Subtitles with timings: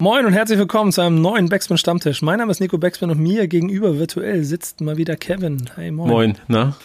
[0.00, 2.22] Moin und herzlich willkommen zu einem neuen Backspin Stammtisch.
[2.22, 5.68] Mein Name ist Nico Backspin und mir gegenüber virtuell sitzt mal wieder Kevin.
[5.76, 6.08] Hi, moin.
[6.08, 6.76] Moin, na?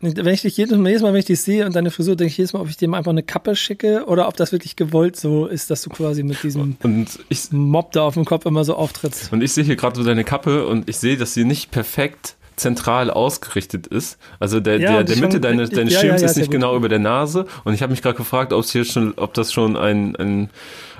[0.00, 2.32] Wenn ich dich jedes Mal, jedes Mal, wenn ich dich sehe und deine Frisur, denke
[2.32, 5.14] ich jedes Mal, ob ich dir einfach eine Kappe schicke oder ob das wirklich gewollt
[5.14, 8.64] so ist, dass du quasi mit diesem und ich, Mob da auf dem Kopf immer
[8.64, 9.32] so auftrittst.
[9.32, 12.34] Und ich sehe hier gerade so deine Kappe und ich sehe, dass sie nicht perfekt
[12.56, 14.18] zentral ausgerichtet ist.
[14.40, 16.88] Also der, ja, der, der Mitte deines, deines ja, Schirms ja, ist nicht genau über
[16.88, 17.46] der Nase.
[17.62, 20.50] Und ich habe mich gerade gefragt, ob hier schon, ob das schon ein, ein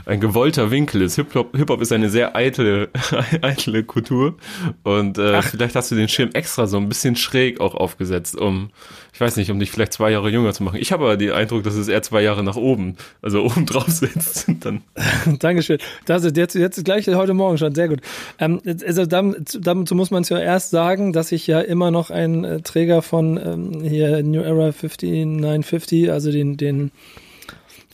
[0.06, 1.16] ein gewollter Winkel ist.
[1.16, 2.88] Hip-Hop Hip -Hop ist eine sehr eitle,
[3.42, 4.36] eitle Kultur.
[4.82, 8.70] Und äh, vielleicht hast du den Schirm extra so ein bisschen schräg auch aufgesetzt, um,
[9.12, 10.78] ich weiß nicht, um dich vielleicht zwei Jahre jünger zu machen.
[10.80, 13.88] Ich habe aber den Eindruck, dass es eher zwei Jahre nach oben, also oben drauf
[13.88, 14.46] sitzt.
[14.60, 14.82] Dann.
[15.38, 15.78] Dankeschön.
[16.06, 18.00] Das ist jetzt, jetzt gleich heute Morgen schon, sehr gut.
[18.38, 22.44] Ähm, also dazu muss man es ja erst sagen, dass ich ja immer noch ein
[22.44, 26.90] äh, Träger von ähm, hier New Era 5950, also den, den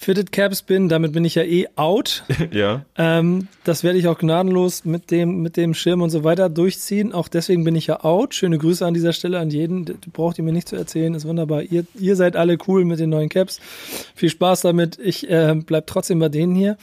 [0.01, 2.25] Fitted Caps bin, damit bin ich ja eh out.
[2.52, 2.84] ja.
[2.97, 7.12] Ähm, das werde ich auch gnadenlos mit dem, mit dem Schirm und so weiter durchziehen.
[7.12, 8.35] Auch deswegen bin ich ja out.
[8.35, 9.85] Schöne Grüße an dieser Stelle an jeden.
[9.85, 11.63] Du braucht ihr mir nicht zu erzählen, ist wunderbar.
[11.63, 13.60] Ihr, ihr seid alle cool mit den neuen Caps.
[14.15, 14.99] Viel Spaß damit.
[15.02, 16.76] Ich äh, bleib trotzdem bei denen hier.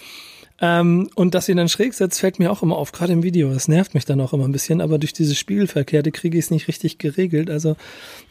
[0.62, 3.52] Ähm, und dass ihr dann schräg setzt, fällt mir auch immer auf, gerade im Video.
[3.52, 6.52] Das nervt mich dann auch immer ein bisschen, aber durch diese Spiegelverkehrte kriege ich es
[6.52, 7.50] nicht richtig geregelt.
[7.50, 7.76] Also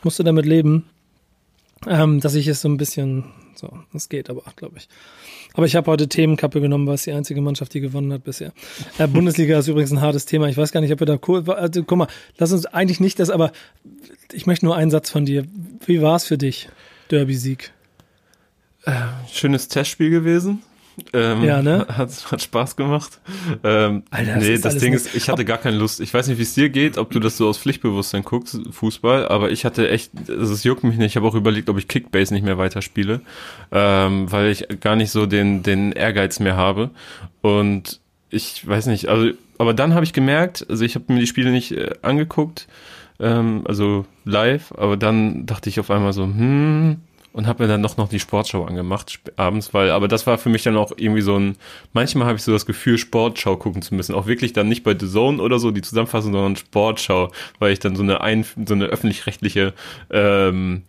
[0.03, 0.87] musst du damit leben,
[1.87, 3.25] ähm, dass ich es so ein bisschen
[3.59, 4.89] so, das geht aber, glaube ich.
[5.55, 8.53] Aber ich habe heute Themenkappe genommen, weil es die einzige Mannschaft, die gewonnen hat bisher.
[8.99, 10.49] Äh, Bundesliga ist übrigens ein hartes Thema.
[10.49, 11.49] Ich weiß gar nicht, ob wir da cool.
[11.51, 13.53] Also, guck mal, lass uns eigentlich nicht das, aber
[14.33, 15.47] ich möchte nur einen Satz von dir.
[15.87, 16.69] Wie war es für dich,
[17.11, 17.73] Derby-Sieg?
[18.85, 18.93] Äh,
[19.33, 20.63] schönes Testspiel gewesen.
[21.13, 21.87] Ähm, ja, ne?
[21.97, 23.21] Hat, hat Spaß gemacht.
[23.63, 26.01] Ähm, Alter, das nee, das Ding ist, ich hatte gar keine Lust.
[26.01, 29.29] Ich weiß nicht, wie es dir geht, ob du das so aus Pflichtbewusstsein guckst, Fußball,
[29.29, 31.13] aber ich hatte echt, also es juckt mich nicht.
[31.13, 33.21] Ich habe auch überlegt, ob ich Kickbase nicht mehr weiterspiele,
[33.73, 36.91] ähm, weil ich gar nicht so den, den Ehrgeiz mehr habe.
[37.43, 38.01] Und
[38.31, 41.51] ich weiß nicht, also, aber dann habe ich gemerkt, also ich habe mir die Spiele
[41.51, 42.67] nicht äh, angeguckt,
[43.21, 46.99] ähm, also live, aber dann dachte ich auf einmal so, hm,
[47.35, 50.49] und habe mir dann noch noch die Sportschau angemacht abends, weil aber das war für
[50.49, 51.57] mich dann auch irgendwie so ein
[51.93, 54.97] manchmal habe ich so das Gefühl Sportschau gucken zu müssen, auch wirklich dann nicht bei
[54.99, 58.75] The Zone oder so die Zusammenfassung, sondern Sportschau, weil ich dann so eine ein, so
[58.75, 59.75] eine öffentlich-rechtliche
[60.11, 60.83] ähm,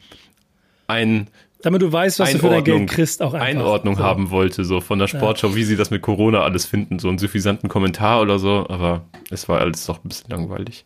[0.88, 1.28] ein
[1.64, 3.48] damit du weißt, was Einordnung, du für dein Geld kriegst, auch einfach.
[3.48, 4.04] Einordnung so.
[4.04, 5.56] haben wollte, so von der Sportschau, ja.
[5.56, 9.50] wie sie das mit Corona alles finden, so einen suffisanten Kommentar oder so, aber es
[9.50, 10.86] war alles doch ein bisschen langweilig.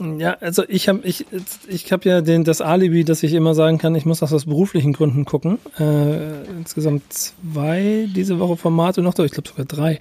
[0.00, 1.24] Ja, also ich habe ich,
[1.68, 4.44] ich hab ja den, das Alibi, dass ich immer sagen kann, ich muss das aus
[4.44, 5.58] beruflichen Gründen gucken.
[5.78, 9.98] Äh, insgesamt zwei diese Woche Formate noch, ich glaube sogar drei,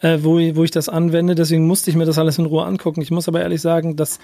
[0.00, 1.34] äh, wo, wo ich das anwende.
[1.34, 3.02] Deswegen musste ich mir das alles in Ruhe angucken.
[3.02, 4.18] Ich muss aber ehrlich sagen, dass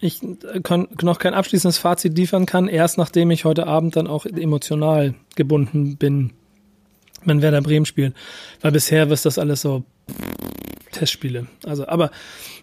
[0.00, 5.14] ich noch kein abschließendes Fazit liefern kann, erst nachdem ich heute Abend dann auch emotional
[5.36, 6.32] gebunden bin,
[7.24, 8.14] wenn Werder Bremen spielt.
[8.60, 9.84] Weil bisher ist das alles so
[10.92, 11.46] Testspiele.
[11.64, 12.10] Also, aber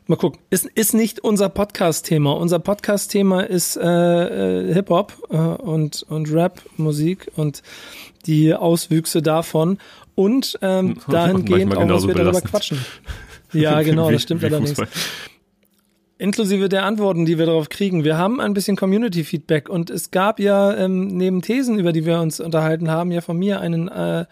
[0.10, 0.42] Mal gucken.
[0.50, 2.32] Ist, ist nicht unser Podcast-Thema.
[2.32, 7.62] Unser Podcast-Thema ist äh, äh, Hip-Hop äh, und, und Rap-Musik und
[8.26, 9.78] die Auswüchse davon.
[10.16, 12.84] Und ähm, dahingehend auch, was wir darüber quatschen.
[13.52, 14.80] Ja, genau, das stimmt allerdings.
[16.20, 18.04] Inklusive der Antworten, die wir darauf kriegen.
[18.04, 22.20] Wir haben ein bisschen Community-Feedback und es gab ja ähm, neben Thesen, über die wir
[22.20, 24.26] uns unterhalten haben, ja von mir einen äh,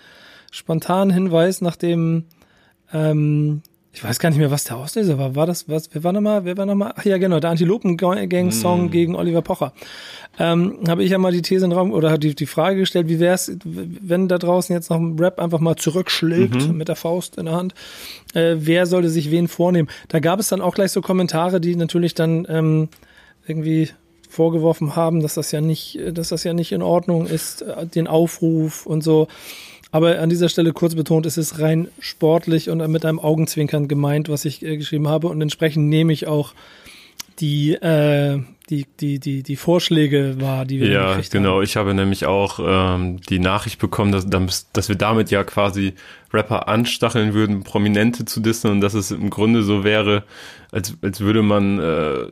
[0.51, 2.25] spontanen Hinweis, nachdem
[2.93, 3.63] ähm,
[3.97, 5.35] ich weiß gar nicht mehr, was der Auslöser war.
[5.35, 6.93] War das, was, wer war nochmal, wer war nochmal?
[6.95, 8.91] Ach ja, genau, der Antilopen-Gang-Song mm.
[8.91, 9.73] gegen Oliver Pocher.
[10.37, 13.07] Ähm, habe ich ja mal die These in den Raum, oder die, die Frage gestellt,
[13.09, 16.77] wie wäre es, wenn da draußen jetzt noch ein Rap einfach mal zurückschlägt mhm.
[16.77, 17.73] mit der Faust in der Hand,
[18.35, 19.89] äh, wer sollte sich wen vornehmen?
[20.09, 22.89] Da gab es dann auch gleich so Kommentare, die natürlich dann ähm,
[23.47, 23.89] irgendwie
[24.29, 28.05] vorgeworfen haben, dass das ja nicht, dass das ja nicht in Ordnung ist, äh, den
[28.05, 29.27] Aufruf und so.
[29.91, 34.29] Aber an dieser Stelle kurz betont, es ist rein sportlich und mit einem Augenzwinkern gemeint,
[34.29, 35.27] was ich äh, geschrieben habe.
[35.27, 36.53] Und entsprechend nehme ich auch
[37.39, 38.39] die, äh,
[38.69, 41.55] die, die, die, die Vorschläge wahr, die wir Ja, genau.
[41.55, 41.63] Haben.
[41.63, 45.93] Ich habe nämlich auch ähm, die Nachricht bekommen, dass, dass wir damit ja quasi
[46.33, 50.23] Rapper anstacheln würden, Prominente zu dissen und dass es im Grunde so wäre,
[50.71, 52.27] als, als würde man äh,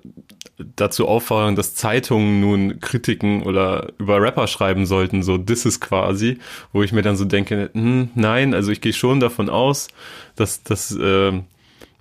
[0.58, 6.38] dazu auffordern, dass Zeitungen nun Kritiken oder über Rapper schreiben sollten, so ist quasi,
[6.72, 9.90] wo ich mir dann so denke, hm, nein, also ich gehe schon davon aus,
[10.36, 11.34] dass, dass, äh,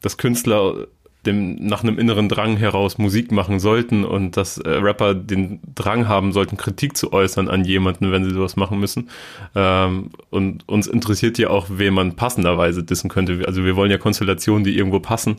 [0.00, 0.86] dass Künstler
[1.26, 6.08] dem nach einem inneren Drang heraus Musik machen sollten und dass äh, Rapper den Drang
[6.08, 9.08] haben sollten, Kritik zu äußern an jemanden, wenn sie sowas machen müssen.
[9.54, 13.42] Ähm, und uns interessiert ja auch, wen man passenderweise dissen könnte.
[13.46, 15.36] Also wir wollen ja Konstellationen, die irgendwo passen.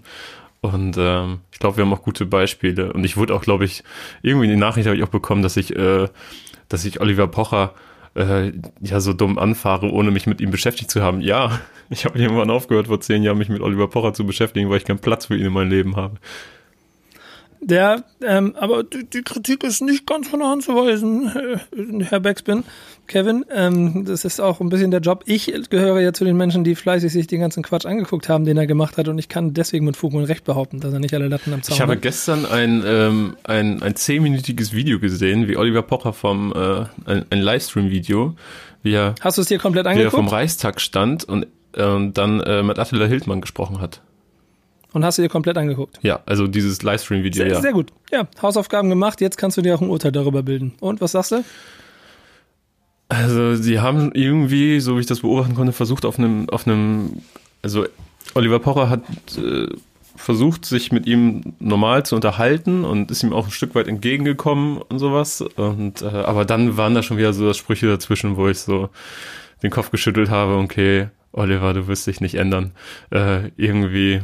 [0.74, 2.94] Und ähm, ich glaube, wir haben auch gute Beispiele.
[2.94, 3.84] Und ich wurde auch, glaube ich,
[4.22, 6.08] irgendwie die Nachricht habe ich auch bekommen, dass ich, äh,
[6.70, 7.74] dass ich Oliver Pocher
[8.16, 8.52] äh,
[8.82, 11.22] ja so dumm anfahre, ohne mich mit ihm beschäftigt zu haben.
[11.22, 11.60] Ja,
[11.90, 14.86] Ich habe irgendwann aufgehört, vor zehn Jahren mich mit Oliver Pocher zu beschäftigen, weil ich
[14.86, 16.18] keinen Platz für ihn in meinem Leben habe.
[17.68, 21.32] Der, ähm, aber die, die Kritik ist nicht ganz von der Hand zu weisen,
[22.04, 22.64] Herr Backspin,
[23.08, 23.44] Kevin.
[23.52, 25.24] Ähm, das ist auch ein bisschen der Job.
[25.26, 28.58] Ich gehöre ja zu den Menschen, die fleißig sich den ganzen Quatsch angeguckt haben, den
[28.58, 31.16] er gemacht hat, und ich kann deswegen mit Fug und Recht behaupten, dass er nicht
[31.16, 32.04] alle Latten am Zaun Ich habe hat.
[32.04, 37.42] gestern ein, ähm, ein, ein zehnminütiges Video gesehen, wie Oliver Pocher vom, äh, ein, ein
[37.42, 38.36] Livestream-Video,
[38.84, 40.32] wie er, Hast du es dir komplett wie er vom angeguckt?
[40.34, 44.02] Reichstag stand und äh, dann äh, mit Attila Hildmann gesprochen hat.
[44.96, 46.00] Und hast du dir komplett angeguckt?
[46.04, 47.60] Ja, also dieses Livestream-Video, Sehr, ja.
[47.60, 47.92] sehr gut.
[48.14, 49.20] Ja, Hausaufgaben gemacht.
[49.20, 50.72] Jetzt kannst du dir auch ein Urteil darüber bilden.
[50.80, 51.44] Und was sagst du?
[53.10, 57.24] Also sie haben irgendwie, so wie ich das beobachten konnte, versucht auf einem, auf einem,
[57.62, 57.86] also
[58.36, 59.02] Oliver Pocher hat
[59.38, 59.68] äh,
[60.16, 64.78] versucht, sich mit ihm normal zu unterhalten und ist ihm auch ein Stück weit entgegengekommen
[64.78, 65.42] und sowas.
[65.42, 68.88] Und äh, aber dann waren da schon wieder so Sprüche dazwischen, wo ich so
[69.62, 72.72] den Kopf geschüttelt habe, okay, Oliver, du wirst dich nicht ändern.
[73.12, 74.22] Äh, irgendwie,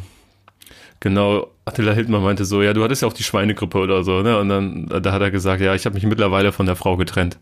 [1.01, 4.39] genau, Attila Hildmann meinte so, ja, du hattest ja auch die Schweinegrippe oder so, ne?
[4.39, 7.37] Und dann, da hat er gesagt, ja, ich habe mich mittlerweile von der Frau getrennt.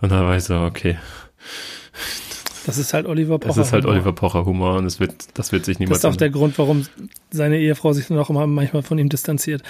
[0.00, 0.96] Und dann war ich so, okay,
[2.66, 3.60] Das ist halt Oliver Pocher.
[3.60, 3.94] es ist halt Humor.
[3.96, 6.30] Oliver Pocher Humor und es wird, das wird sich Das niemals ist auch der.
[6.30, 6.86] Grund, warum
[7.30, 9.62] seine Ehefrau sich auch immer manchmal von ihm distanziert.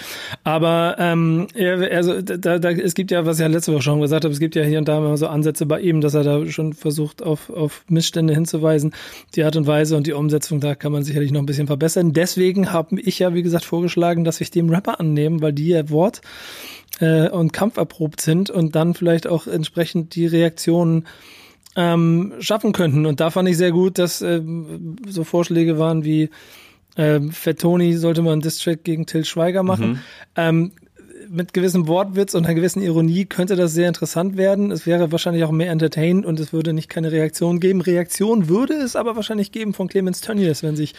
[0.45, 4.01] Aber ähm, er, also da, da, es gibt ja, was ich ja letzte Woche schon
[4.01, 6.25] gesagt habe, es gibt ja hier und da immer so Ansätze bei ihm, dass er
[6.25, 8.93] da schon versucht, auf, auf Missstände hinzuweisen.
[9.35, 12.13] Die Art und Weise und die Umsetzung, da kann man sicherlich noch ein bisschen verbessern.
[12.13, 15.91] Deswegen habe ich ja, wie gesagt, vorgeschlagen, dass ich dem Rapper annehmen, weil die ja
[15.91, 16.21] Wort
[17.01, 21.07] äh, und Kampf erprobt sind und dann vielleicht auch entsprechend die Reaktionen
[21.77, 23.07] ähm, schaffen könnten.
[23.07, 26.31] Und da fand ich sehr gut, dass ähm, so Vorschläge waren wie
[26.97, 30.01] ähm, Fettoni sollte man einen Distrack gegen Till Schweiger machen.
[30.37, 30.73] Ähm,
[31.29, 34.71] mit gewissem Wortwitz und einer gewissen Ironie könnte das sehr interessant werden.
[34.71, 37.81] Es wäre wahrscheinlich auch mehr entertained und es würde nicht keine Reaktion geben.
[37.81, 40.95] Reaktion würde es aber wahrscheinlich geben von Clemens Tönnies, wenn sich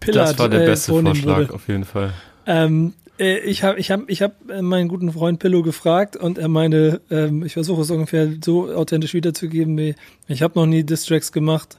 [0.00, 1.54] Pillard Das war der äh, beste vornehmen Vorschlag, würde.
[1.54, 2.12] auf jeden Fall.
[2.46, 6.38] Ähm, äh, ich habe ich hab, ich hab äh, meinen guten Freund Pillow gefragt und
[6.38, 9.94] er meinte, ähm, ich versuche es ungefähr so authentisch wiederzugeben, wie
[10.28, 11.78] ich habe noch nie Distracks gemacht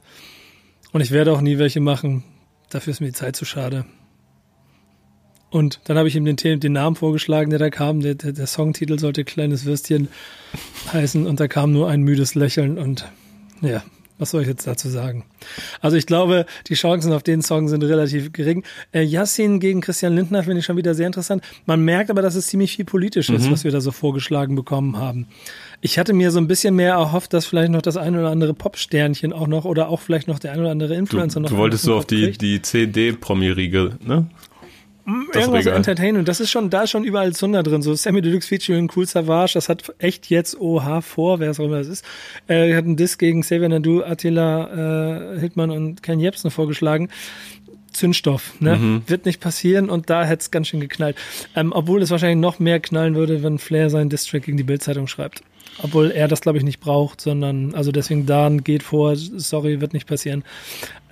[0.92, 2.24] und ich werde auch nie welche machen.
[2.70, 3.84] Dafür ist mir die Zeit zu schade.
[5.50, 8.00] Und dann habe ich ihm den, den Namen vorgeschlagen, der da kam.
[8.00, 10.08] Der, der, der Songtitel sollte Kleines Würstchen
[10.92, 13.10] heißen und da kam nur ein müdes Lächeln und
[13.62, 13.82] ja,
[14.18, 15.24] was soll ich jetzt dazu sagen?
[15.80, 18.64] Also ich glaube, die Chancen auf den Song sind relativ gering.
[18.92, 21.42] Äh, Yassin gegen Christian Lindner finde ich schon wieder sehr interessant.
[21.66, 24.96] Man merkt aber, dass es ziemlich viel politisch ist, was wir da so vorgeschlagen bekommen
[24.96, 25.26] haben.
[25.80, 28.52] Ich hatte mir so ein bisschen mehr erhofft, dass vielleicht noch das ein oder andere
[28.54, 31.56] Popsternchen auch noch oder auch vielleicht noch der ein oder andere Du, Influencer noch du
[31.56, 32.42] wolltest so auf die, kriegt.
[32.42, 34.26] die CD-Promi-Riege, ne?
[35.32, 35.76] Das Irgendwas Regal.
[35.76, 36.28] Entertainment.
[36.28, 37.82] Das ist schon, da ist schon überall Zunder drin.
[37.82, 41.64] So Sammy Deluxe featuring Cool Savage, das hat echt jetzt OH vor, wer es auch
[41.64, 42.04] immer das ist.
[42.46, 47.08] Äh, hat einen Diss gegen Xavier Nadu, Attila äh, Hildmann und Ken Jebsen vorgeschlagen.
[47.92, 48.76] Zündstoff, ne?
[48.76, 49.02] Mhm.
[49.06, 51.16] Wird nicht passieren und da hätte es ganz schön geknallt.
[51.56, 55.06] Ähm, obwohl es wahrscheinlich noch mehr knallen würde, wenn Flair seinen Distrack gegen die Bildzeitung
[55.06, 55.42] schreibt.
[55.80, 59.92] Obwohl er das, glaube ich, nicht braucht, sondern, also deswegen Dan geht vor, sorry, wird
[59.92, 60.42] nicht passieren.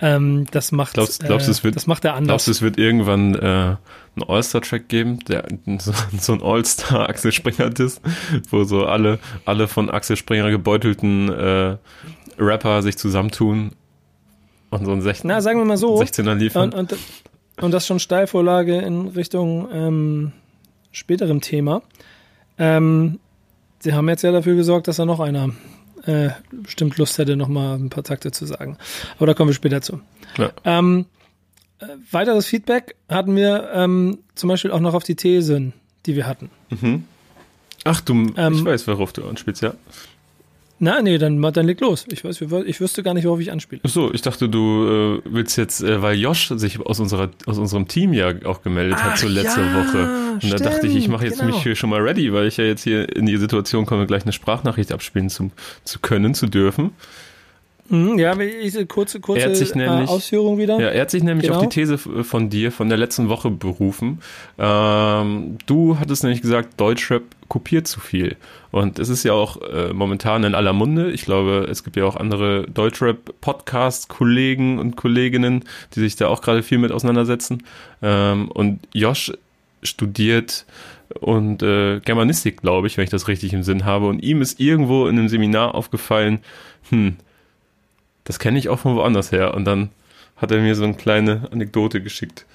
[0.01, 2.27] Ähm, das macht, Glaubst- glaubst äh, es wird- das macht er anders.
[2.27, 3.77] Glaubst du, es wird irgendwann äh, einen
[4.27, 5.45] All-Star-Track geben, der
[5.79, 8.01] so, so ein All-Star Axel Springer-Diss,
[8.49, 11.77] wo so alle, alle von Axel Springer gebeutelten äh,
[12.37, 13.71] Rapper sich zusammentun
[14.69, 15.99] und so ein 16, Na, sagen wir mal so.
[15.99, 16.73] 16er liefern?
[16.73, 16.99] Und, und,
[17.61, 20.31] und das schon Steilvorlage in Richtung ähm,
[20.91, 21.81] späterem Thema.
[22.57, 23.19] Ähm,
[23.79, 25.51] sie haben jetzt ja dafür gesorgt, dass da noch einer
[26.05, 28.77] äh, bestimmt Lust hätte, noch mal ein paar Takte zu sagen.
[29.17, 30.01] Aber da kommen wir später zu.
[30.37, 30.51] Ja.
[30.65, 31.05] Ähm,
[31.79, 35.73] äh, weiteres Feedback hatten wir ähm, zum Beispiel auch noch auf die Thesen,
[36.05, 36.49] die wir hatten.
[37.83, 39.73] Ach du, Ähm, ich weiß, worauf du anspielst, ja.
[40.79, 42.05] Na, nee, dann, dann leg los.
[42.11, 43.81] Ich weiß, ich wüsste gar nicht, worauf ich anspiele.
[43.83, 47.57] Ach so, ich dachte, du äh, willst jetzt, äh, weil Josh sich aus unserer aus
[47.57, 50.09] unserem Team ja auch gemeldet hat Ach zur letzte ja, Woche.
[50.43, 52.57] Und da dachte ich, ich mache jetzt stimmt, mich hier schon mal ready, weil ich
[52.57, 55.51] ja jetzt hier in die Situation komme, gleich eine Sprachnachricht abspielen zu,
[55.83, 56.91] zu können, zu dürfen.
[57.89, 60.79] Mhm, ja, ich, kurze, kurze Er hat sich äh, nämlich- Ausführung wieder.
[60.79, 61.59] Ja, er hat sich nämlich Genau.
[61.59, 64.19] auf die These von dir von der letzten Woche berufen.
[64.57, 68.35] Ähm, du hattest nämlich gesagt, Deutschrap kopiert zu viel.
[68.71, 71.11] Und es ist ja auch äh, momentan in aller Munde.
[71.11, 75.63] Ich glaube, es gibt ja auch andere Deutschrap-Podcast-Kollegen und Kolleginnen,
[75.95, 77.63] die sich da auch gerade viel mit auseinandersetzen.
[78.01, 79.31] Ähm, und Josh
[79.83, 80.65] studiert
[81.21, 84.07] und äh, Germanistik, glaube ich, wenn ich das richtig im Sinn habe.
[84.07, 86.39] Und ihm ist irgendwo in einem Seminar aufgefallen,
[86.89, 87.15] hm,
[88.27, 89.53] das kenne ich auch von woanders her.
[89.53, 89.89] Und dann
[90.35, 92.45] hat er mir so eine kleine Anekdote geschickt.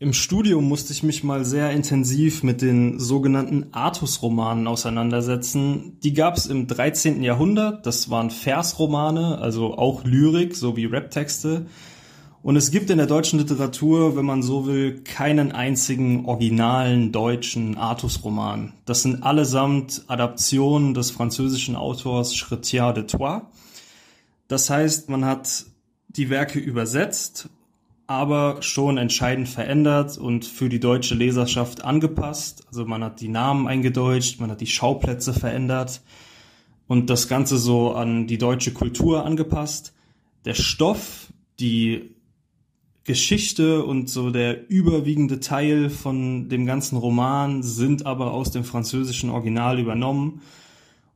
[0.00, 6.00] Im Studium musste ich mich mal sehr intensiv mit den sogenannten Artus-Romanen auseinandersetzen.
[6.02, 7.22] Die gab es im 13.
[7.22, 7.86] Jahrhundert.
[7.86, 11.66] Das waren Versromane, also auch Lyrik sowie Raptexte.
[12.42, 17.78] Und es gibt in der deutschen Literatur, wenn man so will, keinen einzigen originalen deutschen
[17.78, 18.72] Artus-Roman.
[18.84, 23.42] Das sind allesamt Adaptionen des französischen Autors Chrétien de Troyes.
[24.52, 25.64] Das heißt, man hat
[26.08, 27.48] die Werke übersetzt,
[28.06, 32.66] aber schon entscheidend verändert und für die deutsche Leserschaft angepasst.
[32.66, 36.02] Also man hat die Namen eingedeutscht, man hat die Schauplätze verändert
[36.86, 39.94] und das Ganze so an die deutsche Kultur angepasst.
[40.44, 42.14] Der Stoff, die
[43.04, 49.30] Geschichte und so der überwiegende Teil von dem ganzen Roman sind aber aus dem französischen
[49.30, 50.42] Original übernommen.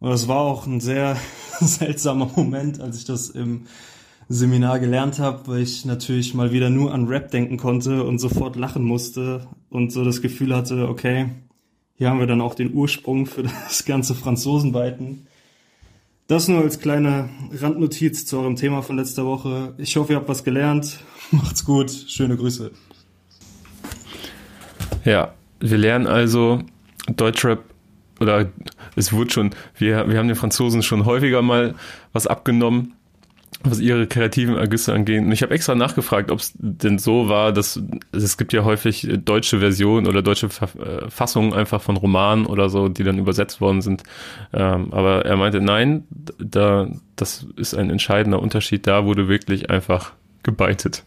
[0.01, 1.17] Und das war auch ein sehr
[1.61, 3.63] seltsamer Moment, als ich das im
[4.29, 8.57] Seminar gelernt habe, weil ich natürlich mal wieder nur an Rap denken konnte und sofort
[8.57, 11.31] lachen musste und so das Gefühl hatte, okay,
[11.95, 15.27] hier haben wir dann auch den Ursprung für das ganze Franzosenweiten.
[16.27, 19.75] Das nur als kleine Randnotiz zu eurem Thema von letzter Woche.
[19.79, 20.99] Ich hoffe, ihr habt was gelernt.
[21.31, 21.91] Macht's gut.
[21.91, 22.73] Schöne Grüße.
[25.05, 26.63] Ja, wir lernen also
[27.15, 27.63] Deutschrap
[28.21, 28.47] oder
[28.95, 31.75] es wurde schon, wir, wir haben den Franzosen schon häufiger mal
[32.13, 32.95] was abgenommen
[33.63, 35.23] was ihre kreativen Ergüsse angeht.
[35.23, 37.81] Und ich habe extra nachgefragt, ob es denn so war, dass
[38.13, 42.89] es gibt ja häufig deutsche Versionen oder deutsche äh, Fassungen einfach von Romanen oder so,
[42.89, 44.03] die dann übersetzt worden sind.
[44.53, 46.05] Ähm, aber er meinte, nein,
[46.39, 48.87] da, das ist ein entscheidender Unterschied.
[48.87, 51.05] Da wurde wirklich einfach gebeitet.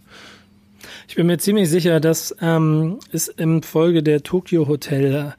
[1.07, 5.33] Ich bin mir ziemlich sicher, dass ähm, es im Folge der Tokyo Hotel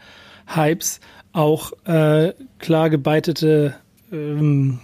[0.47, 1.01] Hypes
[1.33, 3.75] auch äh, klar gebeitete
[4.13, 4.81] ähm,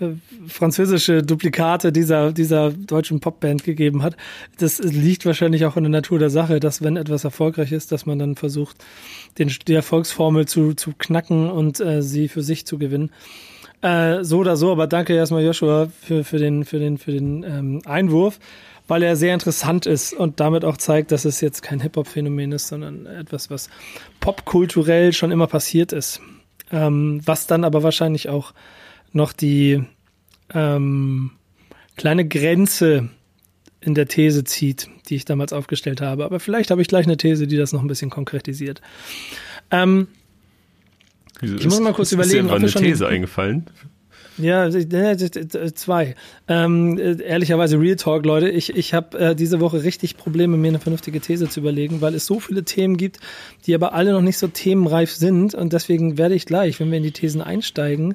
[0.00, 0.10] äh,
[0.46, 4.16] französische Duplikate dieser, dieser deutschen Popband gegeben hat.
[4.58, 8.06] Das liegt wahrscheinlich auch in der Natur der Sache, dass wenn etwas erfolgreich ist, dass
[8.06, 8.76] man dann versucht,
[9.38, 13.10] den, die Erfolgsformel zu, zu knacken und äh, sie für sich zu gewinnen.
[13.82, 17.42] Äh, so oder so, aber danke erstmal Joshua für, für den, für den, für den
[17.44, 18.38] ähm, Einwurf,
[18.88, 22.68] weil er sehr interessant ist und damit auch zeigt, dass es jetzt kein Hip-Hop-Phänomen ist,
[22.68, 23.68] sondern etwas, was
[24.20, 26.20] popkulturell schon immer passiert ist.
[26.72, 28.52] Ähm, was dann aber wahrscheinlich auch
[29.12, 29.82] noch die
[30.52, 31.30] ähm,
[31.96, 33.08] kleine Grenze
[33.80, 36.24] in der These zieht, die ich damals aufgestellt habe.
[36.24, 38.80] Aber vielleicht habe ich gleich eine These, die das noch ein bisschen konkretisiert.
[39.70, 40.08] Ähm,
[41.40, 42.48] ich muss mal kurz ist, überlegen.
[42.48, 43.66] Ist dir eine These eingefallen?
[44.38, 46.14] Ja, zwei.
[46.46, 48.48] Ähm, ehrlicherweise Real Talk, Leute.
[48.48, 52.14] Ich, ich habe äh, diese Woche richtig Probleme, mir eine vernünftige These zu überlegen, weil
[52.14, 53.18] es so viele Themen gibt,
[53.66, 55.54] die aber alle noch nicht so themenreif sind.
[55.54, 58.14] Und deswegen werde ich gleich, wenn wir in die Thesen einsteigen,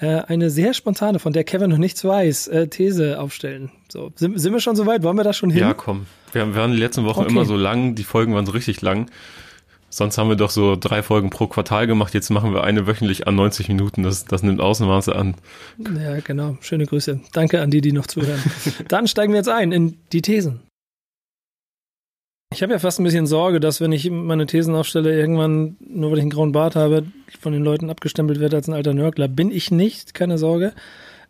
[0.00, 3.70] äh, eine sehr spontane, von der Kevin noch nichts weiß, äh, These aufstellen.
[3.88, 5.02] So, sind, sind wir schon soweit?
[5.02, 5.60] Wollen wir da schon hin?
[5.60, 6.06] Ja, komm.
[6.32, 7.30] Wir, wir waren die letzten Wochen okay.
[7.30, 9.10] immer so lang, die Folgen waren so richtig lang.
[9.94, 12.14] Sonst haben wir doch so drei Folgen pro Quartal gemacht.
[12.14, 14.02] Jetzt machen wir eine wöchentlich an 90 Minuten.
[14.02, 15.36] Das, das nimmt Außenmaße an.
[15.78, 16.58] Ja, genau.
[16.62, 17.20] Schöne Grüße.
[17.32, 18.42] Danke an die, die noch zuhören.
[18.88, 20.62] Dann steigen wir jetzt ein in die Thesen.
[22.52, 26.10] Ich habe ja fast ein bisschen Sorge, dass wenn ich meine Thesen aufstelle, irgendwann, nur
[26.10, 27.04] weil ich einen grauen Bart habe,
[27.38, 29.28] von den Leuten abgestempelt werde als ein alter Nörgler.
[29.28, 30.72] Bin ich nicht, keine Sorge.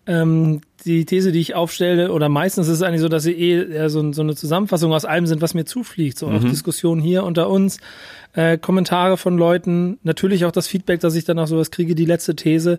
[0.07, 3.89] Ähm, die These, die ich aufstelle, oder meistens ist es eigentlich so, dass sie eh
[3.89, 6.19] so, so eine Zusammenfassung aus allem sind, was mir zufliegt.
[6.19, 6.37] So mhm.
[6.37, 7.79] auch Diskussionen hier unter uns,
[8.35, 12.05] äh, Kommentare von Leuten, natürlich auch das Feedback, dass ich dann auch sowas kriege, die
[12.05, 12.79] letzte These.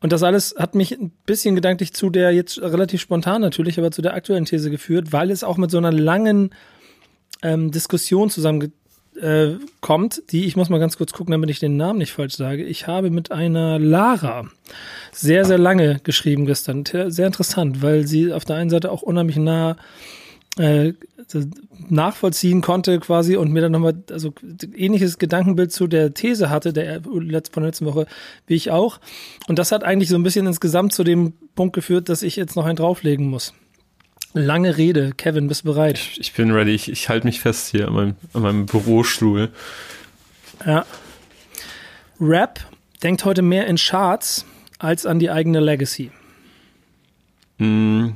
[0.00, 3.90] Und das alles hat mich ein bisschen gedanklich zu der jetzt relativ spontan natürlich, aber
[3.90, 6.50] zu der aktuellen These geführt, weil es auch mit so einer langen
[7.42, 8.72] ähm, Diskussion zusammen
[9.20, 12.36] äh, kommt, die ich muss mal ganz kurz gucken, damit ich den Namen nicht falsch
[12.36, 12.64] sage.
[12.64, 14.46] Ich habe mit einer Lara
[15.12, 16.84] sehr, sehr lange geschrieben gestern.
[16.84, 19.76] Sehr interessant, weil sie auf der einen Seite auch unheimlich nah
[20.58, 20.92] äh,
[21.88, 24.32] nachvollziehen konnte quasi und mir dann nochmal also
[24.74, 28.06] ähnliches Gedankenbild zu der These hatte, der von der letzten Woche,
[28.46, 29.00] wie ich auch.
[29.48, 32.56] Und das hat eigentlich so ein bisschen insgesamt zu dem Punkt geführt, dass ich jetzt
[32.56, 33.54] noch einen drauflegen muss.
[34.36, 35.12] Lange Rede.
[35.16, 35.96] Kevin, bist du bereit?
[35.96, 36.72] Ich, ich bin ready.
[36.72, 39.50] Ich, ich halte mich fest hier an meinem, an meinem Bürostuhl.
[40.66, 40.84] Ja.
[42.20, 42.60] Rap
[43.02, 44.44] denkt heute mehr in Charts
[44.78, 46.10] als an die eigene Legacy.
[47.58, 48.10] Mm.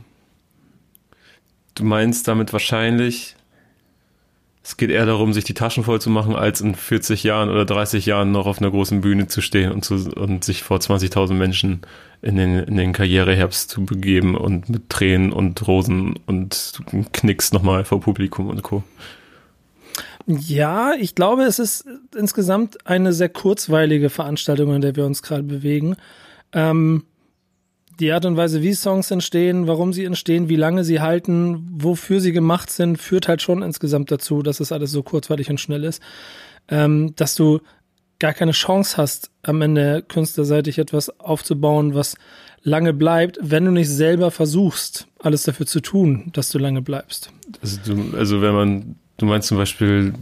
[1.77, 3.37] Du meinst damit wahrscheinlich,
[4.69, 7.65] es geht eher darum, sich die Taschen voll zu machen, als in 40 Jahren oder
[7.65, 11.33] 30 Jahren noch auf einer großen Bühne zu stehen und, zu, und sich vor 20.000
[11.33, 11.81] Menschen
[12.21, 16.83] in den, in den Karriereherbst zu begeben und mit Tränen und Rosen und
[17.15, 18.83] Knicks nochmal vor Publikum und Co.
[20.27, 25.45] Ja, ich glaube, es ist insgesamt eine sehr kurzweilige Veranstaltung, in der wir uns gerade
[25.45, 25.97] bewegen.
[26.53, 27.05] Ähm,
[28.01, 32.21] die Art und Weise, wie Songs entstehen, warum sie entstehen, wie lange sie halten, wofür
[32.21, 35.85] sie gemacht sind, führt halt schon insgesamt dazu, dass es alles so kurzweilig und schnell
[35.85, 36.03] ist,
[36.69, 37.61] ähm, dass du
[38.19, 42.17] gar keine Chance hast, am Ende künstlerseitig etwas aufzubauen, was
[42.63, 47.33] lange bleibt, wenn du nicht selber versuchst, alles dafür zu tun, dass du lange bleibst.
[47.63, 50.13] Also, du, also wenn man, du meinst zum Beispiel,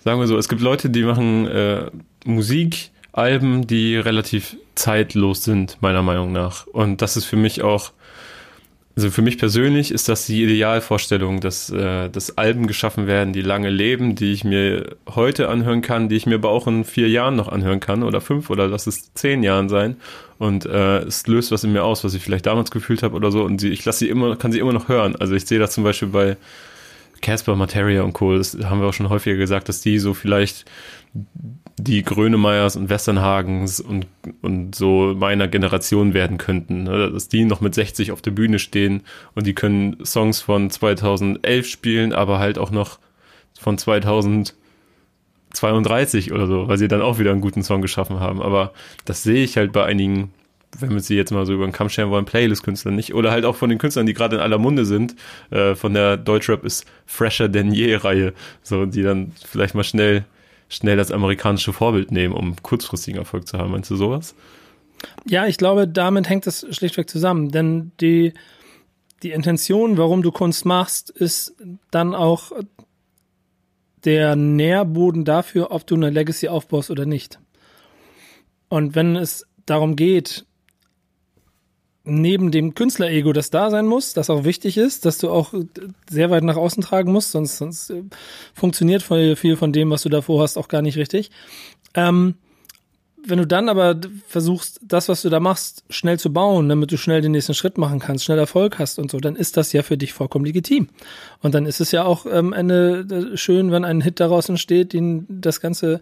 [0.00, 1.90] sagen wir so, es gibt Leute, die machen äh,
[2.24, 6.66] Musikalben, die relativ zeitlos sind, meiner Meinung nach.
[6.66, 7.92] Und das ist für mich auch
[8.94, 13.40] also für mich persönlich ist das die Idealvorstellung, dass, äh, dass Alben geschaffen werden, die
[13.40, 17.08] lange leben, die ich mir heute anhören kann, die ich mir aber auch in vier
[17.08, 19.96] Jahren noch anhören kann oder fünf oder lass es zehn Jahren sein.
[20.38, 23.30] Und äh, es löst was in mir aus, was ich vielleicht damals gefühlt habe oder
[23.30, 23.44] so.
[23.44, 25.16] Und sie, ich lasse sie immer, kann sie immer noch hören.
[25.16, 26.36] Also ich sehe das zum Beispiel bei
[27.22, 28.36] Casper, Materia und Co.
[28.36, 30.66] Das haben wir auch schon häufiger gesagt, dass die so vielleicht
[31.84, 34.06] die Grönemeyers und Westernhagens und,
[34.40, 36.84] und so meiner Generation werden könnten.
[36.84, 37.10] Ne?
[37.10, 39.02] Dass die noch mit 60 auf der Bühne stehen
[39.34, 43.00] und die können Songs von 2011 spielen, aber halt auch noch
[43.58, 48.40] von 2032 oder so, weil sie dann auch wieder einen guten Song geschaffen haben.
[48.40, 48.72] Aber
[49.04, 50.32] das sehe ich halt bei einigen,
[50.78, 53.12] wenn wir sie jetzt mal so über den Kamm scheren wollen, Playlist-Künstlern nicht.
[53.12, 55.16] Oder halt auch von den Künstlern, die gerade in aller Munde sind,
[55.50, 60.24] äh, von der Deutschrap ist Fresher denn je Reihe, so, die dann vielleicht mal schnell
[60.72, 63.72] schnell das amerikanische Vorbild nehmen, um kurzfristigen Erfolg zu haben.
[63.72, 64.34] Meinst du sowas?
[65.26, 68.32] Ja, ich glaube, damit hängt das schlichtweg zusammen, denn die,
[69.22, 71.54] die Intention, warum du Kunst machst, ist
[71.90, 72.52] dann auch
[74.04, 77.38] der Nährboden dafür, ob du eine Legacy aufbaust oder nicht.
[78.68, 80.46] Und wenn es darum geht,
[82.04, 85.54] neben dem Künstlerego, das da sein muss, das auch wichtig ist, dass du auch
[86.10, 88.02] sehr weit nach außen tragen musst, sonst, sonst äh,
[88.54, 91.30] funktioniert viel von dem, was du davor hast, auch gar nicht richtig.
[91.94, 92.34] Ähm,
[93.24, 96.96] wenn du dann aber versuchst, das, was du da machst, schnell zu bauen, damit du
[96.96, 99.84] schnell den nächsten Schritt machen kannst, schnell Erfolg hast und so, dann ist das ja
[99.84, 100.88] für dich vollkommen legitim.
[101.40, 104.92] Und dann ist es ja auch am Ende äh, schön, wenn ein Hit daraus entsteht,
[104.92, 106.00] den das ganze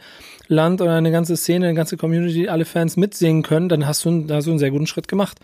[0.49, 4.23] Land oder eine ganze Szene, eine ganze Community, alle Fans mitsingen können, dann hast du,
[4.23, 5.39] da du einen sehr guten Schritt gemacht.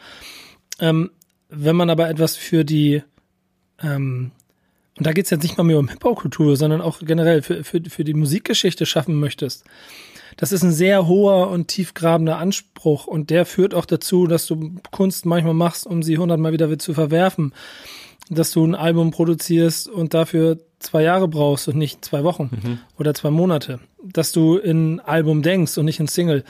[0.78, 1.11] Ähm,
[1.49, 3.02] wenn man aber etwas für die,
[3.83, 4.33] ähm,
[4.97, 8.04] und da geht's jetzt nicht mal mehr um Hip-Hop-Kultur, sondern auch generell für, für, für
[8.04, 9.65] die Musikgeschichte schaffen möchtest,
[10.36, 14.75] das ist ein sehr hoher und tiefgrabender Anspruch und der führt auch dazu, dass du
[14.91, 17.54] Kunst manchmal machst, um sie hundertmal wieder zu verwerfen.
[18.28, 22.78] Dass du ein Album produzierst und dafür zwei Jahre brauchst und nicht zwei Wochen mhm.
[22.99, 23.78] oder zwei Monate.
[24.02, 26.45] Dass du in Album denkst und nicht in Single.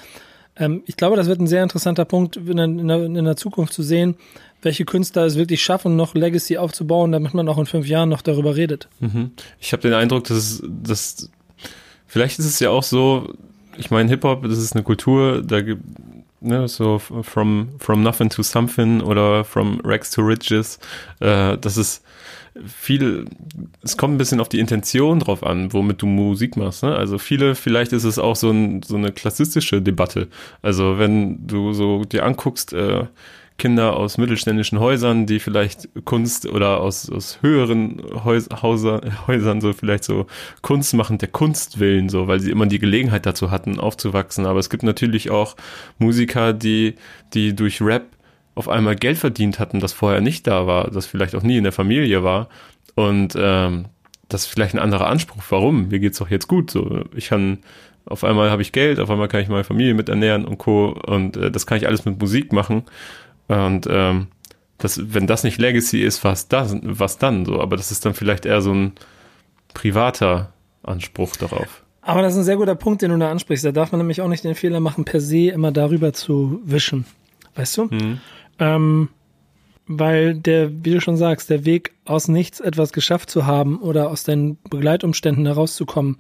[0.59, 3.73] Ähm, ich glaube, das wird ein sehr interessanter Punkt in der, in, in der, Zukunft
[3.73, 4.17] zu sehen,
[4.63, 8.23] welche Künstler es wirklich schaffen, noch Legacy aufzubauen, damit man auch in fünf Jahren noch
[8.23, 8.89] darüber redet.
[9.01, 9.33] Mhm.
[9.61, 11.31] Ich habe den Eindruck, dass, dass
[12.07, 13.35] vielleicht ist es ja auch so,
[13.77, 15.83] ich meine, Hip-Hop, das ist eine Kultur, da gibt
[16.41, 20.79] ne, so from, from nothing to something oder from rags to riches,
[21.21, 22.03] äh, das ist
[22.65, 23.27] viel,
[23.83, 26.83] es kommt ein bisschen auf die Intention drauf an, womit du Musik machst.
[26.83, 26.95] Ne?
[26.95, 30.29] Also viele, vielleicht ist es auch so, ein, so eine klassistische Debatte.
[30.63, 33.07] Also wenn du so dir anguckst, äh,
[33.59, 39.73] Kinder aus mittelständischen Häusern, die vielleicht Kunst oder aus, aus höheren Häus Hauser, Häusern so
[39.73, 40.27] vielleicht so
[40.61, 44.45] Kunst machen, der Kunst willen, so, weil sie immer die Gelegenheit dazu hatten, aufzuwachsen.
[44.47, 45.57] Aber es gibt natürlich auch
[45.99, 46.97] Musiker, die,
[47.33, 48.05] die durch Rap
[48.57, 51.65] auf einmal Geld verdient hatten, das vorher nicht da war, das vielleicht auch nie in
[51.65, 52.49] der Familie war.
[52.95, 53.85] Und ähm,
[54.29, 55.43] das ist vielleicht ein anderer Anspruch.
[55.51, 55.89] Warum?
[55.89, 56.71] Mir geht's doch jetzt gut.
[56.71, 57.59] So, ich kann
[58.07, 60.89] auf einmal habe ich Geld, auf einmal kann ich meine Familie mit ernähren und co.
[61.07, 62.85] Und äh, das kann ich alles mit Musik machen.
[63.49, 64.29] Und ähm,
[64.79, 67.61] das, wenn das nicht Legacy ist, was das, was dann so?
[67.61, 68.93] Aber das ist dann vielleicht eher so ein
[69.75, 71.83] privater Anspruch darauf.
[72.01, 73.65] Aber das ist ein sehr guter Punkt, den du da ansprichst.
[73.65, 77.05] Da darf man nämlich auch nicht den Fehler machen, per se immer darüber zu wischen.
[77.57, 77.85] Weißt du?
[77.87, 78.21] Mhm.
[78.59, 79.09] Ähm,
[79.89, 84.11] weil der, wie du schon sagst, der Weg aus nichts etwas geschafft zu haben oder
[84.11, 86.17] aus deinen Begleitumständen herauszukommen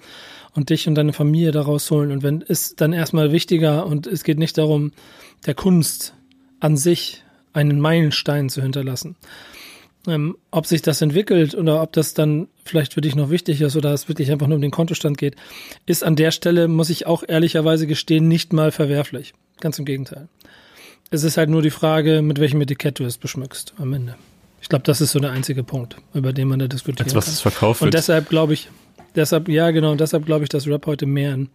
[0.55, 2.12] und dich und deine Familie daraus holen.
[2.12, 4.92] Und wenn ist dann erstmal wichtiger und es geht nicht darum,
[5.46, 6.14] der Kunst
[6.61, 9.16] an sich einen Meilenstein zu hinterlassen.
[10.07, 13.75] Ähm, ob sich das entwickelt oder ob das dann vielleicht für dich noch wichtig ist
[13.75, 15.35] oder es wirklich einfach nur um den Kontostand geht,
[15.87, 19.35] ist an der Stelle, muss ich auch ehrlicherweise gestehen, nicht mal verwerflich.
[19.59, 20.29] Ganz im Gegenteil.
[21.11, 24.16] Es ist halt nur die Frage, mit welchem Etikett du es beschmückst am Ende.
[24.61, 27.27] Ich glaube, das ist so der einzige Punkt, über den man da diskutieren Als was
[27.27, 27.35] kann.
[27.35, 27.88] es verkauft wird.
[27.88, 28.69] Und deshalb glaube ich,
[29.14, 31.51] deshalb, ja genau, und deshalb glaube ich, dass Rap heute mehr ein,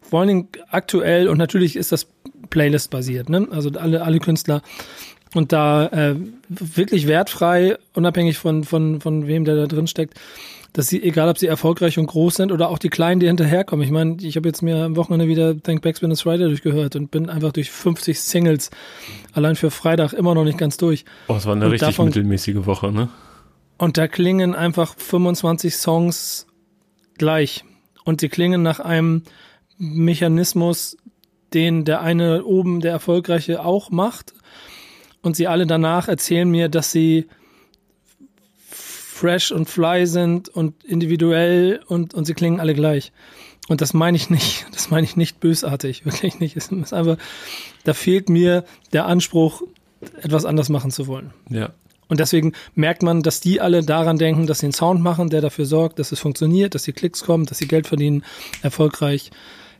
[0.00, 2.06] vor allen Dingen aktuell und natürlich ist das
[2.50, 3.48] Playlist-basiert, ne?
[3.50, 4.62] Also alle, alle Künstler
[5.34, 6.14] und da äh,
[6.48, 10.14] wirklich wertfrei, unabhängig von, von, von wem der da drin steckt,
[10.74, 13.84] dass sie, egal ob sie erfolgreich und groß sind oder auch die Kleinen, die hinterherkommen.
[13.84, 17.12] Ich meine, ich habe jetzt mir am Wochenende wieder Thank Backspin is Friday durchgehört und
[17.12, 18.70] bin einfach durch 50 Singles
[19.32, 21.04] allein für Freitag immer noch nicht ganz durch.
[21.28, 23.08] Oh, es war eine und richtig davon, mittelmäßige Woche, ne?
[23.78, 26.48] Und da klingen einfach 25 Songs
[27.18, 27.64] gleich.
[28.04, 29.22] Und sie klingen nach einem
[29.78, 30.96] Mechanismus,
[31.54, 34.34] den der eine oben, der Erfolgreiche, auch macht.
[35.22, 37.28] Und sie alle danach erzählen mir, dass sie
[39.14, 43.12] fresh und fly sind und individuell und, und sie klingen alle gleich.
[43.68, 46.56] Und das meine ich nicht, das meine ich nicht bösartig, wirklich nicht.
[46.56, 47.16] Es ist einfach,
[47.84, 49.62] da fehlt mir der Anspruch,
[50.20, 51.32] etwas anders machen zu wollen.
[51.48, 51.70] Ja.
[52.08, 55.40] Und deswegen merkt man, dass die alle daran denken, dass sie einen Sound machen, der
[55.40, 58.24] dafür sorgt, dass es funktioniert, dass die Klicks kommen, dass sie Geld verdienen,
[58.62, 59.30] erfolgreich.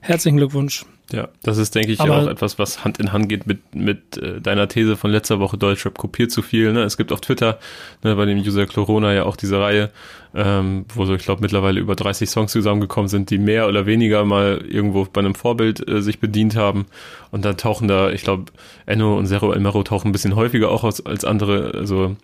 [0.00, 0.86] Herzlichen Glückwunsch.
[1.12, 4.16] Ja, das ist, denke ich, Aber- auch etwas, was Hand in Hand geht mit, mit
[4.16, 6.72] äh, deiner These von letzter Woche, Deutschrap kopiert zu viel.
[6.72, 6.82] Ne?
[6.82, 7.58] Es gibt auf Twitter
[8.02, 9.90] ne, bei dem User Corona ja auch diese Reihe,
[10.34, 14.24] ähm, wo so, ich glaube, mittlerweile über 30 Songs zusammengekommen sind, die mehr oder weniger
[14.24, 16.86] mal irgendwo bei einem Vorbild äh, sich bedient haben.
[17.30, 18.50] Und dann tauchen da, ich glaube,
[18.86, 22.16] Enno und Zero Elmero tauchen ein bisschen häufiger auch als, als andere, also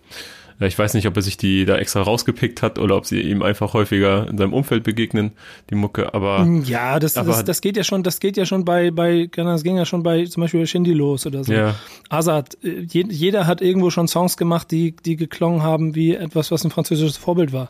[0.61, 3.19] ja, ich weiß nicht, ob er sich die da extra rausgepickt hat oder ob sie
[3.19, 5.31] ihm einfach häufiger in seinem Umfeld begegnen,
[5.71, 8.63] die Mucke, aber Ja, das, Aber- das, das geht ja schon, das geht ja schon
[8.63, 11.51] bei, bei, das ging ja schon bei zum Beispiel Shindy los oder so.
[11.51, 11.75] ja,
[12.09, 16.51] Azad, äh, je- jeder hat irgendwo schon Songs gemacht, die, die geklungen haben wie etwas,
[16.51, 17.69] was ein französisches Vorbild war.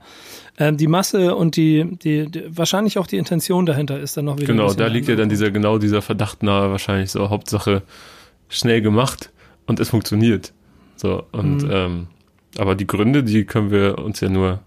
[0.60, 4.36] Ähm, die Masse und die, die, die, wahrscheinlich auch die Intention dahinter ist dann noch
[4.36, 4.48] wieder.
[4.48, 7.84] Genau, da liegt ja dann dieser, genau dieser Verdacht nahe, wahrscheinlich so, Hauptsache
[8.50, 9.32] schnell gemacht
[9.66, 10.52] und es funktioniert.
[10.98, 11.70] So, und, Mhm.
[11.72, 12.08] ähm,
[12.58, 14.60] aber die Gründe, die können wir uns ja nur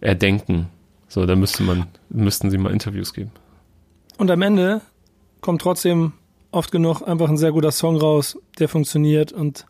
[0.00, 0.68] erdenken.
[1.08, 3.30] So, da müsste man, müssten sie mal Interviews geben.
[4.18, 4.80] Und am Ende
[5.40, 6.12] kommt trotzdem
[6.52, 9.66] oft genug einfach ein sehr guter Song raus, der funktioniert und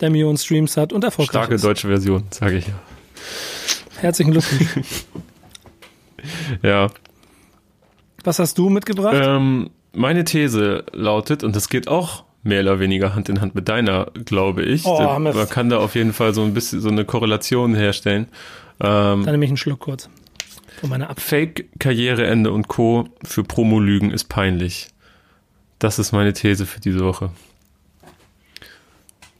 [0.00, 1.64] der Millionen Streams hat und erfolgreich Starke ist.
[1.64, 2.74] deutsche Version, sage ich ja.
[3.98, 5.04] Herzlichen Glückwunsch.
[6.62, 6.88] Ja,
[8.24, 9.14] Was hast du mitgebracht?
[9.20, 13.68] ähm, meine These lautet, und das geht auch mehr oder weniger Hand in Hand mit
[13.68, 14.84] deiner, glaube ich.
[14.86, 18.28] Oh, Da- man kann da auf jeden Fall so ein bisschen so eine Korrelation herstellen.
[18.80, 20.08] Ähm, Dann nehme ich einen Schluck kurz.
[20.80, 23.08] Von meiner Ab Fake, Karriereende und Co.
[23.24, 24.88] für Promo-Lügen ist peinlich.
[25.78, 27.30] Das ist meine These für diese Woche.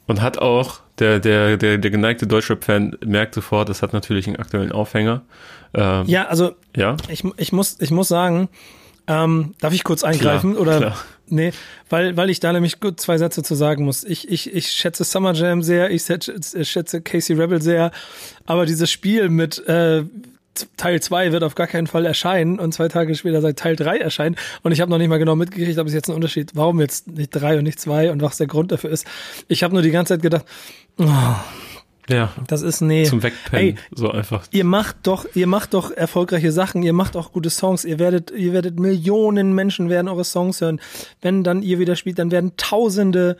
[0.06, 4.36] Und hat auch, der, der, der, der geneigte Deutschrap-Fan merkt sofort, es hat natürlich einen
[4.36, 5.22] aktuellen Aufhänger.
[5.74, 6.96] Ähm, Ja, also ja?
[7.08, 8.48] ich, ich, muss, ich muss sagen,
[9.08, 10.52] ähm, darf ich kurz eingreifen?
[10.52, 10.96] Klar, oder klar.
[11.28, 11.52] Nee,
[11.88, 14.04] weil, weil ich da nämlich gut zwei Sätze zu sagen muss.
[14.04, 17.90] Ich, ich, ich schätze Summer Jam sehr, ich schätze, schätze Casey Rebel sehr,
[18.46, 20.04] aber dieses Spiel mit äh,
[20.76, 23.98] Teil 2 wird auf gar keinen Fall erscheinen und zwei Tage später seit Teil 3
[23.98, 26.80] erscheinen und ich habe noch nicht mal genau mitgekriegt, ob es jetzt ein Unterschied, warum
[26.80, 29.06] jetzt nicht drei und nicht zwei und was der Grund dafür ist.
[29.48, 30.46] Ich habe nur die ganze Zeit gedacht,
[30.98, 31.04] oh,
[32.08, 33.04] Ja, das ist nee.
[33.04, 33.68] zum Wegpennen.
[33.68, 34.46] Ey, so einfach.
[34.52, 38.30] Ihr macht doch, ihr macht doch erfolgreiche Sachen, ihr macht auch gute Songs, ihr werdet,
[38.30, 40.80] ihr werdet Millionen Menschen werden eure Songs hören.
[41.20, 43.36] Wenn dann ihr wieder spielt, dann werden Tausende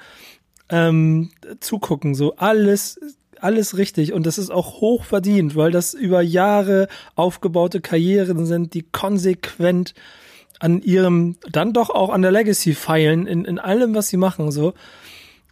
[0.68, 2.14] ähm, zugucken.
[2.16, 2.98] So alles,
[3.40, 8.74] alles richtig und das ist auch hoch verdient, weil das über Jahre aufgebaute Karrieren sind,
[8.74, 9.94] die konsequent
[10.58, 14.50] an ihrem, dann doch auch an der Legacy feilen in, in allem, was sie machen,
[14.50, 14.74] so.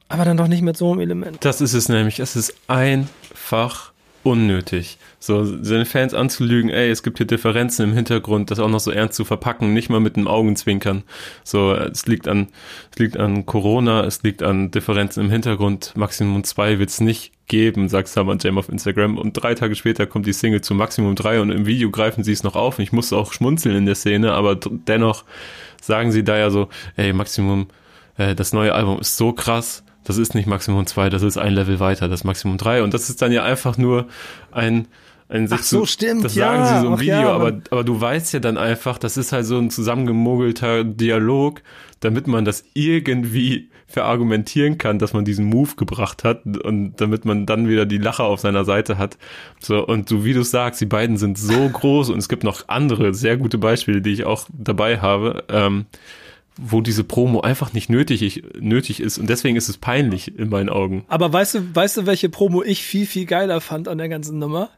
[0.09, 1.45] Aber dann doch nicht mit so einem Element.
[1.45, 2.21] Das ist es nämlich.
[2.21, 3.93] Es ist einfach
[4.25, 4.99] unnötig.
[5.21, 8.91] So, seine Fans anzulügen, ey, es gibt hier Differenzen im Hintergrund, das auch noch so
[8.91, 11.03] ernst zu verpacken, nicht mal mit einem Augenzwinkern.
[11.45, 12.49] So, es liegt an,
[12.91, 15.93] es liegt an Corona, es liegt an Differenzen im Hintergrund.
[15.95, 19.19] Maximum 2 wird's nicht geben, sagt Summer Jam auf Instagram.
[19.19, 22.33] Und drei Tage später kommt die Single zu Maximum 3 und im Video greifen sie
[22.33, 22.79] es noch auf.
[22.79, 25.25] Ich musste auch schmunzeln in der Szene, aber dennoch
[25.83, 27.69] sagen sie da ja so, ey, Maximum,
[28.17, 31.53] äh, das neue Album ist so krass, das ist nicht Maximum 2, das ist ein
[31.55, 32.83] Level weiter, das ist Maximum 3.
[32.83, 34.07] Und das ist dann ja einfach nur
[34.53, 34.87] ein,
[35.29, 37.61] ein sich Ach so, zu- stimmt, Das ja, sagen sie so im Video, ja, aber,
[37.71, 41.63] aber du weißt ja dann einfach, das ist halt so ein zusammengemogelter Dialog,
[42.01, 47.47] damit man das irgendwie verargumentieren kann, dass man diesen Move gebracht hat und damit man
[47.47, 49.17] dann wieder die Lacher auf seiner Seite hat.
[49.61, 52.69] So, und so wie du sagst, die beiden sind so groß und es gibt noch
[52.69, 55.87] andere sehr gute Beispiele, die ich auch dabei habe, ähm,
[56.57, 60.69] wo diese Promo einfach nicht nötig, nötig ist und deswegen ist es peinlich in meinen
[60.69, 61.05] Augen.
[61.09, 64.39] Aber weißt du, weißt du, welche Promo ich viel, viel geiler fand an der ganzen
[64.39, 64.71] Nummer?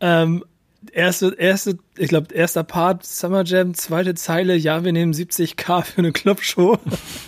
[0.00, 0.44] Ähm,
[0.92, 5.98] erste, erste, ich glaube, erster Part, Summer Jam, zweite Zeile, ja, wir nehmen 70k für
[5.98, 6.78] eine Clubshow.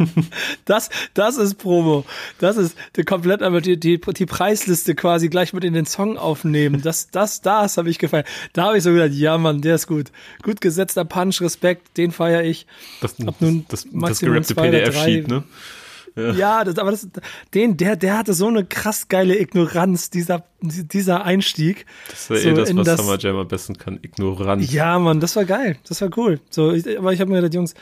[0.65, 2.05] das, das ist Promo.
[2.39, 6.17] Das ist die komplett aber die, die, die Preisliste quasi gleich mit in den Song
[6.17, 6.81] aufnehmen.
[6.83, 8.25] Das, das, das habe ich gefallen.
[8.53, 10.13] Da habe ich so gedacht, ja, Mann, der ist gut.
[10.43, 12.67] Gut gesetzter Punch, Respekt, den feiere ich.
[13.01, 15.45] Das, nun das, das Maximum gerappte PDF-Sheet, ne?
[16.17, 17.09] Ja, das, aber das,
[17.55, 21.87] den, der, der hatte so eine krass geile Ignoranz, dieser, dieser Einstieg.
[22.11, 23.99] Das ist ja So eh das, was das- Summer Jam am besten kann.
[24.03, 24.71] Ignorant.
[24.73, 25.77] Ja, Mann, das war geil.
[25.89, 26.41] Das war cool.
[26.51, 27.75] So, ich, aber ich habe mir gedacht, Jungs,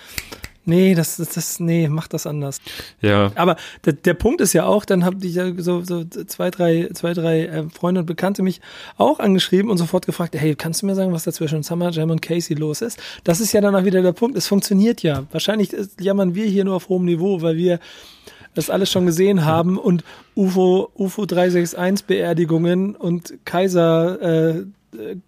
[0.65, 2.61] Nee, das, das, das, nee, mach das anders.
[3.01, 3.33] Ja.
[3.37, 6.91] Aber der, der Punkt ist ja auch, dann habe ich ja so, so zwei, drei,
[6.93, 8.61] zwei, drei äh, Freunde und Bekannte mich
[8.99, 12.11] auch angeschrieben und sofort gefragt, hey, kannst du mir sagen, was da zwischen Summer Jam
[12.11, 12.99] und Casey los ist?
[13.25, 14.37] Das ist ja dann auch wieder der Punkt.
[14.37, 15.25] Es funktioniert ja.
[15.33, 17.79] Wahrscheinlich jammern wir hier nur auf hohem Niveau, weil wir
[18.59, 24.65] das alles schon gesehen haben und UFO, UFO 361 Beerdigungen und Kaiser äh,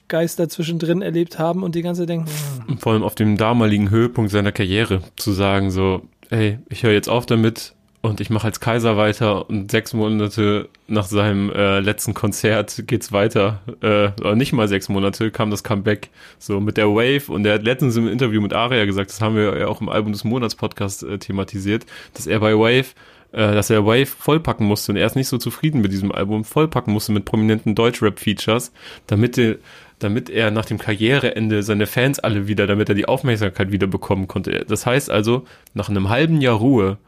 [0.09, 2.29] Geister zwischendrin erlebt haben und die ganze denken.
[2.67, 2.79] Hm.
[2.79, 7.09] Vor allem auf dem damaligen Höhepunkt seiner Karriere zu sagen, so, ey, ich höre jetzt
[7.09, 12.15] auf damit und ich mache als Kaiser weiter und sechs Monate nach seinem äh, letzten
[12.15, 13.61] Konzert geht's weiter.
[13.83, 17.55] Äh, oder nicht mal sechs Monate kam das Comeback so mit der Wave und er
[17.55, 20.25] hat letztens im Interview mit Aria gesagt, das haben wir ja auch im Album des
[20.25, 22.95] Monats Podcast äh, thematisiert, dass er bei Wave
[23.33, 26.45] äh, dass er Wave vollpacken musste und er ist nicht so zufrieden mit diesem Album,
[26.45, 28.73] vollpacken musste mit prominenten Deutschrap-Features,
[29.07, 29.57] damit er,
[29.99, 34.27] damit er nach dem Karriereende seine Fans alle wieder, damit er die Aufmerksamkeit wieder bekommen
[34.27, 34.65] konnte.
[34.67, 36.99] Das heißt also, nach einem halben Jahr Ruhe,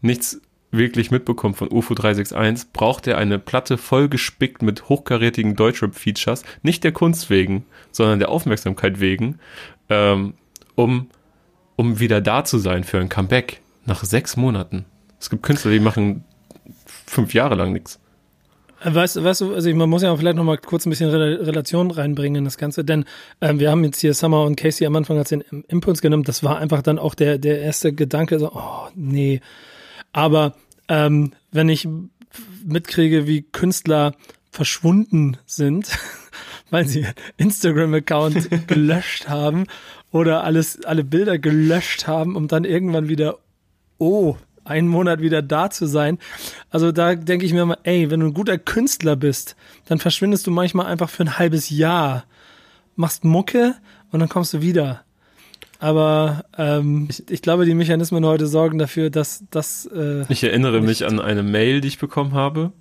[0.00, 6.84] nichts wirklich mitbekommen von UFO 361, braucht er eine Platte vollgespickt mit hochkarätigen Deutschrap-Features, nicht
[6.84, 9.38] der Kunst wegen, sondern der Aufmerksamkeit wegen,
[9.88, 10.34] ähm,
[10.74, 11.08] um,
[11.76, 14.84] um wieder da zu sein für ein Comeback nach sechs Monaten.
[15.20, 16.24] Es gibt Künstler, die machen
[17.06, 17.98] fünf Jahre lang nichts.
[18.82, 22.36] Weißt, weißt du, also man muss ja vielleicht noch mal kurz ein bisschen Relation reinbringen
[22.36, 23.06] in das Ganze, denn
[23.40, 26.22] ähm, wir haben jetzt hier Summer und Casey am Anfang als den Impuls genommen.
[26.22, 29.40] Das war einfach dann auch der der erste Gedanke, so, oh nee.
[30.12, 30.54] Aber
[30.86, 31.88] ähm, wenn ich
[32.64, 34.14] mitkriege, wie Künstler
[34.52, 35.98] verschwunden sind,
[36.70, 37.04] weil sie
[37.36, 39.64] Instagram-Account gelöscht haben
[40.12, 43.38] oder alles alle Bilder gelöscht haben, um dann irgendwann wieder
[43.98, 44.36] oh
[44.68, 46.18] einen Monat wieder da zu sein.
[46.70, 50.46] Also da denke ich mir mal, ey, wenn du ein guter Künstler bist, dann verschwindest
[50.46, 52.24] du manchmal einfach für ein halbes Jahr,
[52.96, 53.74] machst Mucke
[54.12, 55.02] und dann kommst du wieder.
[55.80, 59.86] Aber ähm, ich, ich glaube, die Mechanismen heute sorgen dafür, dass das.
[59.86, 62.72] Äh, ich erinnere mich an eine Mail, die ich bekommen habe.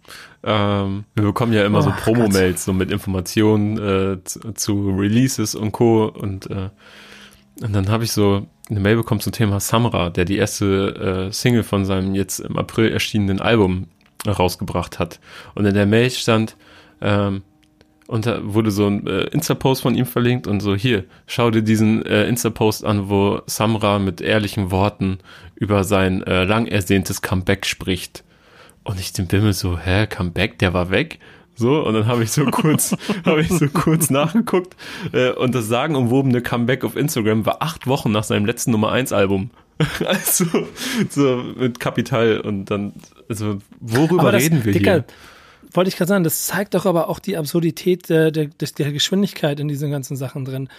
[0.44, 5.54] Ähm, wir bekommen ja immer oh, so Promo-Mails so mit Informationen äh, zu, zu, Releases
[5.54, 6.06] und Co.
[6.06, 6.70] Und, äh,
[7.62, 11.32] und dann habe ich so eine Mail bekommen zum Thema Samra, der die erste äh,
[11.32, 13.88] Single von seinem jetzt im April erschienenen Album
[14.26, 15.20] rausgebracht hat.
[15.56, 16.56] Und in der Mail stand,
[17.02, 17.44] ähm,
[18.08, 21.62] und da wurde so ein äh, Insta-Post von ihm verlinkt und so, hier, schau dir
[21.62, 25.20] diesen äh, Insta-Post an, wo Samra mit ehrlichen Worten
[25.56, 28.24] über sein äh, lang ersehntes Comeback spricht.
[28.84, 31.20] Und ich den Bimmel so, hä, Comeback, der war weg?
[31.58, 34.76] So, und dann habe ich so kurz, habe ich so kurz nachgeguckt.
[35.12, 39.12] Äh, und das sagenumwobene Comeback auf Instagram war acht Wochen nach seinem letzten Nummer 1
[39.12, 39.50] Album.
[40.06, 40.46] also,
[41.10, 42.94] so mit Kapital und dann,
[43.28, 45.06] also, worüber das, reden wir Dicker, hier?
[45.74, 49.60] Wollte ich gerade sagen, das zeigt doch aber auch die Absurdität der, der, der Geschwindigkeit
[49.60, 50.70] in diesen ganzen Sachen drin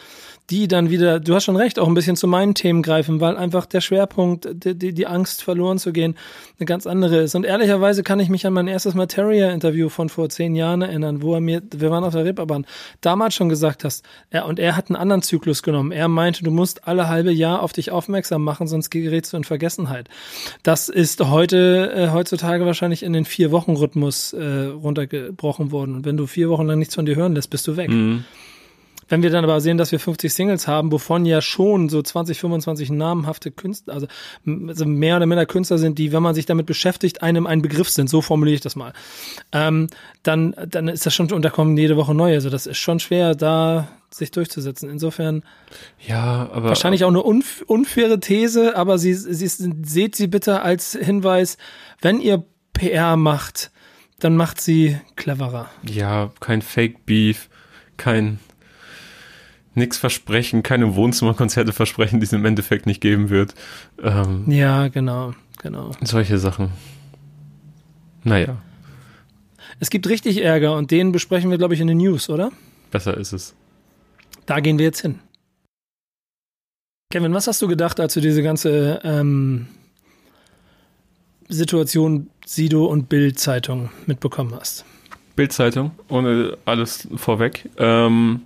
[0.51, 3.37] die dann wieder, du hast schon recht, auch ein bisschen zu meinen Themen greifen, weil
[3.37, 6.17] einfach der Schwerpunkt, die, die, die Angst verloren zu gehen,
[6.59, 7.35] eine ganz andere ist.
[7.35, 11.35] Und ehrlicherweise kann ich mich an mein erstes Materia-Interview von vor zehn Jahren erinnern, wo
[11.35, 12.65] er mir, wir waren auf der Reeperbahn,
[13.03, 15.93] damals schon gesagt hast, er, und er hat einen anderen Zyklus genommen.
[15.93, 19.45] Er meinte, du musst alle halbe Jahr auf dich aufmerksam machen, sonst gerätst du in
[19.45, 20.09] Vergessenheit.
[20.63, 25.97] Das ist heute, äh, heutzutage wahrscheinlich in den vier Wochen Rhythmus äh, runtergebrochen worden.
[25.97, 27.91] Und wenn du vier Wochen lang nichts von dir hören lässt, bist du weg.
[27.91, 28.25] Mhm.
[29.09, 32.39] Wenn wir dann aber sehen, dass wir 50 Singles haben, wovon ja schon so 20,
[32.39, 34.07] 25 namhafte Künstler, also,
[34.67, 37.89] also mehr oder minder Künstler sind, die, wenn man sich damit beschäftigt, einem ein Begriff
[37.89, 38.93] sind, so formuliere ich das mal,
[39.53, 39.89] ähm,
[40.23, 42.35] dann, dann ist das schon, und da kommen jede Woche neue.
[42.35, 44.89] Also das ist schon schwer, da sich durchzusetzen.
[44.89, 45.43] Insofern
[46.07, 49.49] ja, aber wahrscheinlich auch eine unf unfaire These, aber sie, sie
[49.85, 51.59] seht sie bitte als Hinweis,
[52.01, 53.71] wenn ihr PR macht,
[54.21, 55.71] dann macht sie cleverer.
[55.83, 57.49] Ja, kein Fake Beef,
[57.97, 58.39] kein
[59.79, 63.55] nichts versprechen, keine Wohnzimmerkonzerte versprechen, die es im Endeffekt nicht geben wird.
[64.03, 65.93] Ähm, ja, genau, genau.
[66.03, 66.71] Solche Sachen.
[68.25, 68.59] Naja.
[69.81, 72.51] Es gibt richtig Ärger und den besprechen wir, glaube ich, in den News, oder?
[72.91, 73.55] Besser ist es.
[74.47, 75.21] Da gehen wir jetzt hin.
[77.11, 79.67] Kevin, was hast du gedacht, als du diese ganze ähm,
[81.49, 84.85] Situation Sido und Bild-Zeitung mitbekommen hast?
[85.37, 87.71] Bild-Zeitung, ohne alles vorweg.
[87.79, 88.43] Ähm,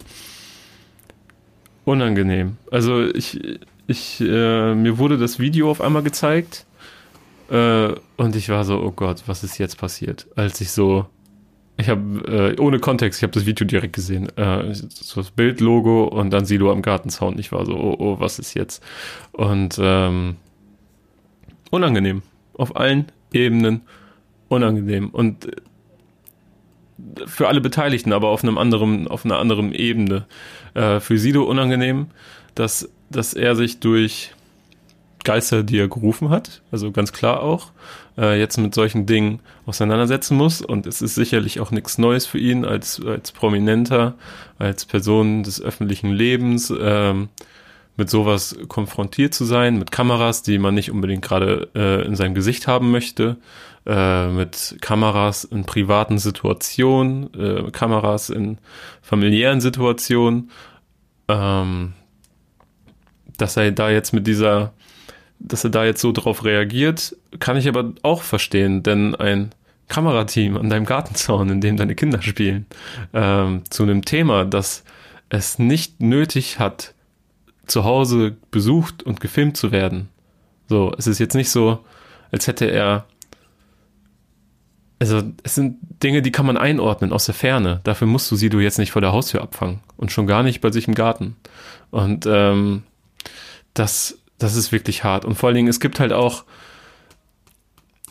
[1.85, 2.57] unangenehm.
[2.71, 6.67] Also ich, ich, äh, mir wurde das Video auf einmal gezeigt
[7.51, 10.27] äh, und ich war so, oh Gott, was ist jetzt passiert?
[10.37, 11.07] Als ich so,
[11.77, 16.05] ich habe äh, ohne Kontext, ich habe das Video direkt gesehen, äh, so das Bildlogo
[16.05, 17.39] und dann Silo am Gartenzaun.
[17.39, 18.83] Ich war so, oh, oh, was ist jetzt?
[19.33, 20.37] Und ähm,
[21.71, 22.23] unangenehm
[22.55, 23.83] auf allen Ebenen
[24.53, 25.49] unangenehm und
[27.27, 30.27] für alle Beteiligten, aber auf einem anderen, auf einer anderen Ebene.
[30.75, 32.07] Äh, für Sido unangenehm,
[32.55, 34.33] dass, dass er sich durch
[35.25, 37.71] Geister, die er gerufen hat, also ganz klar auch,
[38.19, 40.61] äh, jetzt mit solchen Dingen auseinandersetzen muss.
[40.61, 44.15] Und es ist sicherlich auch nichts Neues für ihn als, als Prominenter,
[44.59, 47.29] als Person des öffentlichen Lebens, ähm,
[47.97, 52.35] mit sowas konfrontiert zu sein, mit Kameras, die man nicht unbedingt gerade äh, in seinem
[52.35, 53.37] Gesicht haben möchte,
[53.87, 58.59] äh, mit Kameras in privaten Situationen, äh, Kameras in
[59.03, 60.51] familiären Situationen.
[61.29, 61.95] Ähm,
[63.37, 64.73] dass er da jetzt mit dieser,
[65.39, 69.51] dass er da jetzt so drauf reagiert, kann ich aber auch verstehen, denn ein
[69.89, 72.67] Kamerateam an deinem Gartenzaun, in dem deine Kinder spielen,
[73.13, 74.85] ähm, zu einem Thema, das
[75.29, 76.95] es nicht nötig hat,
[77.67, 80.09] zu Hause besucht und gefilmt zu werden.
[80.69, 81.85] So, es ist jetzt nicht so,
[82.31, 83.07] als hätte er.
[85.03, 87.81] Also, es sind Dinge, die kann man einordnen aus der Ferne.
[87.83, 89.81] Dafür musst du sie du jetzt nicht vor der Haustür abfangen.
[89.97, 91.35] Und schon gar nicht bei sich im Garten.
[91.91, 92.85] Und ähm,
[93.75, 95.25] das, das ist wirklich hart.
[95.25, 96.45] Und vor allen Dingen, es gibt halt auch,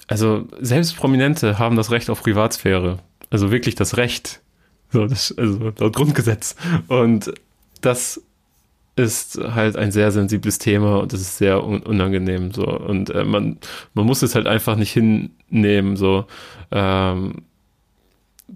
[0.07, 2.99] also selbst Prominente haben das Recht auf Privatsphäre.
[3.29, 4.41] Also wirklich das Recht.
[4.89, 6.57] So, das, also laut Grundgesetz.
[6.89, 7.33] Und
[7.79, 8.21] das
[8.95, 12.65] ist halt ein sehr sensibles Thema und das ist sehr unangenehm so.
[12.65, 13.57] Und äh, man
[13.93, 16.25] man muss es halt einfach nicht hinnehmen so.
[16.71, 17.43] Ähm,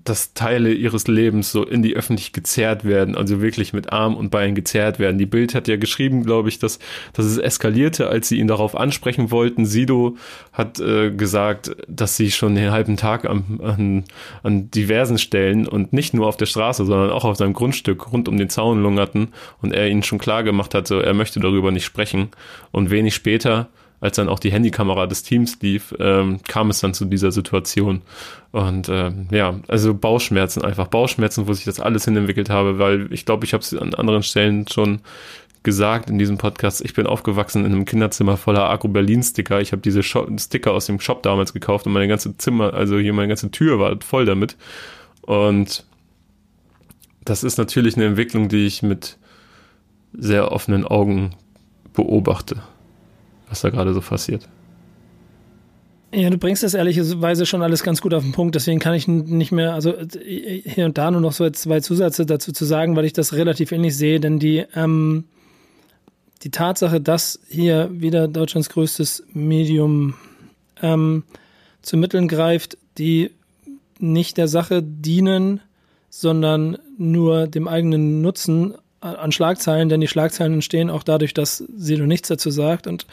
[0.03, 4.29] dass Teile ihres Lebens so in die Öffentlichkeit gezerrt werden, also wirklich mit Arm und
[4.29, 5.17] Bein gezerrt werden.
[5.17, 6.79] Die Bild hat ja geschrieben, glaube ich, dass,
[7.13, 9.65] dass es eskalierte, als sie ihn darauf ansprechen wollten.
[9.65, 10.17] Sido
[10.53, 14.03] hat äh, gesagt, dass sie schon den halben Tag am, an,
[14.43, 18.27] an diversen Stellen und nicht nur auf der Straße, sondern auch auf seinem Grundstück rund
[18.27, 19.29] um den Zaun lungerten
[19.61, 22.29] und er ihnen schon klar gemacht hat, so, er möchte darüber nicht sprechen.
[22.71, 26.93] Und wenig später als dann auch die Handykamera des Teams lief, ähm, kam es dann
[26.93, 28.01] zu dieser Situation.
[28.51, 33.11] Und ähm, ja, also Bauchschmerzen einfach, Bauchschmerzen, wo sich das alles hin entwickelt habe, weil
[33.11, 35.01] ich glaube, ich habe es an anderen Stellen schon
[35.63, 39.61] gesagt in diesem Podcast, ich bin aufgewachsen in einem Kinderzimmer voller Agro Berlin Sticker.
[39.61, 42.99] Ich habe diese Shop Sticker aus dem Shop damals gekauft und meine ganze Zimmer, also
[42.99, 44.55] hier meine ganze Tür war voll damit.
[45.21, 45.83] Und
[47.23, 49.17] das ist natürlich eine Entwicklung, die ich mit
[50.13, 51.31] sehr offenen Augen
[51.93, 52.61] beobachte
[53.49, 54.47] was da gerade so passiert.
[56.13, 59.07] Ja, du bringst das ehrlicherweise schon alles ganz gut auf den Punkt, deswegen kann ich
[59.07, 63.03] nicht mehr, also hier und da nur noch so zwei Zusätze dazu zu sagen, weil
[63.03, 65.25] ich das relativ ähnlich sehe, denn die, ähm,
[66.43, 70.13] die Tatsache, dass hier wieder Deutschlands größtes Medium
[70.81, 71.23] ähm,
[71.81, 73.31] zu Mitteln greift, die
[73.99, 75.59] nicht der Sache dienen,
[76.09, 82.05] sondern nur dem eigenen Nutzen an Schlagzeilen, denn die Schlagzeilen entstehen auch dadurch, dass Silo
[82.05, 82.87] nichts dazu sagt.
[82.87, 83.05] Und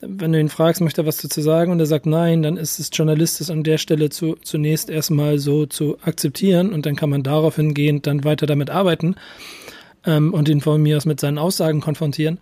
[0.00, 2.78] wenn du ihn fragst, möchte er was dazu sagen und er sagt nein, dann ist
[2.78, 7.22] es journalistisch an der Stelle zu, zunächst erstmal so zu akzeptieren und dann kann man
[7.22, 9.16] darauf hingehend dann weiter damit arbeiten
[10.04, 12.38] ähm, und ihn von mir aus mit seinen Aussagen konfrontieren,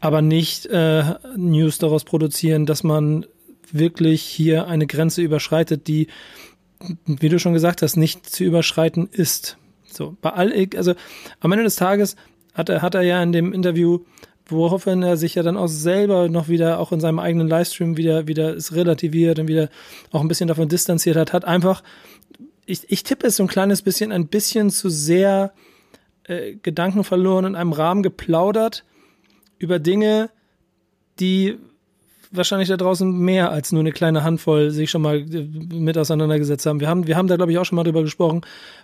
[0.00, 3.26] aber nicht äh, News daraus produzieren, dass man
[3.70, 6.08] wirklich hier eine Grenze überschreitet, die,
[7.06, 9.58] wie du schon gesagt hast, nicht zu überschreiten ist.
[9.96, 10.94] So, bei all, also
[11.40, 12.16] am Ende des Tages
[12.54, 14.00] hat er, hat er ja in dem Interview,
[14.46, 18.28] woraufhin er sich ja dann auch selber noch wieder, auch in seinem eigenen Livestream wieder,
[18.28, 19.68] wieder ist relativiert und wieder
[20.12, 21.82] auch ein bisschen davon distanziert hat, hat einfach,
[22.64, 25.52] ich, ich tippe es so ein kleines bisschen, ein bisschen zu sehr
[26.24, 28.84] äh, Gedanken verloren in einem Rahmen geplaudert
[29.58, 30.30] über Dinge,
[31.18, 31.58] die
[32.36, 36.66] wahrscheinlich da draußen mehr als nur eine kleine Handvoll sich schon mal äh, mit auseinandergesetzt
[36.66, 36.80] haben.
[36.80, 38.42] Wir haben, wir haben da, glaube ich, auch schon mal drüber gesprochen,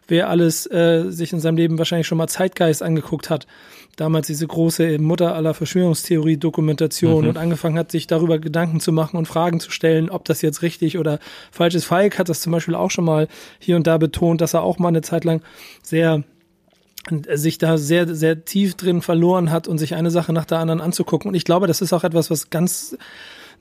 [0.08, 3.46] wer alles äh, sich in seinem Leben wahrscheinlich schon mal Zeitgeist angeguckt hat.
[3.96, 7.28] Damals diese große Mutter aller Verschwörungstheorie-Dokumentation mhm.
[7.28, 10.62] und angefangen hat, sich darüber Gedanken zu machen und Fragen zu stellen, ob das jetzt
[10.62, 11.18] richtig oder
[11.50, 11.84] falsch ist.
[11.84, 14.78] Falk hat das zum Beispiel auch schon mal hier und da betont, dass er auch
[14.78, 15.42] mal eine Zeit lang
[15.82, 16.24] sehr
[17.34, 20.80] sich da sehr, sehr tief drin verloren hat und sich eine Sache nach der anderen
[20.80, 21.28] anzugucken.
[21.28, 22.96] Und ich glaube, das ist auch etwas, was ganz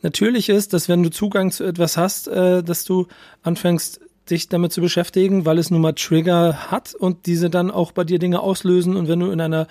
[0.01, 3.07] natürlich ist, dass wenn du Zugang zu etwas hast, äh, dass du
[3.43, 7.91] anfängst, dich damit zu beschäftigen, weil es nun mal Trigger hat und diese dann auch
[7.91, 8.95] bei dir Dinge auslösen.
[8.95, 9.67] Und wenn du in einer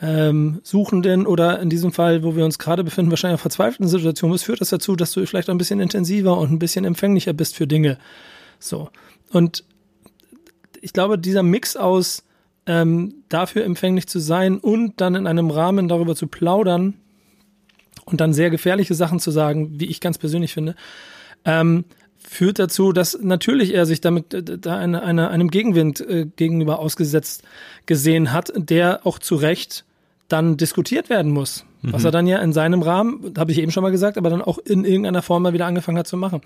[0.00, 4.44] ähm, suchenden oder in diesem Fall, wo wir uns gerade befinden, wahrscheinlich verzweifelten Situation bist,
[4.44, 7.66] führt das dazu, dass du vielleicht ein bisschen intensiver und ein bisschen empfänglicher bist für
[7.66, 7.98] Dinge.
[8.58, 8.90] So.
[9.30, 9.64] Und
[10.80, 12.22] ich glaube, dieser Mix aus
[12.66, 16.94] ähm, dafür empfänglich zu sein und dann in einem Rahmen darüber zu plaudern
[18.10, 20.74] und dann sehr gefährliche Sachen zu sagen, wie ich ganz persönlich finde,
[21.44, 21.84] ähm,
[22.18, 26.78] führt dazu, dass natürlich er sich damit äh, da eine, eine, einem Gegenwind äh, gegenüber
[26.78, 27.42] ausgesetzt
[27.86, 29.84] gesehen hat, der auch zu Recht
[30.28, 31.64] dann diskutiert werden muss.
[31.82, 31.92] Mhm.
[31.92, 34.42] Was er dann ja in seinem Rahmen, habe ich eben schon mal gesagt, aber dann
[34.42, 36.40] auch in irgendeiner Form mal wieder angefangen hat zu machen.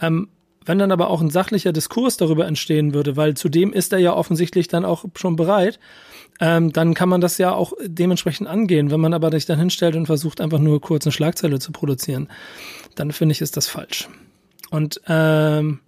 [0.00, 0.28] Ähm,
[0.64, 4.14] wenn dann aber auch ein sachlicher Diskurs darüber entstehen würde, weil zudem ist er ja
[4.14, 5.78] offensichtlich dann auch schon bereit,
[6.42, 8.90] ähm, dann kann man das ja auch dementsprechend angehen.
[8.90, 12.28] Wenn man aber sich dann hinstellt und versucht, einfach nur kurz eine Schlagzeile zu produzieren,
[12.96, 14.08] dann finde ich, ist das falsch.
[14.68, 15.78] Und ähm,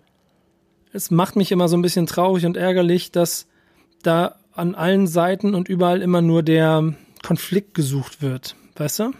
[0.93, 3.49] es macht mich immer so ein bisschen traurig und ärgerlich, dass
[4.05, 6.95] da an allen Seiten und überall immer nur der
[7.25, 9.11] Konflikt gesucht wird, weißt du?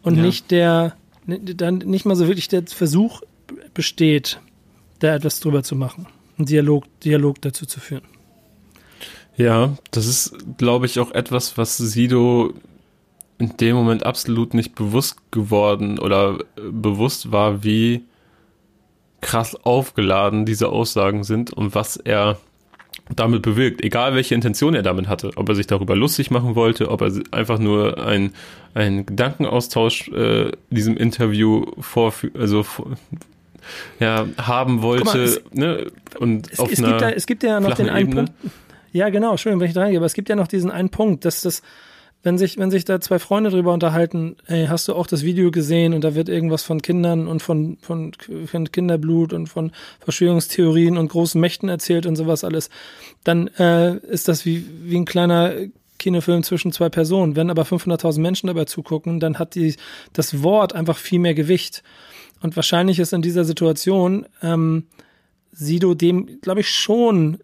[0.00, 0.22] Und ja.
[0.22, 0.96] nicht der,
[1.26, 3.20] dann nicht mal so wirklich der Versuch
[3.74, 4.40] besteht,
[5.00, 6.06] da etwas drüber zu machen,
[6.38, 8.04] einen Dialog, Dialog dazu zu führen.
[9.38, 12.54] Ja, das ist, glaube ich, auch etwas, was Sido
[13.38, 18.02] in dem Moment absolut nicht bewusst geworden oder äh, bewusst war, wie
[19.20, 22.38] krass aufgeladen diese Aussagen sind und was er
[23.14, 26.90] damit bewirkt, egal welche Intention er damit hatte, ob er sich darüber lustig machen wollte,
[26.90, 28.32] ob er einfach nur ein,
[28.74, 32.64] ein Gedankenaustausch äh, diesem Interview vorführen, also
[34.00, 35.90] ja, haben wollte, mal, es, ne?
[36.18, 38.32] Und es, auf es, gibt da, es gibt ja noch den einen Punkt.
[38.92, 41.24] Ja, genau, schön, wenn ich da reingehe, aber es gibt ja noch diesen einen Punkt,
[41.24, 41.62] dass das
[42.22, 45.50] wenn sich, wenn sich da zwei Freunde drüber unterhalten, ey, hast du auch das Video
[45.50, 48.12] gesehen und da wird irgendwas von Kindern und von, von,
[48.46, 49.70] von Kinderblut und von
[50.00, 52.70] Verschwörungstheorien und großen Mächten erzählt und sowas alles,
[53.22, 55.52] dann äh, ist das wie, wie ein kleiner
[55.98, 57.36] Kinofilm zwischen zwei Personen.
[57.36, 59.76] Wenn aber 500.000 Menschen dabei zugucken, dann hat die,
[60.12, 61.84] das Wort einfach viel mehr Gewicht.
[62.40, 64.86] Und wahrscheinlich ist in dieser Situation ähm,
[65.52, 67.38] Sido dem, glaube ich, schon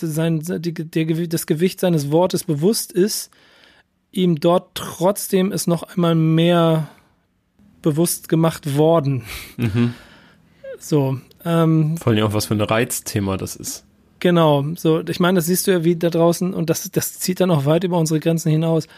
[0.00, 3.30] sein, die, der, das Gewicht seines Wortes bewusst ist,
[4.12, 6.88] ihm dort trotzdem ist noch einmal mehr
[7.82, 9.24] bewusst gemacht worden.
[9.56, 9.94] Mhm.
[10.78, 11.20] So.
[11.44, 13.84] Ähm, Vor allem auch, was für ein Reizthema das ist.
[14.20, 17.40] Genau, so, ich meine, das siehst du ja wie da draußen und das, das zieht
[17.40, 18.88] dann auch weit über unsere Grenzen hinaus,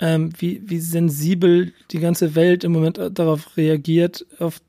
[0.00, 4.60] ähm, wie, wie sensibel die ganze Welt im Moment darauf reagiert, auf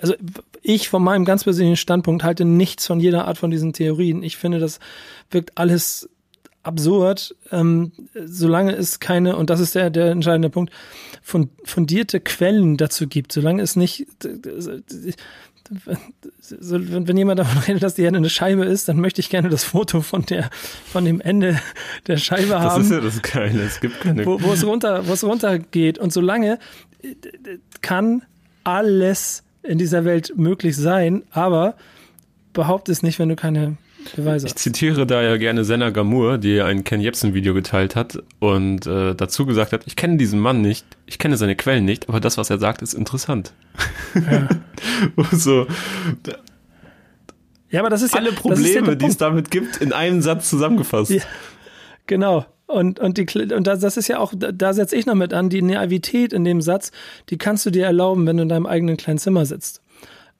[0.00, 0.14] also
[0.62, 4.22] ich von meinem ganz persönlichen Standpunkt halte nichts von jeder Art von diesen Theorien.
[4.22, 4.78] Ich finde, das
[5.30, 6.08] wirkt alles
[6.62, 10.72] absurd, ähm, solange es keine, und das ist der, der entscheidende Punkt,
[11.22, 14.06] fundierte Quellen dazu gibt, solange es nicht,
[16.50, 19.64] wenn jemand davon redet, dass die Erde eine Scheibe ist, dann möchte ich gerne das
[19.64, 20.50] Foto von der,
[20.86, 21.60] von dem Ende
[22.06, 22.82] der Scheibe haben.
[22.82, 23.62] Das ist ja das Geile.
[23.62, 24.26] Es gibt keine.
[24.26, 25.98] Wo, wo es runter, wo es runtergeht.
[25.98, 26.58] Und solange
[27.80, 28.22] kann
[28.64, 31.74] alles in dieser Welt möglich sein, aber
[32.52, 33.76] behaupte es nicht, wenn du keine
[34.14, 34.46] Beweise.
[34.46, 39.14] Ich zitiere da ja gerne Senna Gamur, die ein Ken Jebsen-Video geteilt hat und äh,
[39.14, 42.36] dazu gesagt hat, ich kenne diesen Mann nicht, ich kenne seine Quellen nicht, aber das,
[42.36, 43.54] was er sagt, ist interessant.
[44.14, 44.48] Ja.
[45.32, 45.66] so,
[47.70, 50.48] ja, aber das ist alle ja, Probleme, ja die es damit gibt, in einem Satz
[50.48, 51.10] zusammengefasst.
[51.10, 51.22] Ja,
[52.06, 52.46] genau.
[52.74, 55.48] Und, und, die, und das, das ist ja auch, da setze ich noch mit an,
[55.48, 56.90] die Naivität in dem Satz,
[57.30, 59.80] die kannst du dir erlauben, wenn du in deinem eigenen kleinen Zimmer sitzt.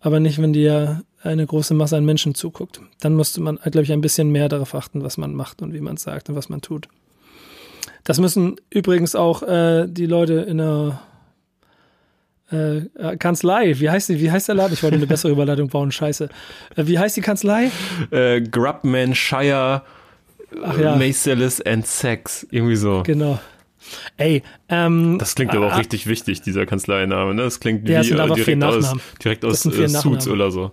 [0.01, 2.81] Aber nicht, wenn dir eine große Masse an Menschen zuguckt.
[3.01, 5.81] Dann musste man, glaube ich, ein bisschen mehr darauf achten, was man macht und wie
[5.81, 6.89] man es sagt und was man tut.
[8.03, 11.01] Das müssen übrigens auch äh, die Leute in der
[12.51, 14.75] äh, Kanzlei, wie heißt die, wie heißt der Laden?
[14.75, 16.29] Ich wollte eine bessere Überleitung bauen, scheiße.
[16.75, 17.71] Äh, wie heißt die Kanzlei?
[18.11, 19.83] Äh, Grubman Shire
[20.63, 20.97] Ach ja.
[20.97, 23.03] Macelis and Sex, irgendwie so.
[23.05, 23.39] Genau.
[24.17, 27.43] Ey, ähm, Das klingt aber auch äh, richtig wichtig, dieser Kanzleiname, ne?
[27.43, 28.93] Das klingt ja, wie äh, direkt aus,
[29.23, 30.73] direkt aus äh, Suits oder so.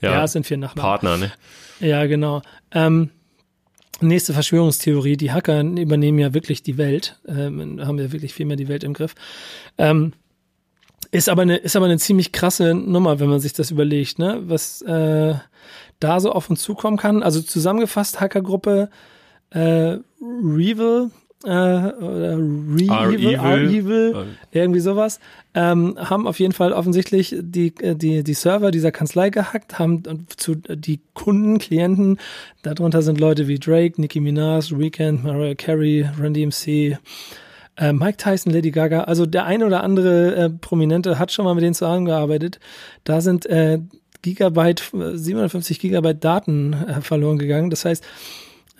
[0.00, 0.82] Ja, ja, es sind vier Nachnamen.
[0.82, 1.32] Partner, ne?
[1.80, 2.42] Ja, genau.
[2.72, 3.10] Ähm,
[4.00, 8.56] nächste Verschwörungstheorie, die Hacker übernehmen ja wirklich die Welt, ähm, haben ja wirklich viel mehr
[8.56, 9.14] die Welt im Griff.
[9.78, 10.12] Ähm,
[11.12, 14.42] ist aber eine, ist aber eine ziemlich krasse Nummer, wenn man sich das überlegt, ne?
[14.44, 15.34] Was äh,
[15.98, 17.22] da so auf uns zukommen kann.
[17.22, 18.90] Also zusammengefasst, Hackergruppe
[19.50, 21.10] äh, Revil,
[21.44, 25.20] äh, oder Re-Evil, R-Evil, irgendwie sowas,
[25.54, 30.02] ähm, haben auf jeden Fall offensichtlich die, äh, die, die Server dieser Kanzlei gehackt, haben
[30.36, 32.18] zu die Kunden, Klienten,
[32.62, 36.98] darunter sind Leute wie Drake, Nicki Minaj, Weekend, Mariah Carey, Randy MC,
[37.76, 41.54] äh, Mike Tyson, Lady Gaga, also der eine oder andere äh, Prominente hat schon mal
[41.54, 42.60] mit denen zusammengearbeitet.
[43.04, 43.80] Da sind äh,
[44.20, 44.82] Gigabyte,
[45.14, 47.70] 750 Gigabyte Daten äh, verloren gegangen.
[47.70, 48.04] Das heißt,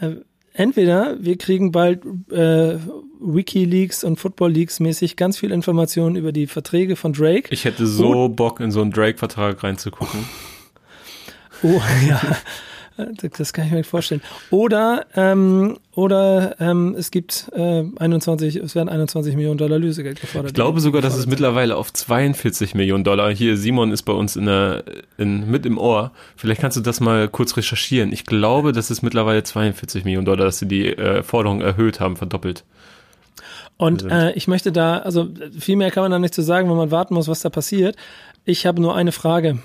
[0.00, 0.16] äh,
[0.52, 2.78] entweder wir kriegen bald äh,
[3.20, 7.48] WikiLeaks und Football Leaks mäßig ganz viel Informationen über die Verträge von Drake.
[7.50, 10.24] Ich hätte so Bock, in so einen Drake-Vertrag reinzugucken.
[11.62, 12.20] Oh, ja.
[13.38, 14.22] Das kann ich mir vorstellen.
[14.50, 20.50] Oder, ähm, oder ähm, es gibt äh, 21, es werden 21 Millionen Dollar Lösegeld gefordert.
[20.50, 23.30] Ich glaube sogar, dass es mittlerweile auf 42 Millionen Dollar.
[23.30, 24.84] Hier, Simon ist bei uns in der,
[25.18, 26.12] in, mit im Ohr.
[26.36, 28.12] Vielleicht kannst du das mal kurz recherchieren.
[28.12, 32.16] Ich glaube, dass es mittlerweile 42 Millionen Dollar, dass sie die äh, Forderung erhöht haben,
[32.16, 32.64] verdoppelt.
[33.76, 35.28] Und äh, ich möchte da, also
[35.58, 37.96] viel mehr kann man da nicht zu sagen, wenn man warten muss, was da passiert.
[38.44, 39.58] Ich habe nur eine Frage.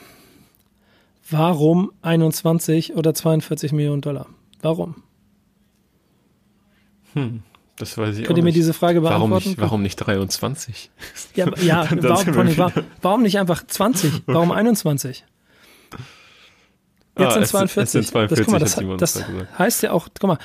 [1.30, 4.28] Warum 21 oder 42 Millionen Dollar?
[4.61, 5.03] Warum?
[7.13, 7.41] Hm,
[7.78, 9.49] das weiß ich Könnt ihr mir diese Frage warum beantworten?
[9.49, 10.91] nicht, warum nicht 23?
[11.36, 14.23] Ja, ja Dann warum, wieder- wa- warum nicht einfach 20?
[14.28, 15.23] Warum 21?
[17.17, 17.84] Jetzt Ah, sind es- 42.
[17.84, 19.26] es sind 42, das, guck mal, das, das
[19.57, 20.38] heißt ja auch, guck mal,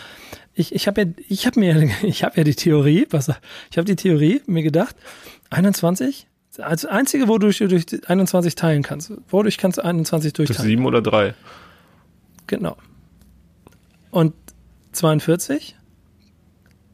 [0.55, 3.29] ich, ich habe ja, ich habe mir, ich habe ja die Theorie, was,
[3.71, 4.95] ich habe die Theorie mir gedacht,
[5.51, 6.29] 21,
[6.61, 9.13] als einzige, wodurch du durch die 21 teilen kannst.
[9.29, 10.69] Wodurch kannst du 21 Durch durchteilen?
[10.69, 11.35] sieben oder drei?
[12.47, 12.77] Genau.
[14.11, 14.35] Und
[14.93, 15.77] 42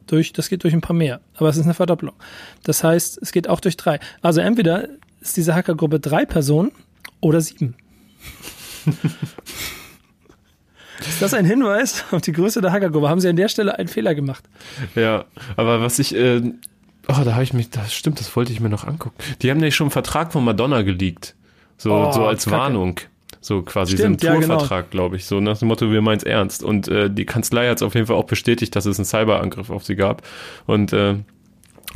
[0.06, 2.14] durch, das geht durch ein paar mehr, aber es ist eine Verdopplung.
[2.62, 3.98] Das heißt, es geht auch durch drei.
[4.22, 4.88] Also entweder
[5.20, 6.72] ist diese Hackergruppe drei Personen
[7.20, 7.74] oder sieben.
[11.00, 13.08] ist das ein Hinweis auf die Größe der Hackergruppe?
[13.08, 14.44] Haben Sie an der Stelle einen Fehler gemacht?
[14.94, 15.24] Ja,
[15.56, 16.40] aber was ich, äh,
[17.08, 19.16] oh, da habe ich mich, das stimmt, das wollte ich mir noch angucken.
[19.42, 21.34] Die haben nämlich schon einen Vertrag von Madonna geleakt.
[21.78, 22.56] So, Oh, so als Kacke.
[22.56, 23.00] Warnung.
[23.40, 24.54] So quasi Stimmt, so ja, ein genau.
[24.54, 25.26] Tourvertrag, glaube ich.
[25.26, 26.64] So nach dem Motto, wir meinen es ernst.
[26.64, 29.70] Und äh, die Kanzlei hat es auf jeden Fall auch bestätigt, dass es einen Cyberangriff
[29.70, 30.22] auf sie gab.
[30.66, 31.14] Und äh,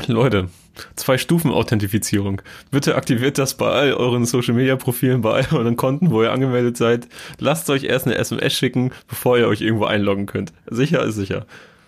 [0.06, 0.48] Leute,
[0.96, 2.40] zwei Stufen Authentifizierung.
[2.70, 6.32] Bitte aktiviert das bei all euren Social Media Profilen, bei all euren Konten, wo ihr
[6.32, 7.08] angemeldet seid.
[7.38, 10.52] Lasst euch erst eine SMS schicken, bevor ihr euch irgendwo einloggen könnt.
[10.68, 11.46] Sicher ist sicher.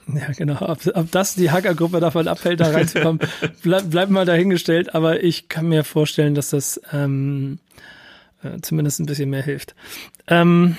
[0.08, 0.60] Ja, genau.
[0.60, 3.20] Ob, ob das die Hackergruppe davon abhält, da reinzukommen,
[3.62, 4.94] bleib, bleibt mal dahingestellt.
[4.94, 7.58] Aber ich kann mir vorstellen, dass das ähm,
[8.42, 9.74] äh, zumindest ein bisschen mehr hilft.
[10.26, 10.76] Ähm,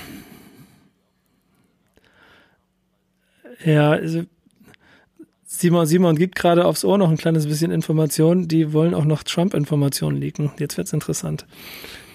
[3.63, 4.24] ja, also
[5.45, 8.47] Simon, Simon gibt gerade aufs Ohr noch ein kleines bisschen Informationen.
[8.47, 10.51] Die wollen auch noch Trump-Informationen leaken.
[10.59, 11.45] Jetzt wird's interessant.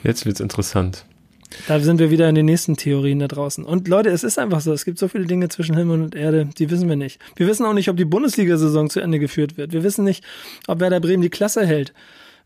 [0.03, 1.07] Jetzt wird's interessant.
[1.67, 3.65] Da sind wir wieder in den nächsten Theorien da draußen.
[3.65, 6.49] Und Leute, es ist einfach so, es gibt so viele Dinge zwischen Himmel und Erde,
[6.59, 7.21] die wissen wir nicht.
[7.37, 9.73] Wir wissen auch nicht, ob die Bundesliga-Saison zu Ende geführt wird.
[9.73, 10.25] Wir wissen nicht,
[10.67, 11.91] ob Werder Bremen die Klasse hält.
[11.91, 11.99] Wir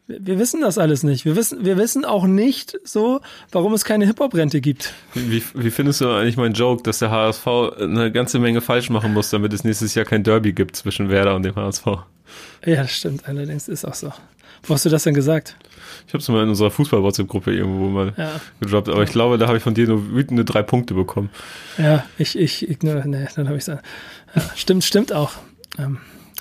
[0.06, 1.24] wir wissen das alles nicht.
[1.24, 4.92] Wir wissen, wir wissen auch nicht so, warum es keine Hip-Hop-Rente gibt.
[5.14, 7.46] Wie, wie findest du eigentlich meinen Joke, dass der HSV
[7.78, 11.36] eine ganze Menge falsch machen muss, damit es nächstes Jahr kein Derby gibt zwischen Werder
[11.36, 11.86] und dem HSV?
[12.64, 13.28] Ja, das stimmt.
[13.28, 14.12] Allerdings ist auch so.
[14.64, 15.56] Wo hast du das denn gesagt?
[16.06, 19.46] Ich habe es mal in unserer Fußball-WhatsApp-Gruppe irgendwo mal Ja, gedroppt, aber ich glaube, da
[19.46, 21.30] habe ich von dir nur wütende drei Punkte bekommen.
[21.78, 23.78] ja, ich, ich ignoriere, nee, dann habe ich ja,
[24.56, 25.32] stimmt, stimmt auch.
[25.78, 25.98] Ähm,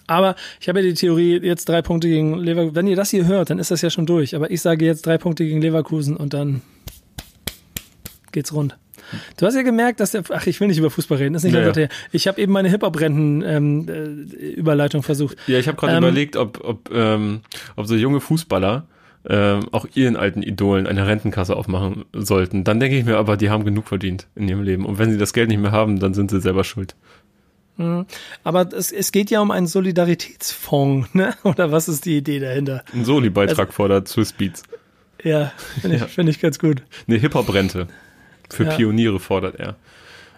[0.08, 2.76] aber ich habe ja die Theorie, jetzt drei Punkte gegen Leverkusen.
[2.76, 4.36] Wenn ihr das hier hört, dann ist das ja schon durch.
[4.36, 6.62] Aber ich sage jetzt drei Punkte gegen Leverkusen und dann
[8.34, 8.78] geht's rund.
[9.38, 11.54] Du hast ja gemerkt, dass der, ach, ich will nicht über Fußball reden, ist nicht
[11.54, 11.74] Ja, ja, ja.
[11.74, 11.90] her.
[12.12, 15.38] Ich habe eben meine Hip-Hop-Renten-Überleitung versucht.
[15.48, 17.42] Ja, ich habe gerade Ähm, überlegt, ob, ob, ähm,
[17.76, 18.86] ob so junge Fußballer
[19.28, 22.64] ähm, auch ihren alten Idolen eine Rentenkasse aufmachen sollten.
[22.64, 24.86] Dann denke ich mir aber, die haben genug verdient in ihrem Leben.
[24.86, 26.96] Und wenn sie das Geld nicht mehr haben, dann sind sie selber schuld.
[28.44, 31.34] Aber es, es geht ja um einen Solidaritätsfonds, ne?
[31.44, 32.84] Oder was ist die Idee dahinter?
[32.94, 34.64] Ein Soli-Beitrag Also fordert Swiss Beats.
[35.24, 35.52] Ja,
[35.82, 36.84] finde ich, find ich ganz gut.
[37.08, 37.88] Eine Hip-Hop-Rente
[38.50, 38.76] für Ja.
[38.76, 39.76] Pioniere fordert er.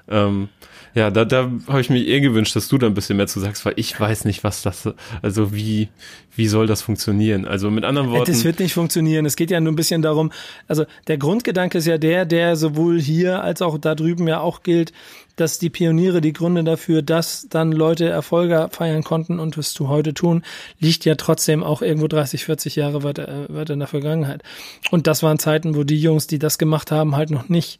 [0.10, 0.50] Ähm,
[0.96, 3.40] ja, da, da habe ich mir eher gewünscht, dass du da ein bisschen mehr zu
[3.40, 4.90] sagst, weil ich weiß nicht, was das,
[5.22, 5.90] also wie,
[6.36, 7.46] wie soll das funktionieren?
[7.46, 9.26] Also mit anderen Worten, Das wird nicht funktionieren.
[9.26, 10.32] Es geht ja nur ein bisschen darum,
[10.68, 14.62] also der Grundgedanke ist ja der, der sowohl hier als auch da drüben ja auch
[14.62, 14.94] gilt,
[15.36, 19.90] dass die Pioniere die Gründe dafür, dass dann Leute Erfolge feiern konnten und was zu
[19.90, 20.44] heute tun,
[20.80, 24.44] liegt ja trotzdem auch irgendwo 30, 40 Jahre weiter, äh, weiter in der Vergangenheit.
[24.92, 27.80] Und das waren Zeiten, wo die Jungs, die das gemacht haben, halt noch nicht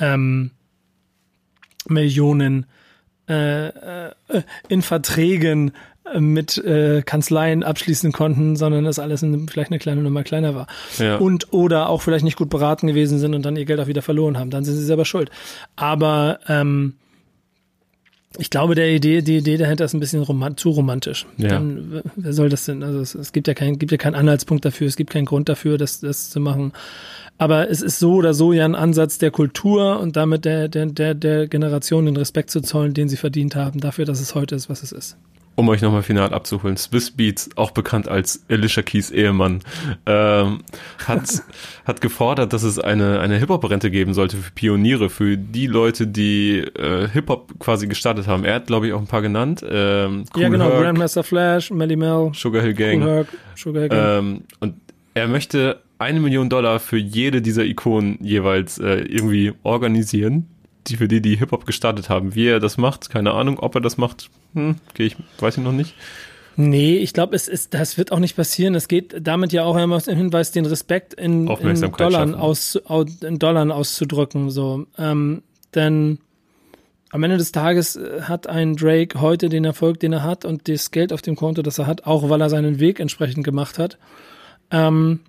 [0.00, 0.52] ähm,
[1.86, 2.66] Millionen
[3.28, 4.12] äh, äh,
[4.68, 5.72] in Verträgen
[6.12, 10.54] äh, mit äh, Kanzleien abschließen konnten, sondern das alles in, vielleicht eine kleine Nummer kleiner
[10.54, 10.66] war.
[10.98, 11.16] Ja.
[11.16, 14.02] Und oder auch vielleicht nicht gut beraten gewesen sind und dann ihr Geld auch wieder
[14.02, 14.50] verloren haben.
[14.50, 15.30] Dann sind sie selber schuld.
[15.76, 16.94] Aber ähm,
[18.38, 21.26] ich glaube, der Idee, die Idee dahinter ist ein bisschen roman zu romantisch.
[21.36, 21.48] Ja.
[21.48, 22.82] Dann, wer- wer soll das denn?
[22.82, 25.48] Also es, es gibt ja keinen, gibt ja keinen Anhaltspunkt dafür, es gibt keinen Grund
[25.48, 26.72] dafür, das, das zu machen.
[27.36, 30.86] Aber es ist so oder so ja ein Ansatz der Kultur und damit der, der,
[30.86, 34.54] der, der Generation den Respekt zu zollen, den sie verdient haben, dafür, dass es heute
[34.56, 35.16] ist, was es ist.
[35.58, 39.58] Um euch nochmal final abzuholen, Swiss Beats, auch bekannt als Alicia Keys Ehemann,
[40.06, 40.60] ähm,
[41.04, 41.42] hat,
[41.84, 46.58] hat gefordert, dass es eine, eine Hip-Hop-Rente geben sollte für Pioniere, für die Leute, die
[46.60, 48.44] äh, Hip-Hop quasi gestartet haben.
[48.44, 49.64] Er hat, glaube ich, auch ein paar genannt.
[49.68, 50.66] Ähm, cool ja, genau.
[50.66, 53.02] Herc, Grandmaster Flash, Melly Mel, Sugar Hill Cool Gang.
[53.02, 54.18] Herc, Sugar Hill Gang.
[54.18, 54.74] Ähm, und
[55.14, 60.46] er möchte eine Million Dollar für jede dieser Ikonen jeweils äh, irgendwie organisieren,
[60.86, 62.34] die für die, die Hip-Hop gestartet haben.
[62.34, 63.58] Wie er das macht, keine Ahnung.
[63.58, 65.94] Ob er das macht, hm, okay, ich weiß ich noch nicht.
[66.56, 68.74] Nee, ich glaube, es ist, das wird auch nicht passieren.
[68.74, 72.76] Es geht damit ja auch immer aus dem Hinweis, den Respekt in, in Dollar, aus,
[72.86, 74.50] au- in Dollar auszudrücken.
[74.50, 75.42] So, ähm,
[75.74, 76.18] denn
[77.10, 80.68] am Ende des Tages äh, hat ein Drake heute den Erfolg, den er hat und
[80.68, 83.78] das Geld auf dem Konto, das er hat, auch weil er seinen Weg entsprechend gemacht
[83.78, 83.96] hat.
[84.72, 85.20] Ähm,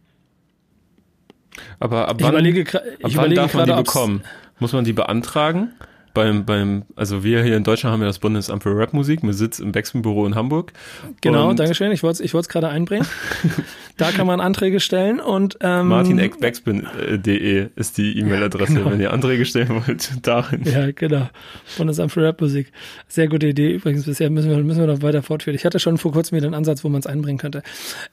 [1.80, 4.24] Aber ab ich wann, überlege, ab ich wann überlege darf man die bekommen?
[4.60, 5.74] Muss man die beantragen?
[6.14, 9.60] Beim, beim, also wir hier in Deutschland haben ja das Bundesamt für Rapmusik mit Sitz
[9.60, 10.74] im Backspin-Büro in Hamburg.
[11.22, 11.92] Genau, danke schön.
[11.92, 13.06] Ich wollte es ich wollte es gerade einbringen.
[13.98, 18.92] da kann man Anträge stellen und ähm, martin.backspin.de ist die E-Mail-Adresse, ja, genau.
[18.92, 20.64] wenn ihr Anträge stellen wollt, darin.
[20.64, 21.30] Ja, genau.
[21.78, 22.72] Bundesamt für Rapmusik.
[23.08, 23.74] Sehr gute Idee.
[23.74, 25.56] Übrigens, bisher müssen wir, müssen wir noch weiter fortführen.
[25.56, 27.64] Ich hatte schon vor kurzem wieder einen Ansatz, wo man es einbringen könnte.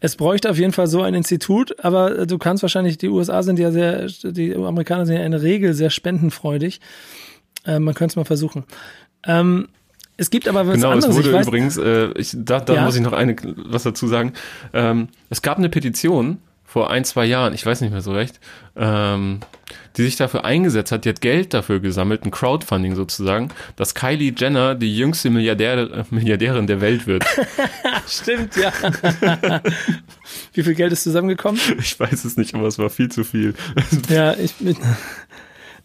[0.01, 3.59] Es bräuchte auf jeden Fall so ein Institut, aber du kannst wahrscheinlich, die USA sind
[3.59, 6.81] ja sehr, die Amerikaner sind ja in der Regel sehr spendenfreudig.
[7.67, 8.65] Äh, man könnte es mal versuchen.
[9.25, 9.69] Ähm,
[10.17, 11.15] es gibt aber was genau, anderes.
[11.15, 12.85] Genau, es wurde übrigens, äh, ich, da, da ja.
[12.85, 14.33] muss ich noch eine, was dazu sagen.
[14.73, 18.41] Ähm, es gab eine Petition vor ein, zwei Jahren, ich weiß nicht mehr so recht,
[18.77, 19.41] ähm,
[19.97, 24.35] die sich dafür eingesetzt hat, die hat Geld dafür gesammelt, ein Crowdfunding sozusagen, dass Kylie
[24.37, 27.25] Jenner die jüngste Milliardär, äh, Milliardärin der Welt wird.
[28.07, 28.73] Stimmt, ja.
[30.53, 31.61] Wie viel Geld ist zusammengekommen?
[31.79, 33.55] Ich weiß es nicht, aber es war viel zu viel.
[34.09, 34.77] ja, ich bin.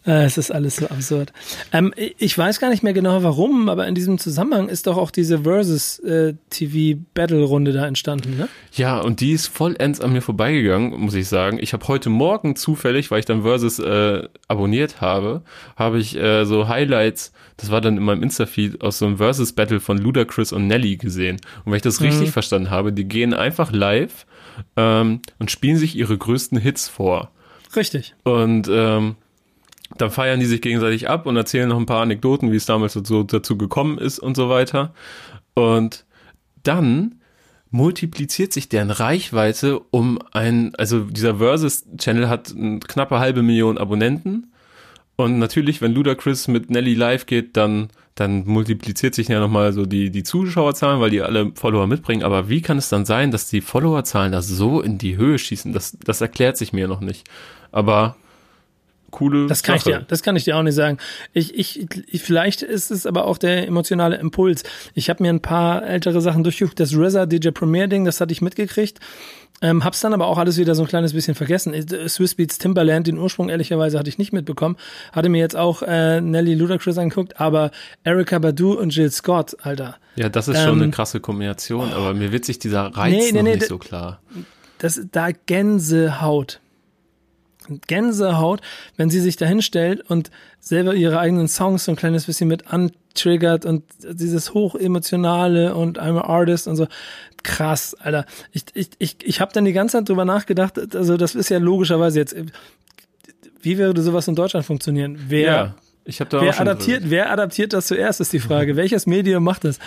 [0.04, 1.32] Äh, es ist alles so absurd.
[1.72, 5.10] Ähm, ich weiß gar nicht mehr genau warum, aber in diesem Zusammenhang ist doch auch
[5.10, 8.48] diese Versus äh, TV Battle Runde da entstanden, ne?
[8.72, 11.58] Ja, und die ist vollends an mir vorbeigegangen, muss ich sagen.
[11.60, 15.42] Ich habe heute Morgen zufällig, weil ich dann Versus äh, abonniert habe,
[15.76, 19.52] habe ich äh, so Highlights, das war dann in meinem Insta-Feed aus so einem Versus
[19.52, 21.36] Battle von Ludacris und Nelly gesehen.
[21.64, 22.06] Und wenn ich das mhm.
[22.06, 24.26] richtig verstanden habe, die gehen einfach live
[24.76, 27.30] ähm, und spielen sich ihre größten Hits vor.
[27.76, 28.14] Richtig.
[28.24, 29.16] Und ähm,
[29.98, 32.94] dann feiern die sich gegenseitig ab und erzählen noch ein paar Anekdoten, wie es damals
[32.94, 34.94] so dazu gekommen ist und so weiter.
[35.54, 36.04] Und
[36.62, 37.16] dann
[37.70, 44.52] multipliziert sich deren Reichweite um ein, also dieser Versus-Channel hat eine knappe halbe Million Abonnenten.
[45.16, 49.86] Und natürlich, wenn Ludacris mit Nelly live geht, dann, dann multipliziert sich ja nochmal so
[49.86, 52.22] die, die Zuschauerzahlen, weil die alle Follower mitbringen.
[52.22, 55.72] Aber wie kann es dann sein, dass die Followerzahlen das so in die Höhe schießen?
[55.72, 57.28] Das, das erklärt sich mir noch nicht.
[57.70, 58.16] Aber
[59.12, 59.90] coole das kann Sache.
[59.90, 60.98] Ich dir, das kann ich dir auch nicht sagen.
[61.32, 64.64] Ich, ich, ich, vielleicht ist es aber auch der emotionale Impuls.
[64.94, 66.80] Ich habe mir ein paar ältere Sachen durchgeguckt.
[66.80, 68.98] Das RZA DJ Premier Ding, das hatte ich mitgekriegt.
[69.62, 71.72] Ähm, hab's dann aber auch alles wieder so ein kleines bisschen vergessen.
[71.72, 74.76] Äh, Swiss Beats Timberland, den Ursprung ehrlicherweise hatte ich nicht mitbekommen.
[75.12, 77.70] Hatte mir jetzt auch äh, Nelly Ludacris angeguckt, aber
[78.02, 79.96] Erika Badu und Jill Scott, Alter.
[80.16, 83.30] Ja, das ist schon ähm, eine krasse Kombination, aber mir wird sich dieser Reiz nee,
[83.30, 84.20] nee, noch nee, nicht so klar.
[84.78, 86.60] Das da Gänsehaut.
[87.86, 88.60] Gänsehaut,
[88.96, 92.68] wenn sie sich dahin stellt und selber ihre eigenen Songs so ein kleines bisschen mit
[92.68, 96.86] antriggert und dieses hochemotionale und I'm a Artist und so.
[97.42, 98.24] Krass, Alter.
[98.52, 101.58] Ich, ich, ich, ich habe dann die ganze Zeit drüber nachgedacht, also das ist ja
[101.58, 102.36] logischerweise jetzt,
[103.60, 105.18] wie würde sowas in Deutschland funktionieren?
[105.28, 105.74] Wer, ja.
[106.04, 108.76] Ich hab da wer, adaptiert, wer adaptiert das zuerst, ist die Frage.
[108.76, 109.78] Welches Medium macht das?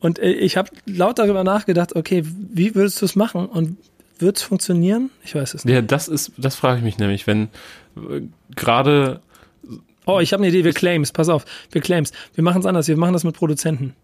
[0.00, 3.46] Und äh, ich habe laut darüber nachgedacht, okay, wie würdest du es machen?
[3.46, 3.76] Und
[4.22, 5.10] wird es funktionieren?
[5.24, 5.74] Ich weiß es nicht.
[5.74, 7.48] Ja, das ist, das frage ich mich nämlich, wenn
[7.96, 8.22] äh,
[8.54, 9.20] gerade.
[10.06, 12.12] Oh, ich habe eine Idee, wir Claims, pass auf, wir Claims.
[12.34, 13.94] Wir machen es anders, wir machen das mit Produzenten.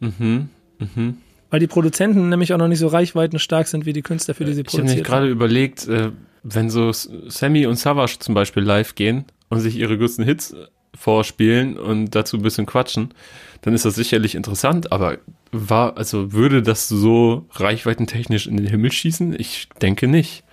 [0.00, 1.18] Mhm, mhm.
[1.50, 4.54] Weil die Produzenten nämlich auch noch nicht so reichweitenstark sind wie die Künstler, für die
[4.54, 4.86] sie produzieren.
[4.86, 6.10] Ich habe mir gerade überlegt, äh,
[6.42, 10.54] wenn so Sammy und Savage zum Beispiel live gehen und sich ihre größten Hits
[10.94, 13.14] vorspielen und dazu ein bisschen quatschen,
[13.62, 15.18] dann ist das sicherlich interessant, aber
[15.52, 19.38] war, also würde das so reichweitentechnisch in den Himmel schießen?
[19.38, 20.44] Ich denke nicht.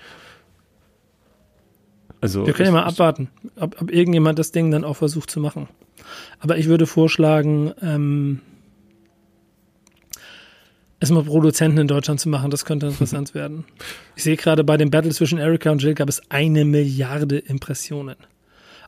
[2.21, 5.29] Also Wir können ich, ja mal abwarten, ob, ob irgendjemand das Ding dann auch versucht
[5.29, 5.67] zu machen.
[6.39, 8.41] Aber ich würde vorschlagen, ähm,
[10.99, 13.65] es mal Produzenten in Deutschland zu machen, das könnte interessant werden.
[14.15, 18.15] Ich sehe gerade bei dem Battle zwischen Erika und Jill gab es eine Milliarde Impressionen.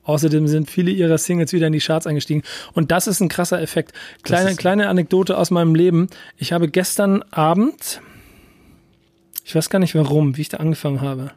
[0.08, 2.42] Außerdem sind viele ihrer Singles wieder in die Charts eingestiegen.
[2.74, 3.92] Und das ist ein krasser Effekt.
[4.24, 6.08] Kleine, kleine Anekdote aus meinem Leben.
[6.38, 8.02] Ich habe gestern Abend,
[9.44, 11.32] ich weiß gar nicht warum, wie ich da angefangen habe.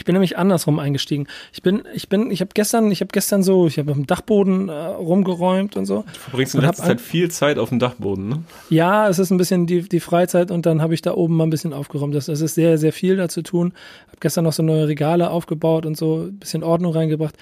[0.00, 1.26] Ich bin nämlich andersrum eingestiegen.
[1.52, 4.06] Ich bin, ich bin, ich habe gestern, ich habe gestern so, ich habe auf dem
[4.06, 6.04] Dachboden äh, rumgeräumt und so.
[6.10, 8.42] Du verbringst in letzter Zeit viel Zeit auf dem Dachboden, ne?
[8.70, 11.44] Ja, es ist ein bisschen die, die Freizeit und dann habe ich da oben mal
[11.44, 12.14] ein bisschen aufgeräumt.
[12.14, 13.74] Das, das ist sehr, sehr viel da zu tun.
[14.06, 17.34] Habe gestern noch so neue Regale aufgebaut und so ein bisschen Ordnung reingebracht.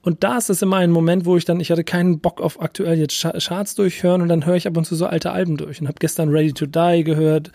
[0.00, 2.62] Und da ist es immer ein Moment, wo ich dann, ich hatte keinen Bock auf
[2.62, 5.82] aktuell jetzt Charts durchhören und dann höre ich ab und zu so alte Alben durch
[5.82, 7.52] und habe gestern Ready to Die gehört,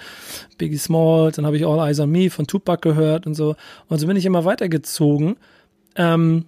[0.60, 3.56] Biggie Smalls, dann habe ich All Eyes on Me von Tupac gehört und so.
[3.88, 5.38] Und so bin ich immer weitergezogen.
[5.96, 6.46] Ähm,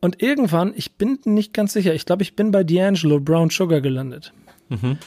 [0.00, 3.80] und irgendwann, ich bin nicht ganz sicher, ich glaube, ich bin bei D'Angelo Brown Sugar
[3.80, 4.32] gelandet.
[4.68, 4.98] Mhm.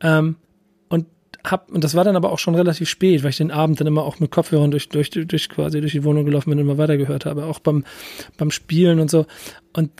[0.00, 0.36] Ähm,
[0.88, 1.06] und
[1.44, 3.88] hab, und das war dann aber auch schon relativ spät, weil ich den Abend dann
[3.88, 6.78] immer auch mit Kopfhörern durch, durch, durch quasi durch die Wohnung gelaufen bin und immer
[6.78, 7.84] weitergehört habe, auch beim,
[8.36, 9.26] beim Spielen und so.
[9.72, 9.90] Und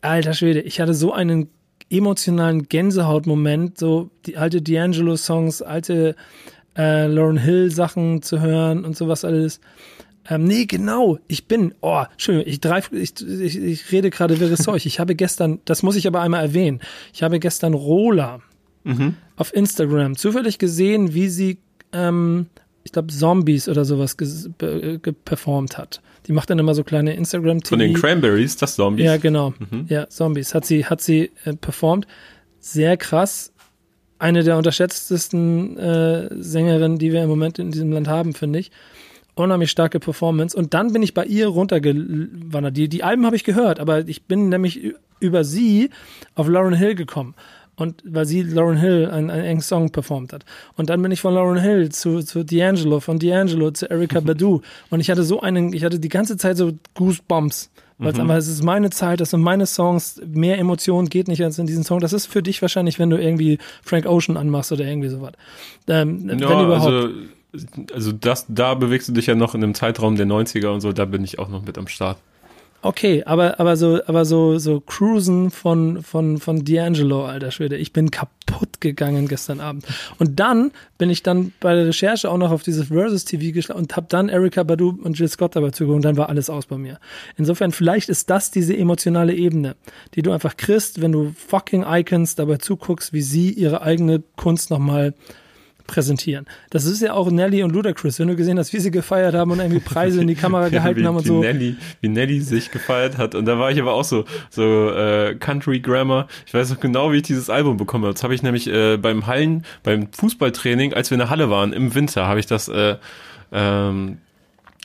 [0.00, 1.48] alter Schwede, ich hatte so einen
[1.90, 6.14] emotionalen Gänsehautmoment, so die alte D'Angelo-Songs, alte
[6.76, 9.60] äh, Lauren Hill Sachen zu hören und sowas alles.
[10.28, 11.18] Ähm, nee, genau.
[11.28, 14.84] Ich bin, oh, schön, ich, ich, ich, ich rede gerade wirres Zeug.
[14.86, 16.80] Ich habe gestern, das muss ich aber einmal erwähnen,
[17.12, 18.40] ich habe gestern Rola
[18.84, 19.14] Mhm.
[19.34, 21.58] auf Instagram zufällig gesehen, wie sie,
[21.92, 22.46] ähm,
[22.84, 26.00] ich glaube, Zombies oder sowas ges- be- ge- performt hat.
[26.28, 27.68] Die macht dann immer so kleine Instagram-TV.
[27.70, 29.04] Von den Cranberries, das Zombies.
[29.04, 29.54] Ja, genau.
[29.88, 32.06] Ja, Zombies hat sie, hat sie äh, performt.
[32.60, 33.52] Sehr krass.
[34.20, 38.70] Eine der unterschätztesten äh, Sängerinnen, die wir im Moment in diesem Land haben, finde ich.
[39.36, 40.56] Unheimlich starke Performance.
[40.56, 42.76] Und dann bin ich bei ihr runtergewandert.
[42.76, 45.90] Die, die Alben habe ich gehört, aber ich bin nämlich über sie
[46.34, 47.34] auf Lauren Hill gekommen.
[47.76, 50.46] Und weil sie Lauren Hill einen, einen engen Song performt hat.
[50.76, 54.62] Und dann bin ich von Lauren Hill zu, zu D'Angelo, von D'Angelo zu Erika Badu.
[54.88, 57.70] Und ich hatte so einen, ich hatte die ganze Zeit so Goosebumps.
[57.98, 61.42] Weil es einfach, es ist meine Zeit, das sind meine Songs, mehr Emotionen geht nicht
[61.42, 62.00] als in diesen Song.
[62.00, 65.32] Das ist für dich wahrscheinlich, wenn du irgendwie Frank Ocean anmachst oder irgendwie sowas.
[65.88, 66.92] Ähm, wenn Ja, überhaupt.
[66.92, 67.08] also,
[67.92, 70.92] also das, da bewegst du dich ja noch in einem Zeitraum der 90er und so,
[70.92, 72.18] da bin ich auch noch mit am Start.
[72.82, 77.76] Okay, aber, aber so, aber so, so Cruisen von, von, von D'Angelo, alter Schwede.
[77.76, 79.84] Ich bin kaputt gegangen gestern Abend.
[80.20, 83.80] Und dann bin ich dann bei der Recherche auch noch auf dieses Versus TV geschlagen
[83.80, 86.66] und habe dann Erika Badu und Jill Scott dabei zugehört und dann war alles aus
[86.66, 87.00] bei mir.
[87.36, 89.74] Insofern, vielleicht ist das diese emotionale Ebene,
[90.14, 94.70] die du einfach kriegst, wenn du fucking Icons dabei zuguckst, wie sie ihre eigene Kunst
[94.70, 95.14] nochmal
[95.86, 96.46] präsentieren.
[96.70, 99.50] Das ist ja auch Nelly und Ludacris, wenn du gesehen hast, wie sie gefeiert haben
[99.50, 101.40] und irgendwie Preise in die Kamera gehalten wie, haben und wie so.
[101.40, 103.34] Nelly, wie Nelly sich gefeiert hat.
[103.34, 106.28] Und da war ich aber auch so, so äh, Country Grammar.
[106.46, 108.14] Ich weiß noch genau, wie ich dieses Album bekommen habe.
[108.14, 111.72] Das habe ich nämlich äh, beim Hallen, beim Fußballtraining, als wir in der Halle waren,
[111.72, 112.96] im Winter, habe ich das äh,
[113.52, 114.18] ähm,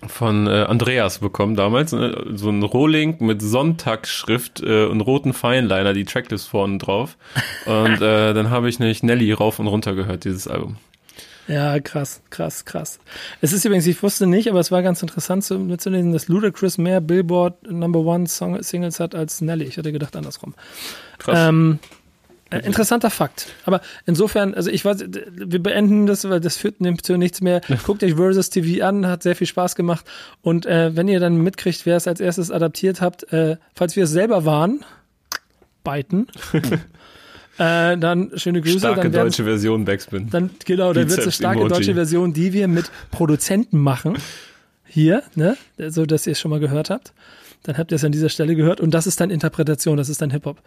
[0.07, 1.91] von äh, Andreas bekommen damals.
[1.91, 2.25] Ne?
[2.33, 7.17] So ein Rohling mit Sonntagsschrift äh, und roten Feinliner, die Tracklist vorne drauf.
[7.65, 10.77] Und äh, dann habe ich nämlich Nelly rauf und runter gehört, dieses Album.
[11.51, 12.99] Ja, krass, krass, krass.
[13.41, 16.77] Es ist übrigens, ich wusste nicht, aber es war ganz interessant zu, mitzulesen, dass Ludacris
[16.77, 19.65] mehr Billboard Number One Song, Singles hat als Nelly.
[19.65, 20.53] Ich hatte gedacht andersrum.
[21.17, 21.37] Krass.
[21.49, 21.79] Ähm,
[22.51, 23.47] äh, interessanter Fakt.
[23.65, 27.59] Aber insofern, also ich weiß, wir beenden das, weil das führt zu nichts mehr.
[27.85, 30.05] Guckt euch Versus TV an, hat sehr viel Spaß gemacht.
[30.41, 34.05] Und äh, wenn ihr dann mitkriegt, wer es als erstes adaptiert habt, äh, falls wir
[34.05, 34.85] es selber waren,
[35.83, 36.27] beiten,
[37.57, 38.79] äh, dann schöne Grüße.
[38.79, 40.29] Starke dann deutsche Version Backspin.
[40.29, 44.17] dann, genau, dann wird es eine starke deutsche Version, die wir mit Produzenten machen.
[44.85, 45.55] Hier, ne?
[45.77, 47.13] So, dass ihr es schon mal gehört habt.
[47.63, 48.81] Dann habt ihr es an dieser Stelle gehört.
[48.81, 50.57] Und das ist dann Interpretation, das ist dann Hip-Hop.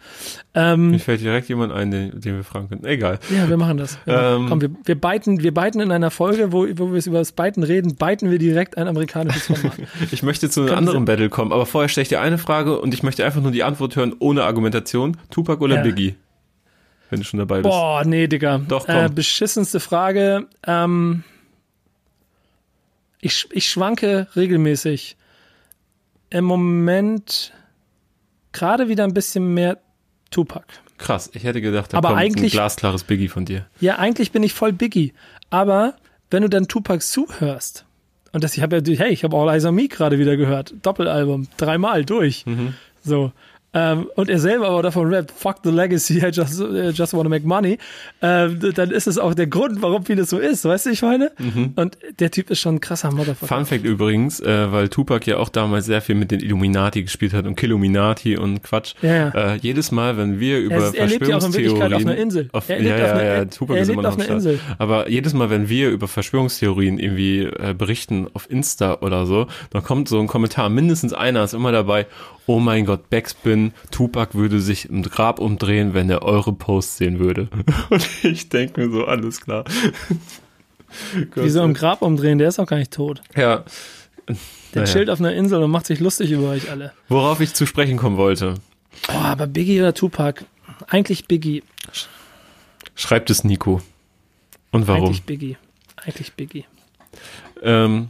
[0.53, 2.85] Ähm, Mir fällt direkt jemand ein, den, den wir fragen können.
[2.85, 3.19] Egal.
[3.35, 3.97] ja, wir machen das.
[4.05, 7.05] Wir machen- Ähm, Komm, wir, wir, beiten, wir beiten in einer Folge, wo, wo wir
[7.05, 9.73] über das Beiten reden, beiten wir direkt ein amerikanisches Format.
[10.11, 12.37] Ich möchte zu einem Können anderen Sie- Battle kommen, aber vorher stelle ich dir eine
[12.37, 15.17] Frage und ich möchte einfach nur die Antwort hören, ohne Argumentation.
[15.31, 15.81] Tupac oder Ja.
[15.83, 16.15] Biggie?
[17.09, 17.69] Wenn du schon dabei bist.
[17.69, 18.59] Boah, nee, Digga.
[18.67, 18.95] Doch, komm.
[18.95, 20.47] Äh, beschissenste Frage.
[20.65, 21.23] Ähm,
[23.21, 25.15] ich, ich schwanke regelmäßig.
[26.29, 27.53] Im Moment
[28.51, 29.77] gerade wieder ein bisschen mehr
[30.31, 30.65] Tupac.
[30.97, 33.67] Krass, ich hätte gedacht, da Aber kommt eigentlich- ein glasklares Biggie von dir.
[33.79, 35.13] Ja, eigentlich bin ich voll Biggie.
[35.49, 35.95] Aber
[36.31, 37.85] wenn du dann Tupac zuhörst,
[38.31, 40.73] und das, ich habe ja, hey, ich habe All Eyes on Me gerade wieder gehört,
[40.81, 42.45] Doppelalbum, dreimal durch.
[43.03, 43.31] So.
[43.75, 47.27] Ähm, und er selber aber davon rappt, fuck the legacy, I just, uh, just wanna
[47.29, 47.77] make money,
[48.21, 51.31] ähm, dann ist es auch der Grund, warum vieles so ist, weißt du, ich meine?
[51.75, 53.53] Und der Typ ist schon ein krasser Motherfucker.
[53.53, 57.33] Fun Fact übrigens, äh, weil Tupac ja auch damals sehr viel mit den Illuminati gespielt
[57.33, 58.93] hat und Killuminati und Quatsch.
[59.01, 59.29] Ja.
[59.29, 62.07] Äh, jedes Mal, wenn wir über Er er lebt ja auch in Wirklichkeit auf Verschwörungstheorien...
[62.09, 62.49] einer Insel.
[62.53, 64.29] Auf, Er ja, lebt ja, auf einer- ja, Tupac ist immer noch auf einer.
[64.29, 64.59] Insel.
[64.77, 69.83] Aber jedes Mal, wenn wir über Verschwörungstheorien irgendwie äh, berichten auf Insta oder so, dann
[69.83, 72.05] kommt so ein Kommentar, mindestens einer ist immer dabei,
[72.47, 77.19] oh mein Gott, Backspin, Tupac würde sich im Grab umdrehen, wenn er eure Posts sehen
[77.19, 77.49] würde.
[77.89, 79.65] Und ich denke mir so, alles klar.
[81.35, 83.21] Wieso im Grab umdrehen, der ist auch gar nicht tot.
[83.35, 83.63] Ja.
[84.27, 84.85] Der Naja.
[84.85, 86.93] chillt auf einer Insel und macht sich lustig über euch alle.
[87.09, 88.55] Worauf ich zu sprechen kommen wollte.
[89.09, 90.45] Oh, aber Biggie oder Tupac?
[90.87, 91.63] Eigentlich Biggie.
[92.95, 93.81] Schreibt es Nico.
[94.71, 95.05] Und warum?
[95.05, 95.57] Eigentlich Biggie.
[95.97, 96.65] Eigentlich Biggie.
[97.61, 98.09] Ähm,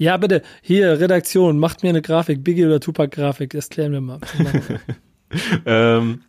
[0.00, 0.40] Ja, bitte.
[0.62, 2.42] Hier, Redaktion, macht mir eine Grafik.
[2.42, 3.50] Biggie oder Tupac-Grafik.
[3.50, 4.18] Das klären wir mal.
[5.66, 6.22] ähm,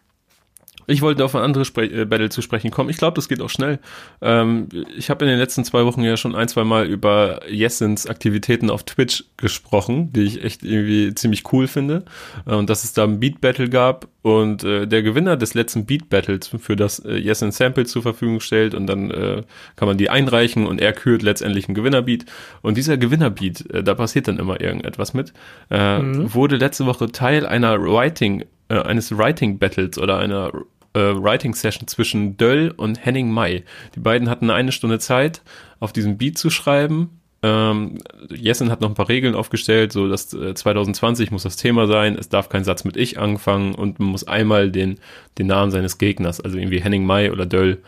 [0.87, 2.89] ich wollte auf ein anderes Spre äh, Battle zu sprechen kommen.
[2.89, 3.79] Ich glaube, das geht auch schnell.
[4.21, 8.07] Ähm, ich habe in den letzten zwei Wochen ja schon ein, zwei Mal über Jessens
[8.07, 12.05] Aktivitäten auf Twitch gesprochen, die ich echt irgendwie ziemlich cool finde.
[12.45, 15.85] Äh, Und dass es da ein Beat Battle gab und äh, der Gewinner des letzten
[15.85, 19.43] Beat Battles, für das äh, Jessen Sample zur Verfügung stellt und dann äh,
[19.75, 22.25] kann man die einreichen und er kürt letztendlich einen Gewinnerbeat.
[22.61, 25.33] Und dieser Gewinnerbeat, äh, da passiert dann immer irgendetwas mit,
[25.69, 30.51] äh, wurde letzte Woche Teil einer Writing, äh, eines Writing Battles oder einer
[30.93, 33.63] äh, Writing Session zwischen Döll und Henning May.
[33.95, 35.41] Die beiden hatten eine Stunde Zeit,
[35.79, 37.09] auf diesem Beat zu schreiben
[37.43, 37.97] Ähm,
[38.29, 42.15] Jessen hat noch ein paar Regeln aufgestellt, so dass äh, 2020 muss das Thema sein,
[42.15, 44.99] es darf kein Satz mit ich anfangen und man muss einmal den,
[45.39, 47.79] den Namen seines Gegners, also irgendwie Henning May oder Döll,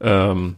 [0.00, 0.54] ähm,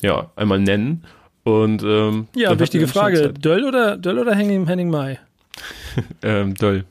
[0.00, 1.04] ja, einmal nennen.
[1.44, 3.34] Und ähm, ja, wichtige Frage.
[3.34, 5.18] Döll oder Döll oder Henning, Henning May?
[6.22, 6.86] ähm, Döll.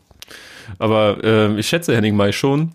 [0.78, 2.74] Aber ähm, ich schätze Henning May schon.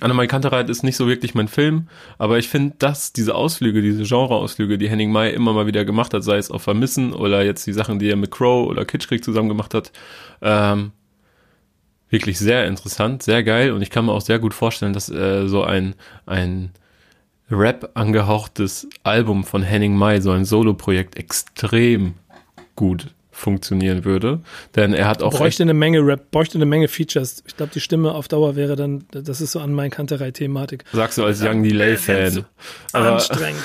[0.00, 4.04] Annemai Kantereit ist nicht so wirklich mein Film, aber ich finde, dass diese Ausflüge, diese
[4.04, 7.66] Genre-Ausflüge, die Henning May immer mal wieder gemacht hat, sei es auf Vermissen oder jetzt
[7.66, 9.90] die Sachen, die er mit Crow oder Kitschkrieg zusammen gemacht hat,
[10.40, 10.92] ähm,
[12.10, 15.48] wirklich sehr interessant, sehr geil und ich kann mir auch sehr gut vorstellen, dass äh,
[15.48, 15.96] so ein,
[16.26, 16.70] ein
[17.50, 22.14] Rap angehauchtes Album von Henning May, so ein Solo-Projekt, extrem
[22.76, 24.40] gut funktionieren würde.
[24.76, 25.32] Denn er hat auch.
[25.32, 27.42] Bräuchte eine Menge Rap, bräuchte eine Menge Features.
[27.46, 30.84] Ich glaube, die Stimme auf Dauer wäre dann, das ist so an mein Kanterei-Thematik.
[30.92, 32.44] Sagst du als Young Delay-Fan.
[32.92, 33.62] Anstrengend.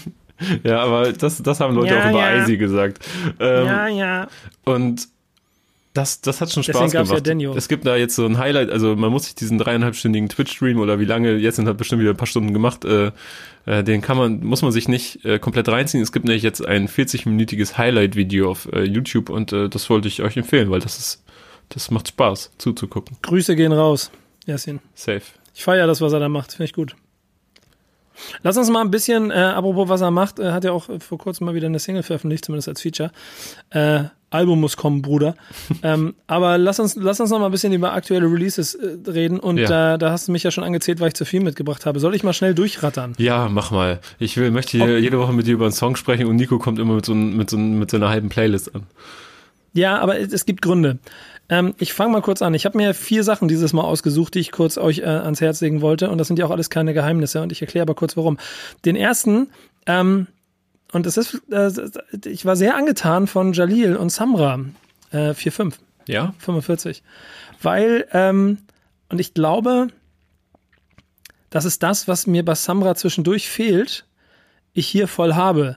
[0.64, 2.42] ja, aber das, das haben Leute ja, auch über ja.
[2.42, 3.04] Icy gesagt.
[3.38, 4.28] Ähm, ja, ja.
[4.64, 5.08] Und
[5.92, 7.26] das, das hat schon Spaß gemacht.
[7.26, 10.78] Ja es gibt da jetzt so ein Highlight, also man muss sich diesen dreieinhalbstündigen Twitch-Stream
[10.78, 13.12] oder wie lange, jetzt sind halt bestimmt wieder ein paar Stunden gemacht, äh,
[13.66, 16.02] äh, den kann man, muss man sich nicht äh, komplett reinziehen.
[16.02, 20.22] Es gibt nämlich jetzt ein 40-minütiges Highlight-Video auf äh, YouTube und äh, das wollte ich
[20.22, 21.24] euch empfehlen, weil das ist,
[21.68, 23.18] das macht Spaß zuzugucken.
[23.20, 24.10] Grüße gehen raus,
[24.46, 24.80] Yasin.
[24.94, 25.22] Safe.
[25.54, 26.96] Ich feiere das, was er da macht, finde ich gut.
[28.42, 31.18] Lass uns mal ein bisschen, äh, apropos was er macht, er hat ja auch vor
[31.18, 33.10] kurzem mal wieder eine Single veröffentlicht, zumindest als Feature.
[33.70, 35.34] Äh, Album muss kommen, Bruder.
[35.82, 39.38] ähm, aber lass uns, lass uns noch mal ein bisschen über aktuelle Releases äh, reden.
[39.38, 39.94] Und ja.
[39.94, 42.00] äh, da hast du mich ja schon angezählt, weil ich zu viel mitgebracht habe.
[42.00, 43.14] Soll ich mal schnell durchrattern?
[43.18, 44.00] Ja, mach mal.
[44.18, 46.78] Ich will, möchte hier jede Woche mit dir über einen Song sprechen und Nico kommt
[46.78, 48.82] immer mit so, mit so, mit so einer halben Playlist an.
[49.74, 50.98] Ja, aber es, es gibt Gründe.
[51.48, 52.54] Ähm, ich fange mal kurz an.
[52.54, 55.60] Ich habe mir vier Sachen dieses Mal ausgesucht, die ich kurz euch äh, ans Herz
[55.60, 56.10] legen wollte.
[56.10, 57.42] Und das sind ja auch alles keine Geheimnisse.
[57.42, 58.38] Und ich erkläre aber kurz, warum.
[58.84, 59.48] Den ersten,
[59.86, 60.26] ähm,
[60.92, 61.70] und es ist, äh,
[62.26, 64.60] ich war sehr angetan von Jalil und Samra,
[65.10, 65.74] äh, 4-5.
[66.06, 66.34] Ja.
[66.38, 67.02] 45.
[67.60, 68.58] Weil, ähm,
[69.08, 69.88] und ich glaube,
[71.50, 74.06] das ist das, was mir bei Samra zwischendurch fehlt,
[74.72, 75.76] ich hier voll habe.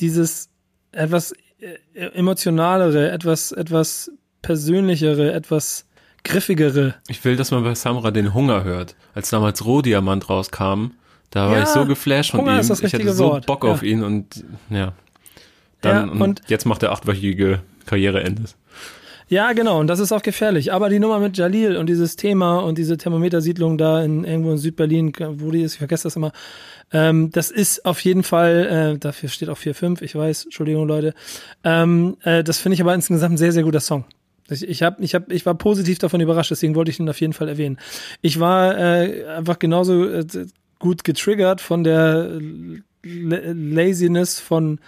[0.00, 0.48] Dieses
[0.92, 4.10] etwas äh, emotionalere, etwas, etwas
[4.42, 5.86] persönlichere, etwas
[6.24, 6.94] griffigere.
[7.08, 8.96] Ich will, dass man bei Samra den Hunger hört.
[9.14, 10.92] Als damals Rohdiamant rauskam,
[11.32, 12.70] da war ja, ich so geflasht von Hunger ihm.
[12.70, 13.46] ich hatte so Wort.
[13.46, 13.70] Bock ja.
[13.70, 14.92] auf ihn und ja.
[15.80, 18.44] Dann, ja, und, und jetzt macht er achtwöchige Karriereende.
[19.28, 20.74] Ja, genau, und das ist auch gefährlich.
[20.74, 24.58] Aber die Nummer mit Jalil und dieses Thema und diese Thermometersiedlung da in irgendwo in
[24.58, 26.32] Südberlin, wo die ist, ich vergesse das immer,
[26.92, 31.14] ähm, das ist auf jeden Fall, äh, dafür steht auch 4-5, ich weiß, Entschuldigung, Leute.
[31.64, 34.04] Ähm, äh, das finde ich aber insgesamt ein sehr, sehr guter Song.
[34.50, 37.20] Ich, ich, hab, ich, hab, ich war positiv davon überrascht, deswegen wollte ich ihn auf
[37.20, 37.78] jeden Fall erwähnen.
[38.20, 40.26] Ich war äh, einfach genauso äh,
[40.82, 42.38] gut getriggert von der
[43.02, 44.80] Laziness von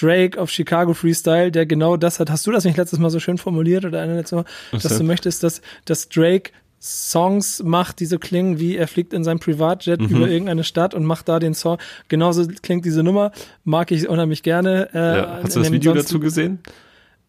[0.00, 2.30] Drake auf Chicago Freestyle, der genau das hat.
[2.30, 4.96] Hast du das nicht letztes Mal so schön formuliert oder eine letzte Mal, Was dass
[4.96, 9.40] du möchtest, dass, dass Drake Songs macht, die so klingen wie er fliegt in seinem
[9.40, 10.16] Privatjet mhm.
[10.16, 11.78] über irgendeine Stadt und macht da den Song.
[12.08, 13.32] Genauso klingt diese Nummer,
[13.64, 14.88] mag ich unheimlich gerne.
[14.94, 16.60] Äh, ja, hast du das Video dazu gesehen?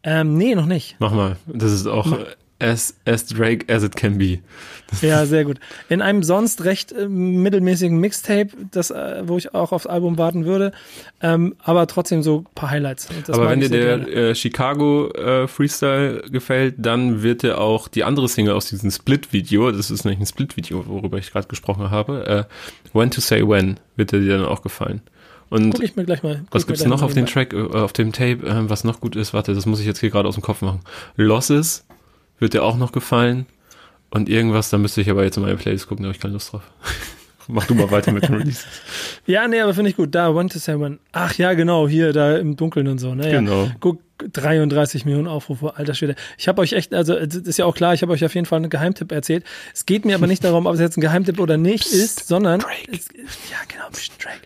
[0.04, 0.96] Ähm, nee, noch nicht.
[1.00, 1.36] Mach mal.
[1.48, 2.18] Das ist auch
[2.62, 4.40] as, as Drake as it can be.
[5.02, 5.60] ja, sehr gut.
[5.90, 10.46] In einem sonst recht äh, mittelmäßigen Mixtape, das, äh, wo ich auch aufs Album warten
[10.46, 10.72] würde,
[11.22, 13.08] ähm, aber trotzdem so ein paar Highlights.
[13.30, 18.04] aber wenn dir so der äh, Chicago äh, Freestyle gefällt, dann wird dir auch die
[18.04, 22.48] andere Single aus diesem Split-Video, das ist nämlich ein Split-Video, worüber ich gerade gesprochen habe,
[22.48, 25.02] äh, When to Say When, wird dir dann auch gefallen.
[25.52, 26.46] Und Guck ich mir gleich mal.
[26.52, 29.34] Was gibt's noch auf dem Track, äh, auf dem Tape, äh, was noch gut ist?
[29.34, 30.80] Warte, das muss ich jetzt hier gerade aus dem Kopf machen.
[31.18, 31.86] Losses
[32.42, 33.46] wird dir auch noch gefallen.
[34.10, 36.34] Und irgendwas, da müsste ich aber jetzt in meine Playlist gucken, da habe ich keine
[36.34, 36.64] Lust drauf.
[37.48, 38.66] Mach du mal weiter mit dem Release.
[39.26, 40.14] ja, nee, aber finde ich gut.
[40.14, 41.00] Da, One to Seven.
[41.12, 43.16] Ach ja, genau, hier, da im Dunkeln und so.
[43.16, 43.32] Ne?
[43.32, 43.40] Ja.
[43.40, 43.72] Genau.
[43.80, 44.00] Guck,
[44.32, 46.16] 33 Millionen Aufrufe, alter Schwede.
[46.38, 48.46] Ich habe euch echt, also das ist ja auch klar, ich habe euch auf jeden
[48.46, 49.44] Fall einen Geheimtipp erzählt.
[49.74, 52.28] Es geht mir aber nicht darum, ob es jetzt ein Geheimtipp oder nicht Psst, ist,
[52.28, 53.08] sondern es,
[53.50, 54.42] ja genau, Psst, Drake.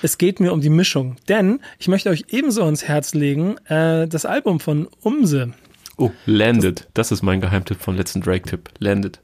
[0.00, 4.06] Es geht mir um die Mischung, denn ich möchte euch ebenso ans Herz legen äh,
[4.06, 5.52] das Album von Umse.
[5.98, 6.86] Oh, Landed.
[6.94, 8.70] Das, das ist mein Geheimtipp vom letzten Drake-Tipp.
[8.78, 9.18] Landed.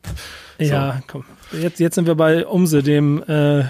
[0.59, 0.65] So.
[0.65, 1.25] Ja, komm.
[1.53, 3.65] Jetzt, jetzt sind wir bei Umse, dem, äh,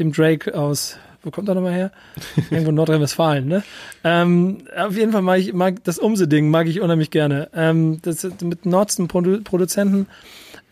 [0.00, 1.92] dem Drake aus, wo kommt er nochmal her?
[2.50, 3.62] Irgendwo Nordrhein-Westfalen, ne?
[4.02, 7.48] Ähm, auf jeden Fall mag ich mag das Umse-Ding, mag ich unheimlich gerne.
[7.54, 10.08] Ähm, das mit Nordsten Produ Produzenten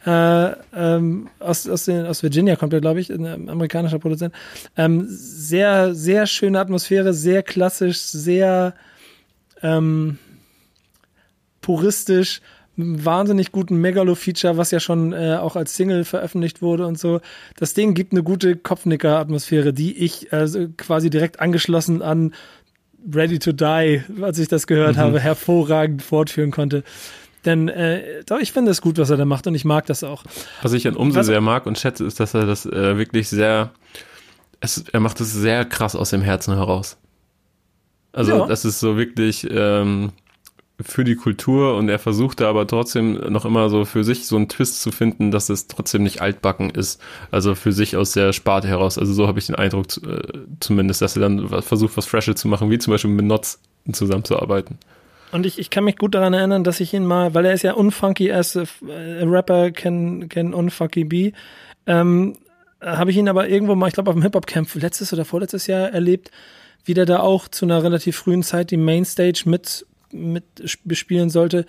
[0.04, 4.34] äh, ähm, aus, aus, den, aus Virginia kommt er, glaube ich, ein amerikanischer Produzent.
[4.76, 8.74] Ähm, sehr, sehr schöne Atmosphäre, sehr klassisch, sehr
[9.62, 10.18] ähm,
[11.70, 12.40] puristisch,
[12.76, 17.20] wahnsinnig guten Megalo-Feature, was ja schon äh, auch als Single veröffentlicht wurde und so.
[17.56, 22.34] Das Ding gibt eine gute Kopfnicker-Atmosphäre, die ich äh, quasi direkt angeschlossen an
[23.14, 25.00] Ready to Die, als ich das gehört mhm.
[25.00, 26.82] habe, hervorragend fortführen konnte.
[27.44, 30.24] Denn äh, ich finde es gut, was er da macht und ich mag das auch.
[30.62, 33.70] Was ich an Umse sehr mag und schätze, ist, dass er das äh, wirklich sehr,
[34.58, 36.98] es, er macht es sehr krass aus dem Herzen heraus.
[38.12, 38.46] Also ja.
[38.46, 40.10] das ist so wirklich ähm,
[40.82, 44.48] für die Kultur und er versuchte aber trotzdem noch immer so für sich so einen
[44.48, 47.00] Twist zu finden, dass es trotzdem nicht altbacken ist.
[47.30, 48.98] Also für sich aus der Sparte heraus.
[48.98, 52.48] Also so habe ich den Eindruck äh, zumindest, dass er dann versucht, was Freshes zu
[52.48, 53.60] machen, wie zum Beispiel mit Notz
[53.92, 54.78] zusammenzuarbeiten.
[55.32, 57.62] Und ich, ich kann mich gut daran erinnern, dass ich ihn mal, weil er ist
[57.62, 61.32] ja unfunky as a, a rapper can, can unfunky be,
[61.86, 62.36] ähm,
[62.80, 65.90] habe ich ihn aber irgendwo mal, ich glaube auf dem Hip-Hop-Camp letztes oder vorletztes Jahr
[65.90, 66.30] erlebt,
[66.84, 70.44] wie der da auch zu einer relativ frühen Zeit die Mainstage mit, mit
[70.84, 71.66] bespielen sollte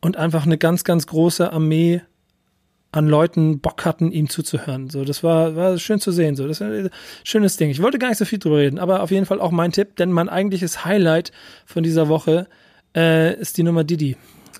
[0.00, 2.02] und einfach eine ganz, ganz große Armee
[2.92, 4.90] an Leuten Bock hatten, ihm zuzuhören.
[4.90, 6.34] So, das war, war schön zu sehen.
[6.34, 6.90] So, das ist ein
[7.22, 7.70] schönes Ding.
[7.70, 9.96] Ich wollte gar nicht so viel drüber reden, aber auf jeden Fall auch mein Tipp,
[9.96, 11.30] denn mein eigentliches Highlight
[11.66, 12.48] von dieser Woche
[12.96, 14.16] äh, ist die Nummer Didi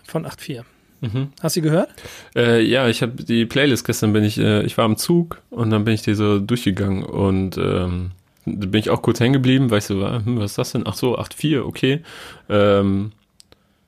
[0.06, 0.62] von 8.4.
[1.00, 1.32] Mhm.
[1.42, 1.90] Hast du gehört?
[2.36, 5.70] Äh, ja, ich habe die Playlist gestern bin ich, äh, ich war im Zug und
[5.70, 8.12] dann bin ich die so durchgegangen und ähm,
[8.44, 10.84] bin ich auch kurz hängen geblieben, weil ich so war, hm, was ist das denn?
[10.86, 12.02] Ach so, 8.4, okay.
[12.48, 13.12] Ähm,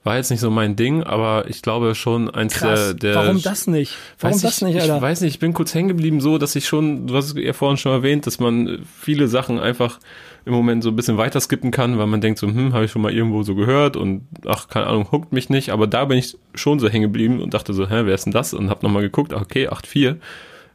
[0.04, 2.96] war jetzt nicht so mein Ding, aber ich glaube schon eins Krass.
[2.96, 3.14] der, der.
[3.14, 3.96] Warum das nicht?
[4.18, 4.96] Warum das ich, nicht, Alter?
[4.96, 7.34] Ich weiß nicht, ich bin kurz hängen geblieben, so, dass ich schon, du hast es
[7.36, 10.00] ja vorhin schon erwähnt, dass man viele Sachen einfach
[10.44, 12.90] im Moment so ein bisschen weiter skippen kann, weil man denkt so, hm, habe ich
[12.90, 16.18] schon mal irgendwo so gehört und ach, keine Ahnung, huckt mich nicht, aber da bin
[16.18, 18.54] ich schon so hängen geblieben und dachte so, hä, wer ist denn das?
[18.54, 20.16] Und hab nochmal geguckt, okay, 8-4.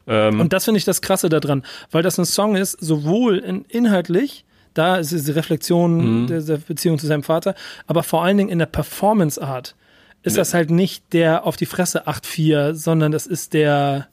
[0.08, 3.66] Ähm, und das finde ich das Krasse daran, weil das ein Song ist, sowohl in,
[3.66, 6.28] inhaltlich, da ist es die Reflexion mhm.
[6.28, 7.55] der, der, Beziehung zu seinem Vater,
[7.88, 9.76] aber vor allen Dingen in der Performance-Art
[10.24, 10.38] ist nee.
[10.38, 14.08] das halt nicht der auf die Fresse 8-4, sondern das ist der,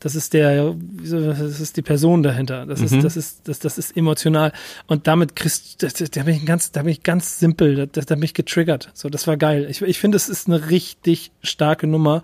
[0.00, 2.66] das ist der, das ist die Person dahinter.
[2.66, 3.02] Das ist, mhm.
[3.02, 4.52] das ist, das, das ist emotional.
[4.86, 8.14] Und damit kriegst, da, da bin ich ganz, da bin ich ganz simpel, da, da
[8.14, 8.90] bin ich getriggert.
[8.94, 9.66] So, das war geil.
[9.68, 12.22] Ich, ich finde, es ist eine richtig starke Nummer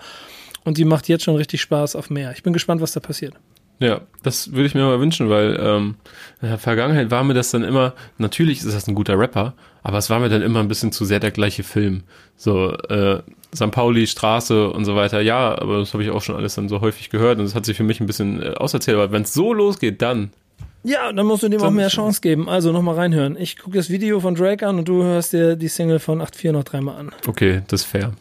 [0.65, 2.33] und die macht jetzt schon richtig Spaß auf mehr.
[2.33, 3.35] Ich bin gespannt, was da passiert.
[3.81, 5.97] Ja, das würde ich mir mal wünschen, weil ähm,
[6.41, 9.99] in der Vergangenheit war mir das dann immer, natürlich ist das ein guter Rapper, aber
[9.99, 12.05] es war mir dann immer ein bisschen zu sehr der gleiche Film.
[12.37, 13.21] So, äh,
[13.55, 13.73] St.
[13.73, 16.81] Pauli, Straße und so weiter, ja, aber das habe ich auch schon alles dann so
[16.81, 19.35] häufig gehört und das hat sich für mich ein bisschen äh, auserzählt, aber wenn es
[19.35, 20.31] so losgeht, dann.
[20.85, 22.49] Ja, dann musst du dem auch mehr Chance geben.
[22.49, 23.39] Also nochmal reinhören.
[23.39, 26.53] Ich gucke das Video von Drake an und du hörst dir die Single von 8.4
[26.53, 27.11] noch dreimal an.
[27.27, 28.12] Okay, das ist fair.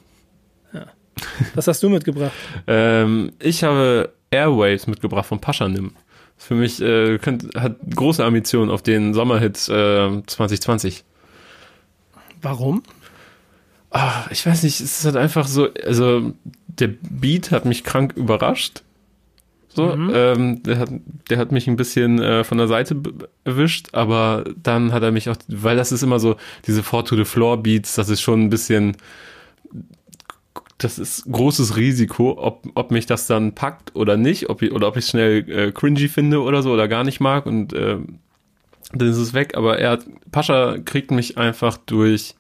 [1.56, 2.32] Was hast du mitgebracht?
[2.68, 5.92] ähm, ich habe Airwaves mitgebracht von Paschanim.
[6.38, 11.04] Für mich äh, könnt, hat große Ambitionen auf den Sommerhit äh, 2020.
[12.42, 12.84] Warum?
[13.94, 16.34] ach, ich weiß nicht, es ist halt einfach so, also
[16.68, 18.82] der Beat hat mich krank überrascht.
[19.70, 20.12] So, mhm.
[20.14, 20.90] ähm, der hat,
[21.30, 22.96] der hat mich ein bisschen äh, von der Seite
[23.44, 26.36] erwischt, aber dann hat er mich auch, weil das ist immer so,
[26.68, 28.98] diese Four to the Floor Beats, das ist schon ein bisschen,
[30.78, 34.88] das ist großes Risiko, ob, ob mich das dann packt oder nicht, ob ich, oder
[34.88, 37.98] ob ich es schnell äh, cringy finde oder so oder gar nicht mag und äh,
[38.92, 39.56] dann ist es weg.
[39.56, 42.36] Aber er hat, Pascha kriegt mich einfach durch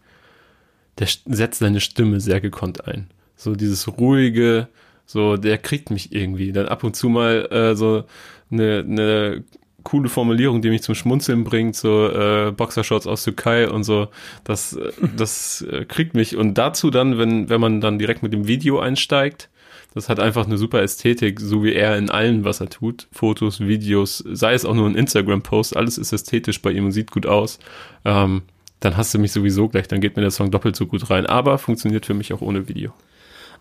[0.99, 3.09] der setzt seine Stimme sehr gekonnt ein.
[3.35, 4.67] So dieses ruhige,
[5.05, 6.51] so der kriegt mich irgendwie.
[6.51, 8.03] Dann ab und zu mal äh, so
[8.51, 9.43] eine, eine
[9.83, 14.07] coole Formulierung, die mich zum Schmunzeln bringt, so äh, Boxershorts aus Türkei und so.
[14.43, 14.77] Das,
[15.17, 16.35] das äh, kriegt mich.
[16.37, 19.49] Und dazu dann, wenn, wenn man dann direkt mit dem Video einsteigt,
[19.93, 23.07] das hat einfach eine super Ästhetik, so wie er in allem, was er tut.
[23.11, 27.11] Fotos, Videos, sei es auch nur ein Instagram-Post, alles ist ästhetisch bei ihm und sieht
[27.11, 27.59] gut aus.
[28.03, 28.41] Ähm,
[28.79, 31.25] dann hast du mich sowieso gleich, dann geht mir der Song doppelt so gut rein.
[31.25, 32.91] Aber funktioniert für mich auch ohne Video.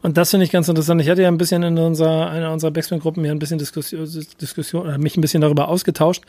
[0.02, 1.00] Und das finde ich ganz interessant.
[1.00, 4.08] Ich hatte ja ein bisschen in unserer, einer unserer Backspin-Gruppen hier ein bisschen Diskussion,
[4.40, 6.24] Diskussion, oder mich ein bisschen darüber ausgetauscht,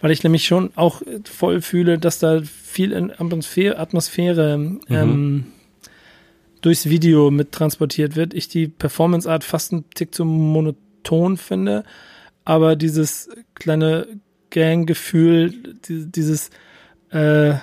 [0.00, 4.80] weil ich nämlich schon auch voll fühle, dass da viel in Atmosphäre, Atmosphäre mhm.
[4.88, 5.46] ähm,
[6.62, 8.32] durchs Video mit transportiert wird.
[8.32, 11.84] Ich die Performance-Art fast einen Tick zu monoton finde,
[12.46, 14.06] aber dieses kleine
[14.50, 15.52] Gang-Gefühl,
[15.86, 16.48] dieses,
[17.10, 17.54] äh,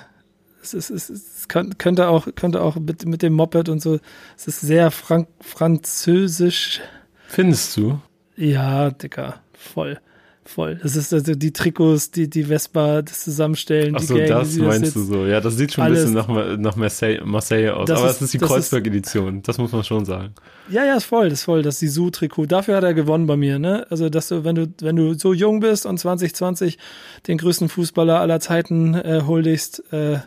[0.74, 3.98] es, ist, es, könnte auch, könnte auch mit, mit dem Moped und so,
[4.36, 6.80] es ist sehr frank, französisch.
[7.28, 8.00] Findest du?
[8.36, 9.98] Ja, Dicker, voll.
[10.46, 10.78] Voll.
[10.80, 13.96] Das ist also die Trikots, die, die Vespa, das Zusammenstellen.
[13.96, 15.26] Ach so, Gang, das meinst du so.
[15.26, 17.90] Ja, das sieht schon ein bisschen nach, nach Marseille, Marseille aus.
[17.90, 19.42] Aber es ist die Kreuzberg-Edition.
[19.42, 20.34] Das muss man schon sagen.
[20.70, 21.62] Ja, ja, ist voll, das ist voll.
[21.62, 22.46] Das Sisu-Trikot.
[22.46, 23.86] Dafür hat er gewonnen bei mir, ne?
[23.90, 26.78] Also, dass du, wenn du, wenn du so jung bist und 2020
[27.26, 30.18] den größten Fußballer aller Zeiten äh, huldigst, äh,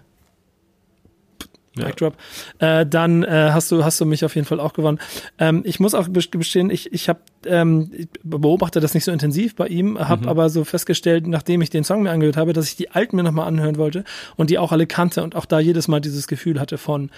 [1.77, 1.85] Ja.
[1.85, 2.15] Mic Drop.
[2.59, 4.99] Äh, dann äh, hast du hast du mich auf jeden Fall auch gewonnen.
[5.37, 9.55] Ähm, ich muss auch bestehen, ich ich habe ähm, ich beobachte das nicht so intensiv
[9.55, 10.29] bei ihm, habe mhm.
[10.29, 13.23] aber so festgestellt, nachdem ich den Song mir angehört habe, dass ich die alten mir
[13.23, 14.03] nochmal anhören wollte
[14.35, 17.11] und die auch alle kannte und auch da jedes Mal dieses Gefühl hatte von.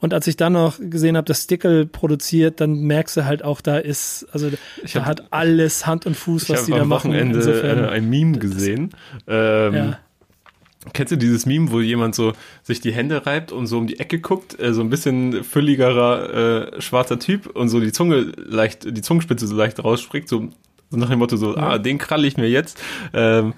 [0.00, 3.60] Und als ich dann noch gesehen habe, dass Stickle produziert, dann merkst du halt auch,
[3.60, 4.50] da ist, also
[4.82, 7.12] ich da hab, hat alles Hand und Fuß, was die da machen.
[7.12, 8.90] Ich habe am Wochenende äh, ein Meme gesehen.
[9.26, 9.98] Ähm, ja
[10.92, 12.32] Kennst du dieses Meme, wo jemand so
[12.62, 16.74] sich die Hände reibt und so um die Ecke guckt, äh, so ein bisschen fülligerer
[16.76, 20.48] äh, schwarzer Typ und so die Zunge leicht, die Zungenspitze so leicht rausspringt, so,
[20.90, 21.70] so nach dem Motto so, ja.
[21.70, 22.80] ah, den kralle ich mir jetzt.
[23.12, 23.54] Ähm,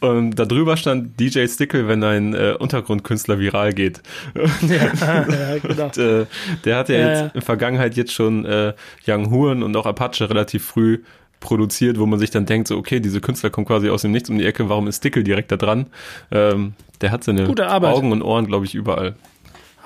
[0.00, 4.02] und da drüber stand DJ Stickle, wenn ein äh, Untergrundkünstler viral geht.
[4.62, 4.92] Ja,
[5.28, 5.84] ja genau.
[5.84, 6.26] und, äh,
[6.64, 8.74] der hat ja, ja jetzt in Vergangenheit jetzt schon äh,
[9.06, 11.02] Young Huren und auch Apache relativ früh
[11.40, 14.30] produziert, wo man sich dann denkt, so, okay, diese Künstler kommen quasi aus dem Nichts
[14.30, 15.86] um die Ecke, warum ist Stickel direkt da dran?
[16.30, 19.14] Ähm, der hat seine Augen und Ohren, glaube ich, überall.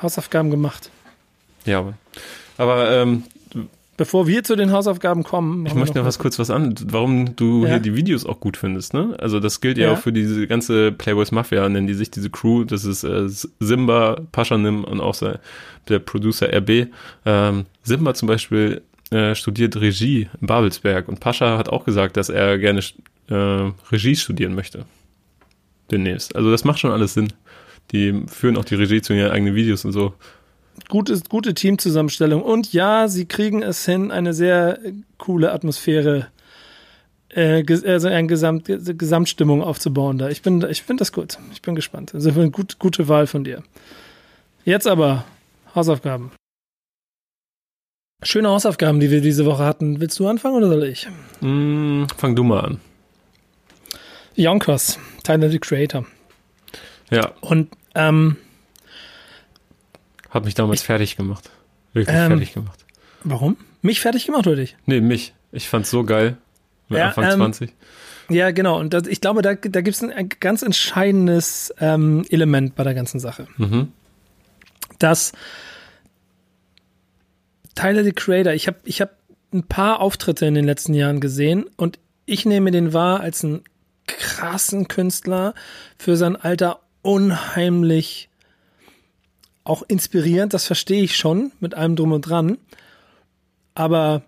[0.00, 0.90] Hausaufgaben gemacht.
[1.66, 1.94] Ja, aber,
[2.56, 3.24] aber ähm,
[4.00, 5.66] Bevor wir zu den Hausaufgaben kommen.
[5.66, 7.72] Ich möchte noch was kurz was an, warum du ja.
[7.72, 9.14] hier die Videos auch gut findest, ne?
[9.18, 12.30] Also das gilt ja, ja, auch für diese ganze Playboys Mafia, nennen die sich diese
[12.30, 15.14] Crew, das ist äh, Simba, Paschanim und auch
[15.90, 16.86] der Producer RB.
[17.26, 18.80] Ähm, Simba zum Beispiel
[19.10, 22.80] äh, studiert Regie in Babelsberg und Pascha hat auch gesagt, dass er gerne
[23.28, 23.34] äh,
[23.90, 24.86] Regie studieren möchte.
[25.90, 26.36] Demnächst.
[26.36, 27.32] Also das macht schon alles Sinn.
[27.92, 30.14] Die führen auch die Regie zu ihren eigenen Videos und so.
[30.88, 32.42] Gute, gute Teamzusammenstellung.
[32.42, 34.78] Und ja, sie kriegen es hin, eine sehr
[35.18, 36.28] coole Atmosphäre,
[37.30, 40.28] äh, also eine Gesamt, Gesamtstimmung aufzubauen da.
[40.28, 41.38] Ich bin, ich finde das gut.
[41.52, 42.14] Ich bin gespannt.
[42.14, 43.62] Also eine gut, gute Wahl von dir.
[44.64, 45.24] Jetzt aber
[45.74, 46.30] Hausaufgaben.
[48.22, 50.00] Schöne Hausaufgaben, die wir diese Woche hatten.
[50.00, 51.08] Willst du anfangen oder soll ich?
[51.40, 52.80] Mm, fang du mal an.
[54.34, 56.04] Yonkers, Tyler the Creator.
[57.10, 57.32] Ja.
[57.40, 58.36] Und ähm,
[60.28, 61.50] hat mich damals ich, fertig gemacht.
[61.92, 62.84] Wirklich ähm, fertig gemacht.
[63.24, 63.56] Warum?
[63.82, 64.76] Mich fertig gemacht oder dich?
[64.86, 65.34] Nee, mich.
[65.52, 66.36] Ich fand's so geil.
[66.88, 67.72] Mit ja, Anfang ähm, 20.
[68.28, 68.78] Ja, genau.
[68.78, 72.84] Und das, ich glaube, da, da gibt es ein, ein, ganz entscheidendes ähm, Element bei
[72.84, 73.48] der ganzen Sache.
[73.56, 73.92] Mhm.
[74.98, 75.32] Dass
[77.74, 79.16] Tyler the Creator, ich habe ich hab
[79.52, 83.62] ein paar Auftritte in den letzten Jahren gesehen und ich nehme den wahr als einen
[84.06, 85.54] krassen Künstler
[85.98, 88.28] für sein Alter unheimlich
[89.64, 92.58] auch inspirierend, das verstehe ich schon mit allem drum und dran.
[93.74, 94.22] Aber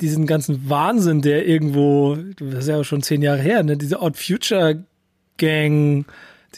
[0.00, 4.18] diesen ganzen Wahnsinn, der irgendwo, das ist ja schon zehn Jahre her, ne, diese Odd
[4.18, 4.84] Future
[5.38, 6.06] Gang,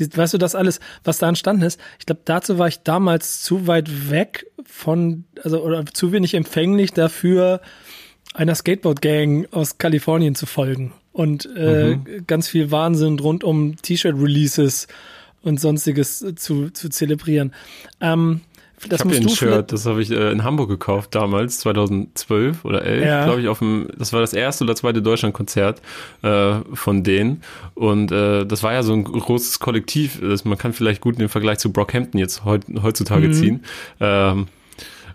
[0.00, 3.66] weißt du, das alles, was da entstanden ist, ich glaube, dazu war ich damals zu
[3.66, 7.60] weit weg von, also oder zu wenig empfänglich dafür,
[8.34, 12.26] einer Skateboard-Gang aus Kalifornien zu folgen und äh, mhm.
[12.26, 14.86] ganz viel Wahnsinn rund um T-Shirt-Releases
[15.42, 17.52] und sonstiges zu, zu zelebrieren.
[18.00, 18.42] Ähm,
[18.88, 22.84] das ich habe ein Shirt, das habe ich äh, in Hamburg gekauft damals, 2012 oder
[22.84, 23.24] 11, ja.
[23.24, 25.82] glaube ich, auf dem, das war das erste oder zweite Deutschlandkonzert
[26.22, 27.42] äh, von denen
[27.74, 31.28] und äh, das war ja so ein großes Kollektiv, das, man kann vielleicht gut den
[31.28, 33.32] Vergleich zu Brockhampton jetzt heut, heutzutage mhm.
[33.32, 33.64] ziehen
[34.00, 34.46] ähm,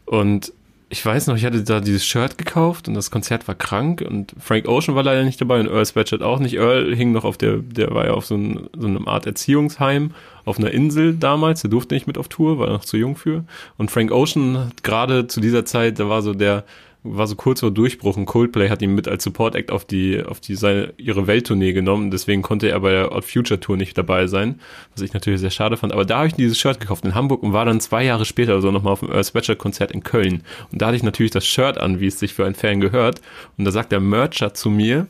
[0.06, 0.52] und
[0.94, 4.36] ich weiß noch, ich hatte da dieses Shirt gekauft und das Konzert war krank und
[4.40, 6.54] Frank Ocean war leider nicht dabei und Earl Sweatshirt auch nicht.
[6.54, 10.12] Earl hing noch auf der, der war ja auf so, ein, so einer Art Erziehungsheim
[10.46, 13.44] auf einer Insel damals, der durfte nicht mit auf Tour, war noch zu jung für.
[13.78, 16.64] Und Frank Ocean gerade zu dieser Zeit, da war so der,
[17.04, 20.24] war so kurz vor Durchbruch und Coldplay hat ihn mit als Support Act auf die
[20.24, 23.98] auf die seine ihre Welttournee genommen, deswegen konnte er bei der Odd Future Tour nicht
[23.98, 24.60] dabei sein,
[24.94, 27.44] was ich natürlich sehr schade fand, aber da habe ich dieses Shirt gekauft in Hamburg
[27.44, 30.44] und war dann zwei Jahre später so nochmal auf dem Earth Sweatshirt Konzert in Köln.
[30.72, 33.22] Und da hatte ich natürlich das Shirt an, wie es sich für einen Fan gehört.
[33.58, 35.08] Und da sagt der Mercher zu mir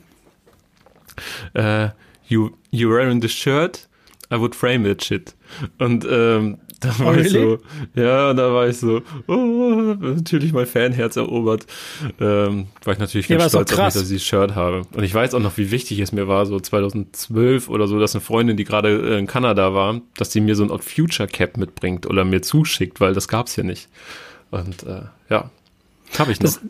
[1.54, 1.90] äh,
[2.28, 3.88] you you wearing the shirt?
[4.32, 5.36] I would frame that shit.
[5.78, 7.58] Und ähm, da oh, war oh, ich really?
[7.96, 11.66] so, ja, da war ich so, oh, natürlich mein Fanherz erobert.
[12.20, 14.82] Ähm, war ich natürlich ganz ja, stolz auf mich, dass ich dieses Shirt habe.
[14.94, 18.14] Und ich weiß auch noch, wie wichtig es mir war, so 2012 oder so, dass
[18.14, 21.28] eine Freundin, die gerade äh, in Kanada war, dass sie mir so ein Odd Future
[21.28, 23.90] Cap mitbringt oder mir zuschickt, weil das gab's hier nicht.
[24.52, 25.50] Und äh, ja,
[26.20, 26.52] habe ich noch.
[26.52, 26.62] Das,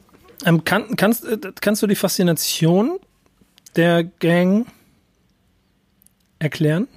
[0.46, 3.00] ähm, kann, kannst, äh, kannst du die Faszination
[3.76, 4.68] der Gang
[6.40, 6.88] erklären?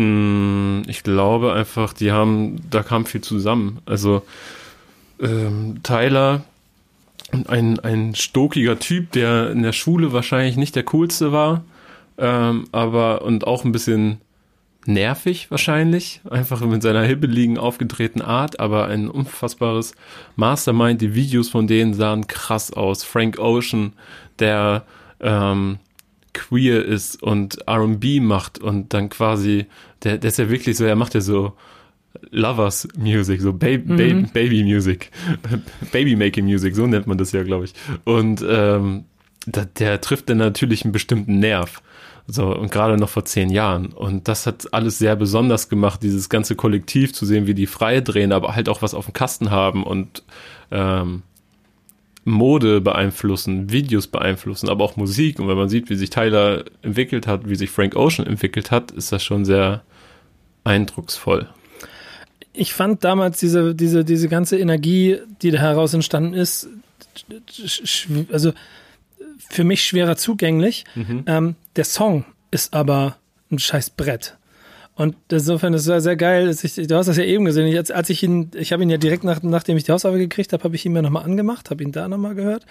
[0.00, 3.80] Hm, ich glaube einfach, die haben, da kam viel zusammen.
[3.84, 4.22] Also
[5.20, 6.42] ähm, Tyler,
[7.48, 11.64] ein, ein stokiger Typ, der in der Schule wahrscheinlich nicht der coolste war,
[12.16, 14.22] ähm, aber und auch ein bisschen
[14.86, 19.92] nervig wahrscheinlich, einfach mit seiner hibbeligen, aufgedrehten Art, aber ein unfassbares
[20.34, 21.02] Mastermind.
[21.02, 23.04] Die Videos von denen sahen krass aus.
[23.04, 23.92] Frank Ocean,
[24.38, 24.84] der
[25.20, 25.78] ähm,
[26.32, 29.66] queer ist und R&B macht und dann quasi,
[30.02, 31.54] der, der ist ja wirklich so, er macht ja so
[32.30, 34.30] Lovers Music, so ba ba mhm.
[34.32, 35.10] Baby Music,
[35.92, 37.74] Baby Making Music, so nennt man das ja, glaube ich.
[38.04, 39.04] Und ähm,
[39.46, 41.82] da, der trifft dann natürlich einen bestimmten Nerv.
[42.26, 43.86] So, und gerade noch vor zehn Jahren.
[43.86, 48.00] Und das hat alles sehr besonders gemacht, dieses ganze Kollektiv zu sehen, wie die frei
[48.00, 50.22] drehen, aber halt auch was auf dem Kasten haben und
[50.70, 51.22] ähm,
[52.24, 55.40] Mode beeinflussen, Videos beeinflussen, aber auch Musik.
[55.40, 58.90] Und wenn man sieht, wie sich Tyler entwickelt hat, wie sich Frank Ocean entwickelt hat,
[58.92, 59.82] ist das schon sehr
[60.64, 61.48] eindrucksvoll.
[62.52, 66.68] Ich fand damals diese, diese, diese ganze Energie, die da heraus entstanden ist,
[68.32, 68.52] also
[69.38, 70.84] für mich schwerer zugänglich.
[70.94, 71.24] Mhm.
[71.26, 73.16] Ähm, der Song ist aber
[73.50, 74.36] ein scheiß Brett.
[74.94, 76.50] Und insofern ist es sehr, sehr geil.
[76.50, 77.66] Ich, du hast das ja eben gesehen.
[77.66, 80.52] Ich, als, ich ihn, ich habe ihn ja direkt nach, nachdem ich die Hausarbeit gekriegt
[80.52, 82.66] habe, habe ich ihn mir nochmal angemacht, habe ihn da nochmal gehört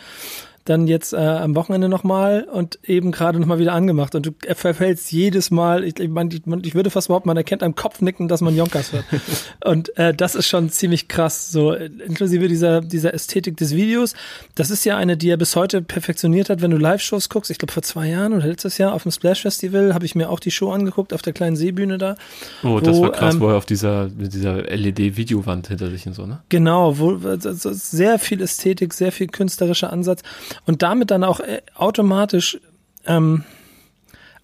[0.70, 4.14] dann jetzt äh, am Wochenende nochmal und eben gerade nochmal wieder angemacht.
[4.14, 7.64] Und du verfällst jedes Mal, ich, ich, mein, ich, ich würde fast überhaupt, man erkennt
[7.64, 9.06] am Kopfnicken, dass man Jonkas hört.
[9.66, 14.14] und äh, das ist schon ziemlich krass, so inklusive dieser, dieser Ästhetik des Videos.
[14.54, 17.50] Das ist ja eine, die er bis heute perfektioniert hat, wenn du Live-Shows guckst.
[17.50, 20.30] Ich glaube, vor zwei Jahren oder letztes Jahr auf dem Splash Festival habe ich mir
[20.30, 22.16] auch die Show angeguckt auf der kleinen Seebühne da.
[22.64, 26.14] Oh, wo, das war krass, ähm, wo er auf dieser, dieser LED-Videowand hinter sich und
[26.14, 26.42] so, ne?
[26.50, 30.22] Genau, wo sehr viel Ästhetik, sehr viel künstlerischer Ansatz
[30.66, 32.60] und damit dann auch äh, automatisch
[33.06, 33.44] ähm,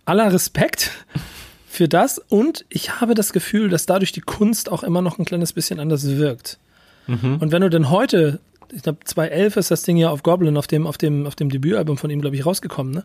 [0.05, 0.91] aller Respekt
[1.67, 5.25] für das und ich habe das Gefühl, dass dadurch die Kunst auch immer noch ein
[5.25, 6.57] kleines bisschen anders wirkt.
[7.07, 7.37] Mhm.
[7.39, 8.39] Und wenn du denn heute,
[8.73, 11.49] ich glaube 2011 ist das Ding ja auf Goblin, auf dem, auf dem, auf dem
[11.49, 13.03] Debütalbum von ihm, glaube ich, rausgekommen, ne?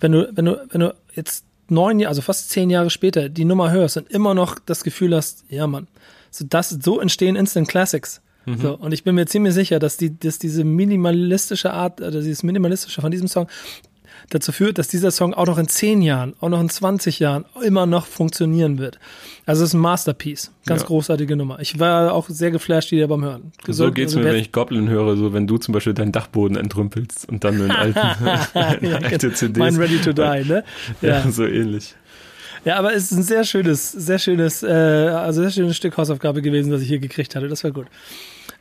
[0.00, 3.44] Wenn du, wenn du, wenn du jetzt neun Jahre, also fast zehn Jahre später die
[3.44, 5.86] Nummer hörst und immer noch das Gefühl hast, ja Mann,
[6.30, 8.20] so das, so entstehen Instant Classics.
[8.46, 8.60] Mhm.
[8.60, 12.42] So, und ich bin mir ziemlich sicher, dass, die, dass diese minimalistische Art, oder dieses
[12.42, 13.48] minimalistische von diesem Song
[14.30, 17.44] dazu führt, dass dieser Song auch noch in zehn Jahren, auch noch in 20 Jahren
[17.62, 18.98] immer noch funktionieren wird.
[19.46, 20.50] Also es ist ein Masterpiece.
[20.66, 20.86] Ganz ja.
[20.86, 21.60] großartige Nummer.
[21.60, 23.52] Ich war auch sehr geflasht wieder beim Hören.
[23.66, 26.56] So geht's also, mir, wenn ich Goblin höre, so wenn du zum Beispiel deinen Dachboden
[26.56, 27.98] entrümpelst und dann einen alten,
[28.86, 29.52] ja, alte CDs.
[29.52, 29.64] Genau.
[29.64, 30.64] Mein Ready to Die, ne?
[31.02, 31.08] Ja.
[31.08, 31.94] ja, so ähnlich.
[32.64, 36.42] Ja, aber es ist ein sehr schönes, sehr schönes, äh, also sehr schönes Stück Hausaufgabe
[36.42, 37.48] gewesen, das ich hier gekriegt hatte.
[37.48, 37.86] Das war gut.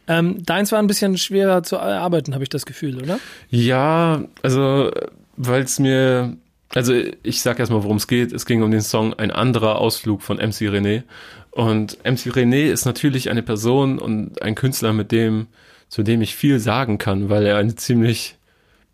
[0.08, 3.20] Ähm, deins war ein bisschen schwerer zu erarbeiten, habe ich das Gefühl, oder?
[3.50, 4.92] Ja, also
[5.38, 6.36] weil es mir,
[6.76, 6.94] also
[7.24, 8.34] ich sag erstmal, worum es geht.
[8.34, 11.04] Es ging um den Song Ein anderer Ausflug von MC René.
[11.52, 15.48] Und MC René ist natürlich eine Person und ein Künstler, mit dem,
[15.88, 18.38] zu dem ich viel sagen kann, weil er eine ziemlich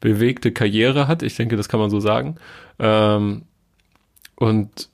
[0.01, 1.23] bewegte Karriere hat.
[1.23, 2.35] Ich denke, das kann man so sagen.
[2.79, 3.43] Ähm,
[4.35, 4.89] und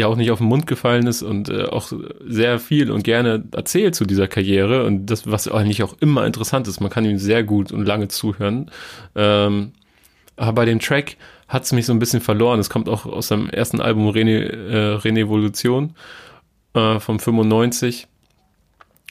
[0.00, 1.92] ja auch nicht auf den Mund gefallen ist und äh, auch
[2.26, 6.68] sehr viel und gerne erzählt zu dieser Karriere und das, was eigentlich auch immer interessant
[6.68, 8.70] ist, man kann ihm sehr gut und lange zuhören.
[9.14, 9.72] Ähm,
[10.36, 11.16] aber bei dem Track
[11.48, 12.60] hat es mich so ein bisschen verloren.
[12.60, 15.94] Es kommt auch aus seinem ersten Album René, äh, Renevolution
[16.74, 18.06] äh, vom 95.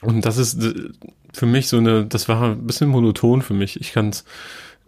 [0.02, 0.90] Und das ist äh,
[1.32, 3.80] für mich so eine, das war ein bisschen monoton für mich.
[3.80, 4.24] Ich kann es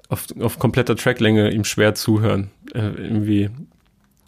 [0.08, 2.50] auf, auf kompletter Tracklänge ihm schwer zuhören.
[2.74, 3.50] Äh, irgendwie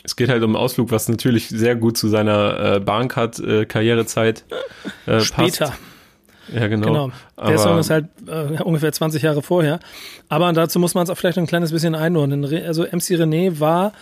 [0.05, 4.45] es geht halt um einen Ausflug, was natürlich sehr gut zu seiner äh, Bahncard-Karrierezeit
[5.07, 5.67] äh, äh, Später.
[5.67, 5.81] Passt.
[6.53, 6.87] Ja, genau.
[6.87, 7.07] genau.
[7.39, 9.81] Der Aber, Song ist halt äh, ungefähr 20 Jahre vorher.
[10.29, 12.45] Aber dazu muss man es auch vielleicht ein kleines bisschen einordnen.
[12.45, 13.93] Also MC René war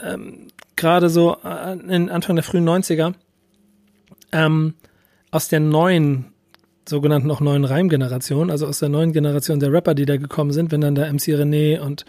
[0.00, 0.46] ähm,
[0.76, 3.14] gerade so äh, in Anfang der frühen 90er
[4.30, 4.74] ähm,
[5.32, 6.26] aus der neuen
[6.88, 10.70] sogenannten auch neuen Reimgeneration, also aus der neuen Generation der Rapper, die da gekommen sind,
[10.72, 12.06] wenn dann der MC René und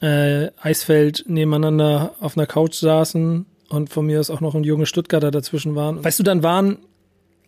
[0.00, 4.86] äh, Eisfeld nebeneinander auf einer Couch saßen und von mir aus auch noch ein junge
[4.86, 6.04] Stuttgarter dazwischen waren.
[6.04, 6.78] Weißt du, dann waren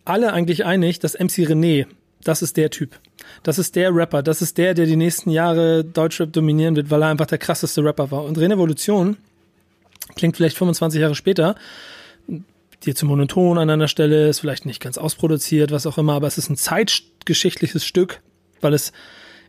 [0.05, 1.85] alle eigentlich einig, dass MC René,
[2.23, 2.99] das ist der Typ.
[3.43, 4.23] Das ist der Rapper.
[4.23, 7.83] Das ist der, der die nächsten Jahre Deutschrap dominieren wird, weil er einfach der krasseste
[7.83, 8.23] Rapper war.
[8.23, 9.17] Und Revolution
[10.15, 11.55] klingt vielleicht 25 Jahre später,
[12.83, 16.27] die zu monoton an einer Stelle ist, vielleicht nicht ganz ausproduziert, was auch immer, aber
[16.27, 18.21] es ist ein zeitgeschichtliches Stück,
[18.61, 18.93] weil es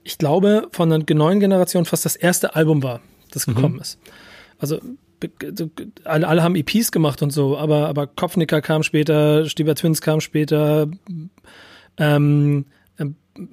[0.02, 3.01] ich glaube, von der neuen Generation fast das erste Album war,
[3.31, 3.55] das mhm.
[3.55, 3.81] gekommen mhm.
[3.81, 3.98] ist.
[4.59, 4.81] Also
[6.05, 10.20] alle, alle haben EPs gemacht und so, aber, aber Kopfnicker kam später, Stieber Twins kam
[10.20, 10.89] später,
[11.98, 12.64] ähm,
[12.97, 13.06] äh,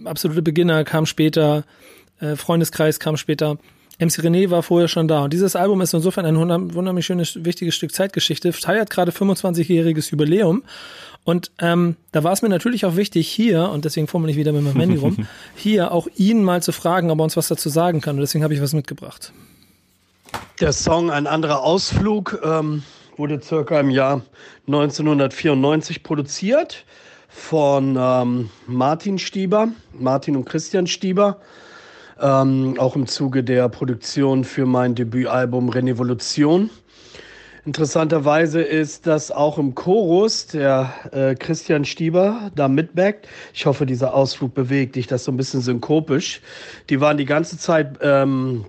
[0.06, 1.66] absolute Beginner kam später,
[2.20, 3.58] äh, Freundeskreis kam später.
[4.00, 5.24] MC René war vorher schon da.
[5.24, 10.64] Und dieses Album ist insofern ein wunderbar schönes, wichtiges Stück Zeitgeschichte, feiert gerade 25-jähriges Jubiläum.
[11.28, 14.54] Und ähm, da war es mir natürlich auch wichtig, hier, und deswegen fummel ich wieder
[14.54, 15.28] mit meinem Handy rum,
[15.58, 18.16] hier auch ihn mal zu fragen, ob er uns was dazu sagen kann.
[18.16, 19.34] Und deswegen habe ich was mitgebracht.
[20.62, 22.82] Der Song Ein anderer Ausflug ähm,
[23.18, 24.22] wurde circa im Jahr
[24.68, 26.86] 1994 produziert
[27.28, 29.68] von ähm, Martin Stieber,
[30.00, 31.42] Martin und Christian Stieber.
[32.22, 36.70] Ähm, auch im Zuge der Produktion für mein Debütalbum Renevolution.
[37.68, 43.28] Interessanterweise ist das auch im Chorus der äh, Christian Stieber da mitbackt.
[43.54, 46.40] Ich hoffe, dieser Ausflug bewegt dich das so ein bisschen synkopisch.
[46.90, 48.64] Die waren die ganze Zeit ähm,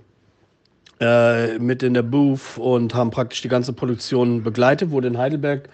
[0.99, 5.69] äh, mit in der Booth und haben praktisch die ganze Produktion begleitet, wurde in Heidelberg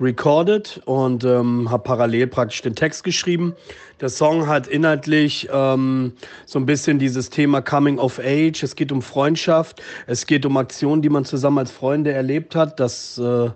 [0.00, 3.54] recorded und ähm, habe parallel praktisch den Text geschrieben.
[4.00, 6.12] Der Song hat inhaltlich ähm,
[6.46, 8.62] so ein bisschen dieses Thema Coming of Age.
[8.62, 12.80] Es geht um Freundschaft, es geht um Aktionen, die man zusammen als Freunde erlebt hat,
[12.80, 13.50] dass äh,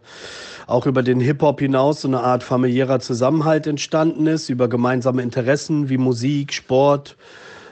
[0.67, 5.89] auch über den Hip-Hop hinaus so eine Art familiärer Zusammenhalt entstanden ist, über gemeinsame Interessen
[5.89, 7.17] wie Musik, Sport.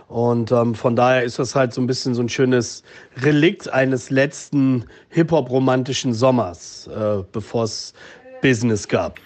[0.09, 2.83] Und ähm, von daher ist das halt so ein bisschen so ein schönes
[3.23, 7.95] Relikt eines letzten Hip-Hop-romantischen Sommers, äh, bevor es
[8.43, 9.19] Business gab.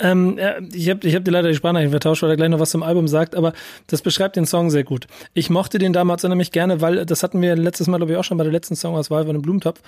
[0.00, 0.38] Ähm,
[0.72, 2.82] ich habe ich hab dir leider die Sprachnachricht vertauscht, weil er gleich noch was zum
[2.82, 3.52] Album sagt, aber
[3.88, 5.06] das beschreibt den Song sehr gut.
[5.34, 8.24] Ich mochte den damals nämlich gerne, weil das hatten wir letztes Mal, glaube ich, auch
[8.24, 9.80] schon bei der letzten Song aus Wahl von einem Blumentopf.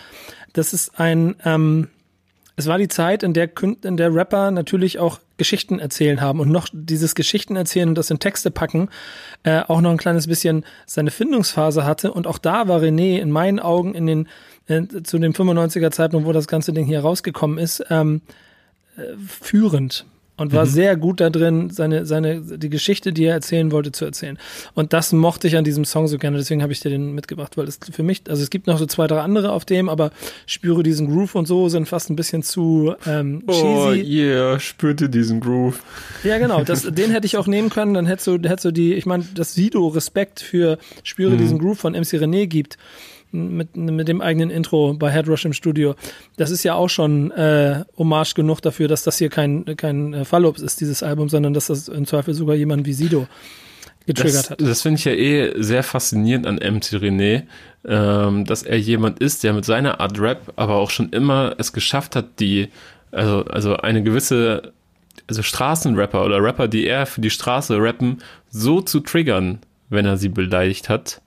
[0.53, 1.89] Das ist ein, ähm,
[2.57, 3.51] es war die Zeit, in der,
[3.85, 8.11] in der Rapper natürlich auch Geschichten erzählen haben und noch dieses Geschichten erzählen und das
[8.11, 8.91] in Texte packen,
[9.45, 12.13] äh, auch noch ein kleines bisschen seine Findungsphase hatte.
[12.13, 14.29] Und auch da war René in meinen Augen in den
[15.03, 18.23] zu dem 95er Zeitpunkt, wo das ganze Ding hier rausgekommen ist, ähm,
[18.97, 20.07] äh, führend
[20.41, 20.71] und war mhm.
[20.71, 24.39] sehr gut da drin, seine, seine, die Geschichte, die er erzählen wollte, zu erzählen.
[24.73, 27.59] Und das mochte ich an diesem Song so gerne, deswegen habe ich dir den mitgebracht,
[27.59, 30.13] weil es für mich, also es gibt noch so zwei, drei andere auf dem, aber
[30.47, 33.63] spüre diesen Groove und so sind fast ein bisschen zu ähm, cheesy.
[33.63, 35.83] Oh yeah, spürte diesen Groove.
[36.25, 38.95] Ja, genau, das, den hätte ich auch nehmen können, dann hättest du, hättest du die,
[38.95, 41.39] ich meine, dass Sido Respekt für spüre mhm.
[41.39, 42.79] diesen Groove von MC René gibt
[43.33, 45.95] mit, mit dem eigenen Intro bei Headrush im Studio.
[46.37, 50.25] Das ist ja auch schon äh, Hommage genug dafür, dass das hier kein, kein äh,
[50.25, 53.27] Fallops ist, dieses Album, sondern dass das im Zweifel sogar jemand wie Sido
[54.07, 54.61] getriggert das, hat.
[54.61, 57.43] Das finde ich ja eh sehr faszinierend an MC René,
[57.85, 61.73] ähm, dass er jemand ist, der mit seiner Art Rap aber auch schon immer es
[61.73, 62.69] geschafft hat, die,
[63.13, 64.73] also, also eine gewisse,
[65.29, 70.17] also Straßenrapper oder Rapper, die er für die Straße rappen, so zu triggern, wenn er
[70.17, 71.21] sie beleidigt hat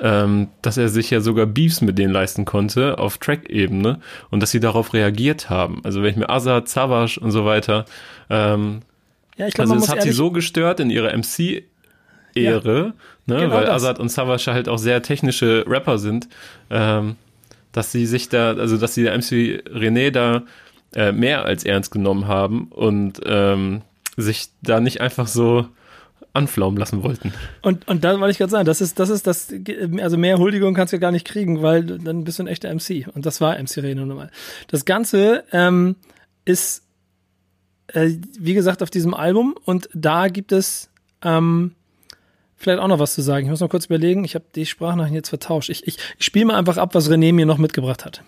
[0.00, 4.00] ähm, dass er sich ja sogar Beefs mit denen leisten konnte auf Track-Ebene
[4.30, 5.80] und dass sie darauf reagiert haben.
[5.84, 7.84] Also wenn ich mir Azad, Savage und so weiter,
[8.28, 8.80] ähm,
[9.36, 11.64] ja, ich glaub, also es hat sie so gestört in ihrer MC
[12.34, 12.94] Ehre,
[13.26, 13.74] ja, ne, genau weil das.
[13.74, 16.28] Azad und Savage halt auch sehr technische Rapper sind,
[16.70, 17.16] ähm,
[17.72, 20.42] dass sie sich da, also dass sie der MC René da
[20.94, 23.82] äh, mehr als ernst genommen haben und ähm,
[24.16, 25.66] sich da nicht einfach so
[26.32, 27.32] anflaumen lassen wollten.
[27.62, 29.52] Und, und da wollte ich gerade sagen, das ist, das ist das,
[30.00, 32.72] also mehr Huldigung kannst du ja gar nicht kriegen, weil dann bist du ein echter
[32.72, 33.08] MC.
[33.14, 34.30] Und das war MC Reno nochmal.
[34.68, 35.96] Das Ganze ähm,
[36.44, 36.84] ist,
[37.88, 40.90] äh, wie gesagt, auf diesem Album und da gibt es
[41.22, 41.74] ähm,
[42.56, 43.46] vielleicht auch noch was zu sagen.
[43.46, 45.70] Ich muss noch kurz überlegen, ich habe die Sprachnachrichten jetzt vertauscht.
[45.70, 48.22] Ich, ich, ich spiele mal einfach ab, was René mir noch mitgebracht hat.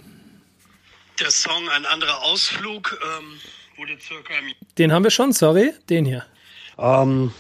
[1.21, 3.39] Der Song Ein anderer Ausflug ähm,
[3.77, 4.35] wurde circa...
[4.79, 6.25] Den haben wir schon, sorry, den hier.
[6.79, 7.33] Ähm,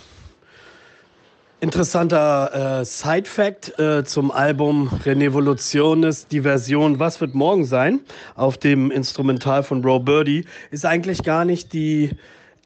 [1.62, 8.00] Interessanter äh, Side-Fact äh, zum Album Renevolutiones, die Version Was wird morgen sein
[8.34, 10.44] auf dem Instrumental von Bro Birdie?
[10.72, 12.10] Ist eigentlich gar nicht die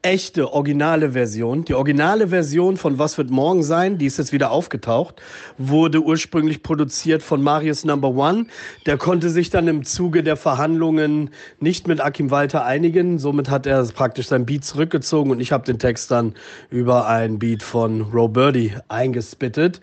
[0.03, 1.65] echte, originale Version.
[1.65, 5.15] Die originale Version von Was wird morgen sein, die ist jetzt wieder aufgetaucht,
[5.57, 8.45] wurde ursprünglich produziert von Marius Number One.
[8.85, 13.17] Der konnte sich dann im Zuge der Verhandlungen nicht mit Akim Walter einigen.
[13.17, 16.35] Somit hat er praktisch sein Beat zurückgezogen und ich habe den Text dann
[16.69, 19.81] über ein Beat von Ro Birdie eingespittet.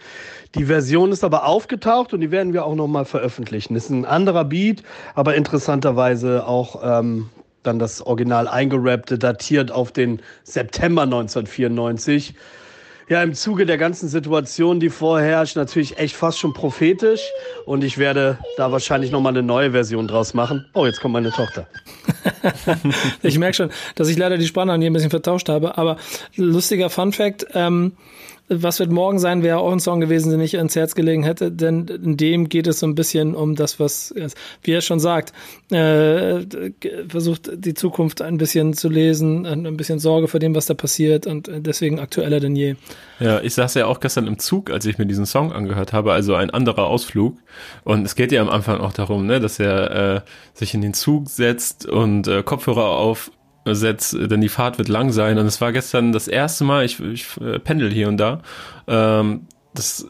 [0.54, 3.74] Die Version ist aber aufgetaucht und die werden wir auch nochmal veröffentlichen.
[3.74, 4.84] Ist ein anderer Beat,
[5.16, 7.28] aber interessanterweise auch ähm,
[7.66, 12.34] dann das Original eingerappte, datiert auf den September 1994.
[13.06, 17.20] Ja, im Zuge der ganzen Situation, die vorherrscht, natürlich echt fast schon prophetisch.
[17.66, 20.64] Und ich werde da wahrscheinlich nochmal eine neue Version draus machen.
[20.72, 21.66] Oh, jetzt kommt meine Tochter.
[23.22, 25.76] ich merke schon, dass ich leider die Spannung hier ein bisschen vertauscht habe.
[25.76, 25.98] Aber
[26.36, 27.92] lustiger Fun Fact, ähm,
[28.48, 31.50] was wird morgen sein, wäre auch ein Song gewesen, den ich ans Herz gelegen hätte,
[31.50, 34.14] denn in dem geht es so ein bisschen um das, was,
[34.62, 35.32] wie er schon sagt,
[35.70, 36.40] äh,
[37.08, 41.26] versucht die Zukunft ein bisschen zu lesen, ein bisschen Sorge vor dem, was da passiert
[41.26, 42.76] und deswegen aktueller denn je.
[43.20, 46.12] Ja, ich saß ja auch gestern im Zug, als ich mir diesen Song angehört habe,
[46.12, 47.38] also ein anderer Ausflug.
[47.84, 50.20] Und es geht ja am Anfang auch darum, ne, dass er äh,
[50.52, 53.30] sich in den Zug setzt und äh, Kopfhörer auf
[53.66, 55.38] setzt, denn die Fahrt wird lang sein.
[55.38, 58.42] Und es war gestern das erste Mal, ich, ich äh, pendel hier und da,
[58.86, 60.06] ähm, das,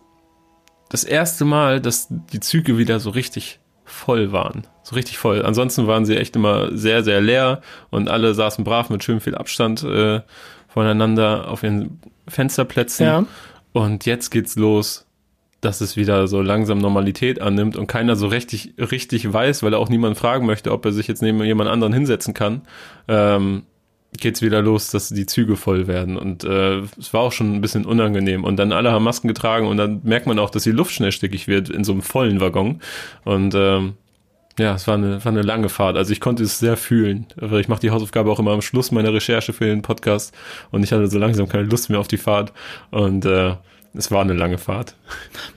[0.91, 4.67] das erste Mal, dass die Züge wieder so richtig voll waren.
[4.83, 5.45] So richtig voll.
[5.45, 9.35] Ansonsten waren sie echt immer sehr, sehr leer und alle saßen brav mit schön viel
[9.35, 10.21] Abstand äh,
[10.69, 13.07] voneinander auf ihren Fensterplätzen.
[13.07, 13.25] Ja.
[13.73, 15.04] Und jetzt geht's los
[15.65, 19.79] dass es wieder so langsam Normalität annimmt und keiner so richtig, richtig weiß, weil er
[19.79, 22.63] auch niemand fragen möchte, ob er sich jetzt neben jemand anderen hinsetzen kann,
[23.09, 23.63] ähm,
[24.19, 26.17] geht's wieder los, dass die Züge voll werden.
[26.17, 28.45] Und äh, es war auch schon ein bisschen unangenehm.
[28.45, 31.13] Und dann alle haben Masken getragen und dann merkt man auch, dass die Luft schnell
[31.13, 32.81] stickig wird in so einem vollen Waggon.
[33.25, 33.95] Und ähm,
[34.59, 35.97] ja, es war eine, war eine lange Fahrt.
[35.97, 37.27] Also ich konnte es sehr fühlen.
[37.59, 40.33] Ich mache die Hausaufgabe auch immer am Schluss meiner Recherche für den Podcast
[40.71, 42.53] und ich hatte so langsam keine Lust mehr auf die Fahrt.
[42.91, 43.55] Und äh,
[43.97, 44.97] es war eine lange Fahrt.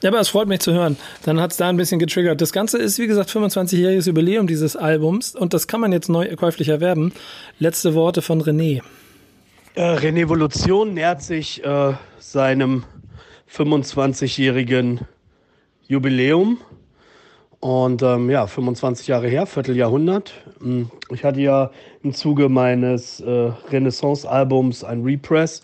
[0.01, 0.95] Ja, aber es freut mich zu hören.
[1.23, 2.39] Dann hat es da ein bisschen getriggert.
[2.39, 6.35] Das Ganze ist, wie gesagt, 25-jähriges Jubiläum dieses Albums und das kann man jetzt neu
[6.35, 7.14] käuflich erwerben.
[7.57, 8.81] Letzte Worte von René.
[9.73, 12.84] Äh, Renevolution nähert sich äh, seinem
[13.51, 15.01] 25-jährigen
[15.88, 16.59] Jubiläum.
[17.59, 20.34] Und ähm, ja, 25 Jahre her, Vierteljahrhundert.
[20.59, 21.72] Hm, ich hatte ja
[22.03, 25.64] im Zuge meines äh, Renaissance-Albums ein Repress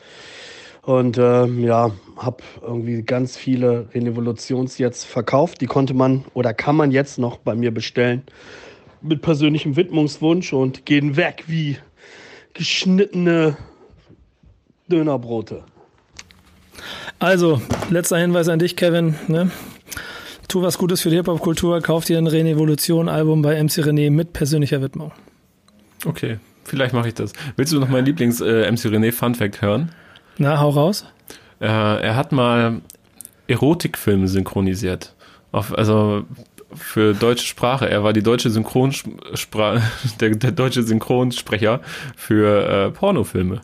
[0.84, 5.62] und äh, ja, habe irgendwie ganz viele Renevolutions jetzt verkauft.
[5.62, 8.24] Die konnte man oder kann man jetzt noch bei mir bestellen
[9.02, 11.78] mit persönlichem Widmungswunsch und gehen weg wie
[12.54, 13.58] geschnittene
[14.90, 15.64] Dönerbrote.
[17.20, 19.16] Also, letzter Hinweis an dich, Kevin.
[19.28, 19.52] Ne?
[20.50, 24.82] Tu was Gutes für die Hip-Hop-Kultur, kauf dir ein Renevolution-Album bei MC René mit persönlicher
[24.82, 25.14] Widmung.
[26.06, 27.32] Okay, vielleicht mache ich das.
[27.56, 29.94] Willst du noch mein Lieblings-MC äh, René Fun Fact hören?
[30.38, 31.06] Na, hau raus.
[31.60, 32.82] Äh, er hat mal
[33.48, 35.14] Erotikfilme synchronisiert.
[35.52, 36.26] Auf, also
[36.76, 37.90] für deutsche Sprache.
[37.90, 39.82] Er war die deutsche Synchronsprache,
[40.20, 41.82] der, der deutsche Synchronsprecher
[42.16, 43.62] für äh, Pornofilme.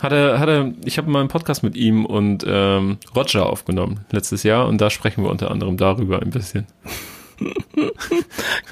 [0.00, 4.00] Hat er, hat er, ich habe mal einen Podcast mit ihm und ähm, Roger aufgenommen
[4.10, 6.66] letztes Jahr und da sprechen wir unter anderem darüber ein bisschen.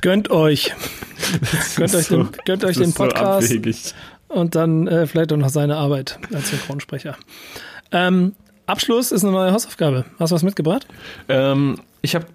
[0.00, 0.72] gönnt euch.
[1.76, 3.48] Gönnt euch, so, den, gönnt euch den Podcast.
[3.48, 3.54] So
[4.30, 7.16] und dann äh, vielleicht auch noch seine Arbeit als Synchronsprecher.
[7.92, 8.32] Ähm,
[8.66, 10.04] Abschluss ist eine neue Hausaufgabe.
[10.18, 10.86] Hast du was mitgebracht?
[11.28, 12.26] Ähm, ich habe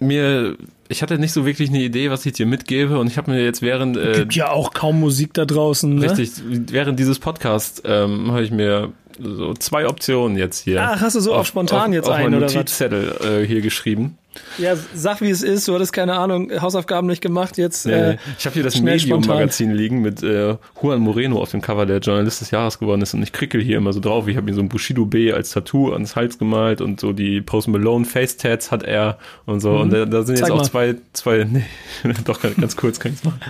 [0.00, 0.56] mir,
[0.88, 3.42] ich hatte nicht so wirklich eine Idee, was ich dir mitgebe und ich habe mir
[3.42, 3.96] jetzt während...
[3.96, 5.94] Äh, Gibt ja auch kaum Musik da draußen.
[5.94, 6.10] Ne?
[6.10, 10.82] Richtig, während dieses Podcasts ähm, habe ich mir so zwei Optionen jetzt hier.
[10.82, 13.60] Ach, hast du so auf, auf spontan auf, jetzt auf einen oder Notizzettel äh, hier
[13.60, 14.18] geschrieben.
[14.58, 15.68] Ja, sag wie es ist.
[15.68, 17.56] Du hattest keine Ahnung, Hausaufgaben nicht gemacht.
[17.56, 17.86] Jetzt.
[17.86, 21.86] Nee, äh, ich habe hier das Medium-Magazin liegen mit äh, Juan Moreno auf dem Cover,
[21.86, 23.14] der Journalist des Jahres geworden ist.
[23.14, 24.26] Und ich krickel hier immer so drauf.
[24.28, 27.40] Ich habe mir so ein Bushido B als Tattoo ans Hals gemalt und so die
[27.40, 29.72] Post Malone Face Tats hat er und so.
[29.72, 29.80] Mhm.
[29.80, 30.64] Und da, da sind jetzt Zeig auch mal.
[30.64, 31.44] zwei, zwei.
[32.02, 33.40] Nee, doch ganz kurz kann ich's machen.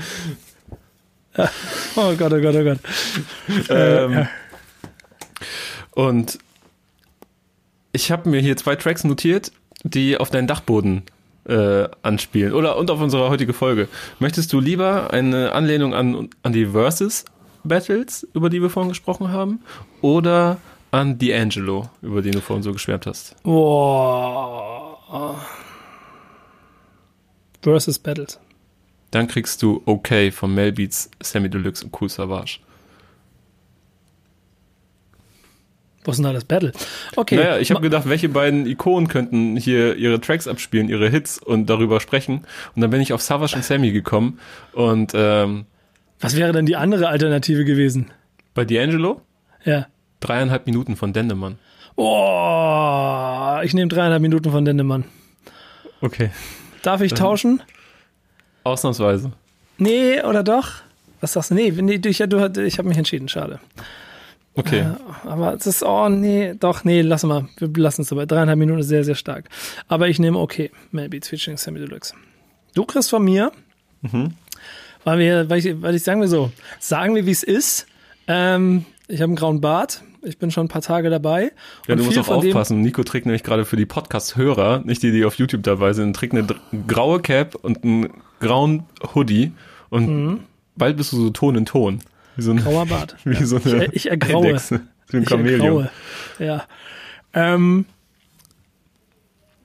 [1.97, 2.78] oh Gott, oh Gott, oh Gott.
[3.69, 4.28] ähm, ja.
[5.93, 6.39] Und
[7.93, 9.53] ich habe mir hier zwei Tracks notiert
[9.85, 11.03] die auf deinen Dachboden
[11.47, 12.53] äh, anspielen.
[12.53, 13.89] Oder und auf unsere heutige Folge.
[14.19, 17.25] Möchtest du lieber eine Anlehnung an, an die Versus
[17.62, 19.61] Battles, über die wir vorhin gesprochen haben,
[20.01, 20.59] oder
[20.91, 23.37] an D'Angelo, über den du vorhin so geschwärmt hast?
[23.43, 25.39] Boah.
[27.62, 28.41] Versus Battles.
[29.11, 32.59] Dann kriegst du Okay von Melbeats, Sammy Deluxe und Cool Savage.
[36.05, 36.72] Was ist denn da das Battle?
[37.16, 37.36] Okay.
[37.36, 41.70] Naja, ich habe gedacht, welche beiden Ikonen könnten hier ihre Tracks abspielen, ihre Hits und
[41.70, 42.44] darüber sprechen.
[42.74, 44.39] Und dann bin ich auf Savage und Sammy gekommen.
[44.72, 45.64] Und ähm,
[46.20, 48.10] was wäre denn die andere Alternative gewesen?
[48.52, 49.20] Bei D'Angelo?
[49.64, 49.86] Ja.
[50.20, 51.59] Dreieinhalb Minuten von Dendemann.
[51.97, 55.05] Oh, ich nehme dreieinhalb Minuten von Dendemann.
[56.01, 56.31] Okay.
[56.82, 57.62] Darf ich tauschen?
[58.62, 59.32] Ausnahmsweise.
[59.78, 60.72] Nee, oder doch?
[61.20, 61.55] Was sagst du?
[61.55, 63.60] Nee, nee ich, ich habe mich entschieden, schade.
[64.56, 64.81] Okay.
[64.81, 67.48] Äh, aber es ist, oh nee, doch, nee, lass mal.
[67.59, 68.26] Wir lassen es dabei.
[68.26, 69.48] Dreieinhalb Minuten ist sehr, sehr stark.
[69.89, 70.70] Aber ich nehme okay.
[70.93, 72.14] Melbeats featuring Sammy Deluxe.
[72.74, 73.52] Du kriegst von mir,
[74.02, 74.35] mhm.
[75.05, 77.86] weil wir, weil ich, weil ich sagen wir so, sagen wir, wie es ist.
[78.26, 80.02] Ähm, ich habe einen grauen Bart.
[80.22, 81.52] Ich bin schon ein paar Tage dabei.
[81.86, 82.81] Ja, du musst auch aufpassen.
[82.81, 86.32] Nico trägt nämlich gerade für die Podcast-Hörer, nicht die, die auf YouTube dabei sind, trägt
[86.32, 86.47] eine
[86.86, 88.09] graue Cap und einen
[88.40, 89.52] grauen Hoodie
[89.90, 90.40] und mhm.
[90.76, 92.01] bald bist du so Ton in Ton.
[92.36, 93.16] Wie so ein Grauer Bart.
[93.24, 93.47] Wie ja.
[93.47, 94.52] so eine ich, ich ergraue.
[94.52, 95.89] Echse, wie ein Chamäleon.
[96.39, 96.65] Ja.
[97.32, 97.86] Ähm,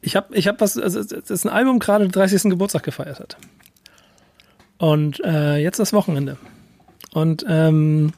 [0.02, 2.44] ich habe ich hab was, also das ist ein Album gerade 30.
[2.44, 3.38] Geburtstag gefeiert hat.
[4.78, 6.38] Und äh, jetzt das Wochenende.
[7.12, 8.14] Und ähm,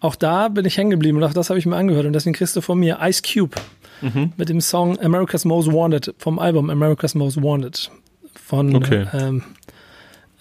[0.00, 2.06] auch da bin ich hängen geblieben und auch das habe ich mir angehört.
[2.06, 3.56] Und deswegen kriegst du von mir Ice Cube
[4.00, 4.32] mhm.
[4.36, 7.90] mit dem Song America's Most Wanted vom Album America's Most Wanted
[8.34, 9.06] von okay.
[9.12, 9.44] ähm,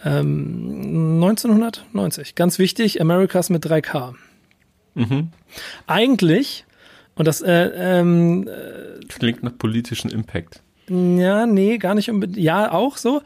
[0.04, 2.36] ähm, 1990.
[2.36, 4.16] Ganz wichtig, Americas mit 3K.
[4.96, 5.30] Mhm.
[5.88, 6.66] Eigentlich,
[7.16, 10.62] und das äh, ähm, äh, klingt nach politischen Impact.
[10.90, 12.40] Ja, nee, gar nicht unbedingt.
[12.40, 13.22] Ja, auch so.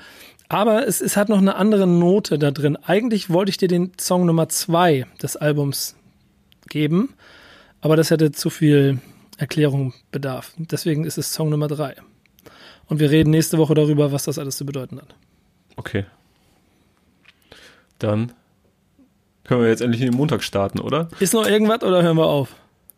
[0.50, 2.78] Aber es, es hat noch eine andere Note da drin.
[2.78, 5.96] Eigentlich wollte ich dir den Song Nummer 2 des Albums
[6.68, 7.16] geben,
[7.82, 9.00] aber das hätte zu viel
[9.38, 10.54] Erklärung bedarf.
[10.58, 11.96] Deswegen ist es Song Nummer 3.
[12.88, 15.16] Und wir reden nächste Woche darüber, was das alles zu bedeuten hat.
[15.76, 16.06] Okay.
[18.04, 18.32] Dann
[19.46, 21.08] können wir jetzt endlich in den Montag starten, oder?
[21.20, 22.50] Ist noch irgendwas oder hören wir auf?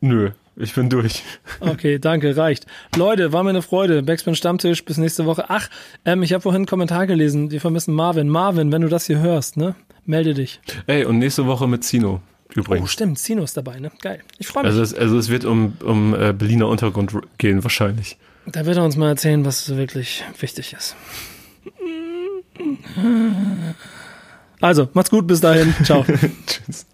[0.01, 1.23] Nö, ich bin durch.
[1.59, 2.65] Okay, danke, reicht.
[2.95, 4.03] Leute, war mir eine Freude.
[4.03, 5.45] Backspin Stammtisch, bis nächste Woche.
[5.47, 5.69] Ach,
[6.05, 8.27] ähm, ich habe vorhin einen Kommentar gelesen, die vermissen Marvin.
[8.29, 9.75] Marvin, wenn du das hier hörst, ne,
[10.05, 10.59] melde dich.
[10.87, 12.91] Ey, und nächste Woche mit Zino Oh, übrigens.
[12.91, 13.91] stimmt, Sino ist dabei, ne?
[14.01, 14.21] Geil.
[14.37, 14.71] Ich freue mich.
[14.71, 18.17] also, es, also es wird um, um äh, Berliner Untergrund gehen wahrscheinlich.
[18.45, 20.95] Da wird er uns mal erzählen, was wirklich wichtig ist.
[24.61, 25.73] Also, macht's gut, bis dahin.
[25.83, 26.05] Ciao.
[26.47, 26.85] Tschüss.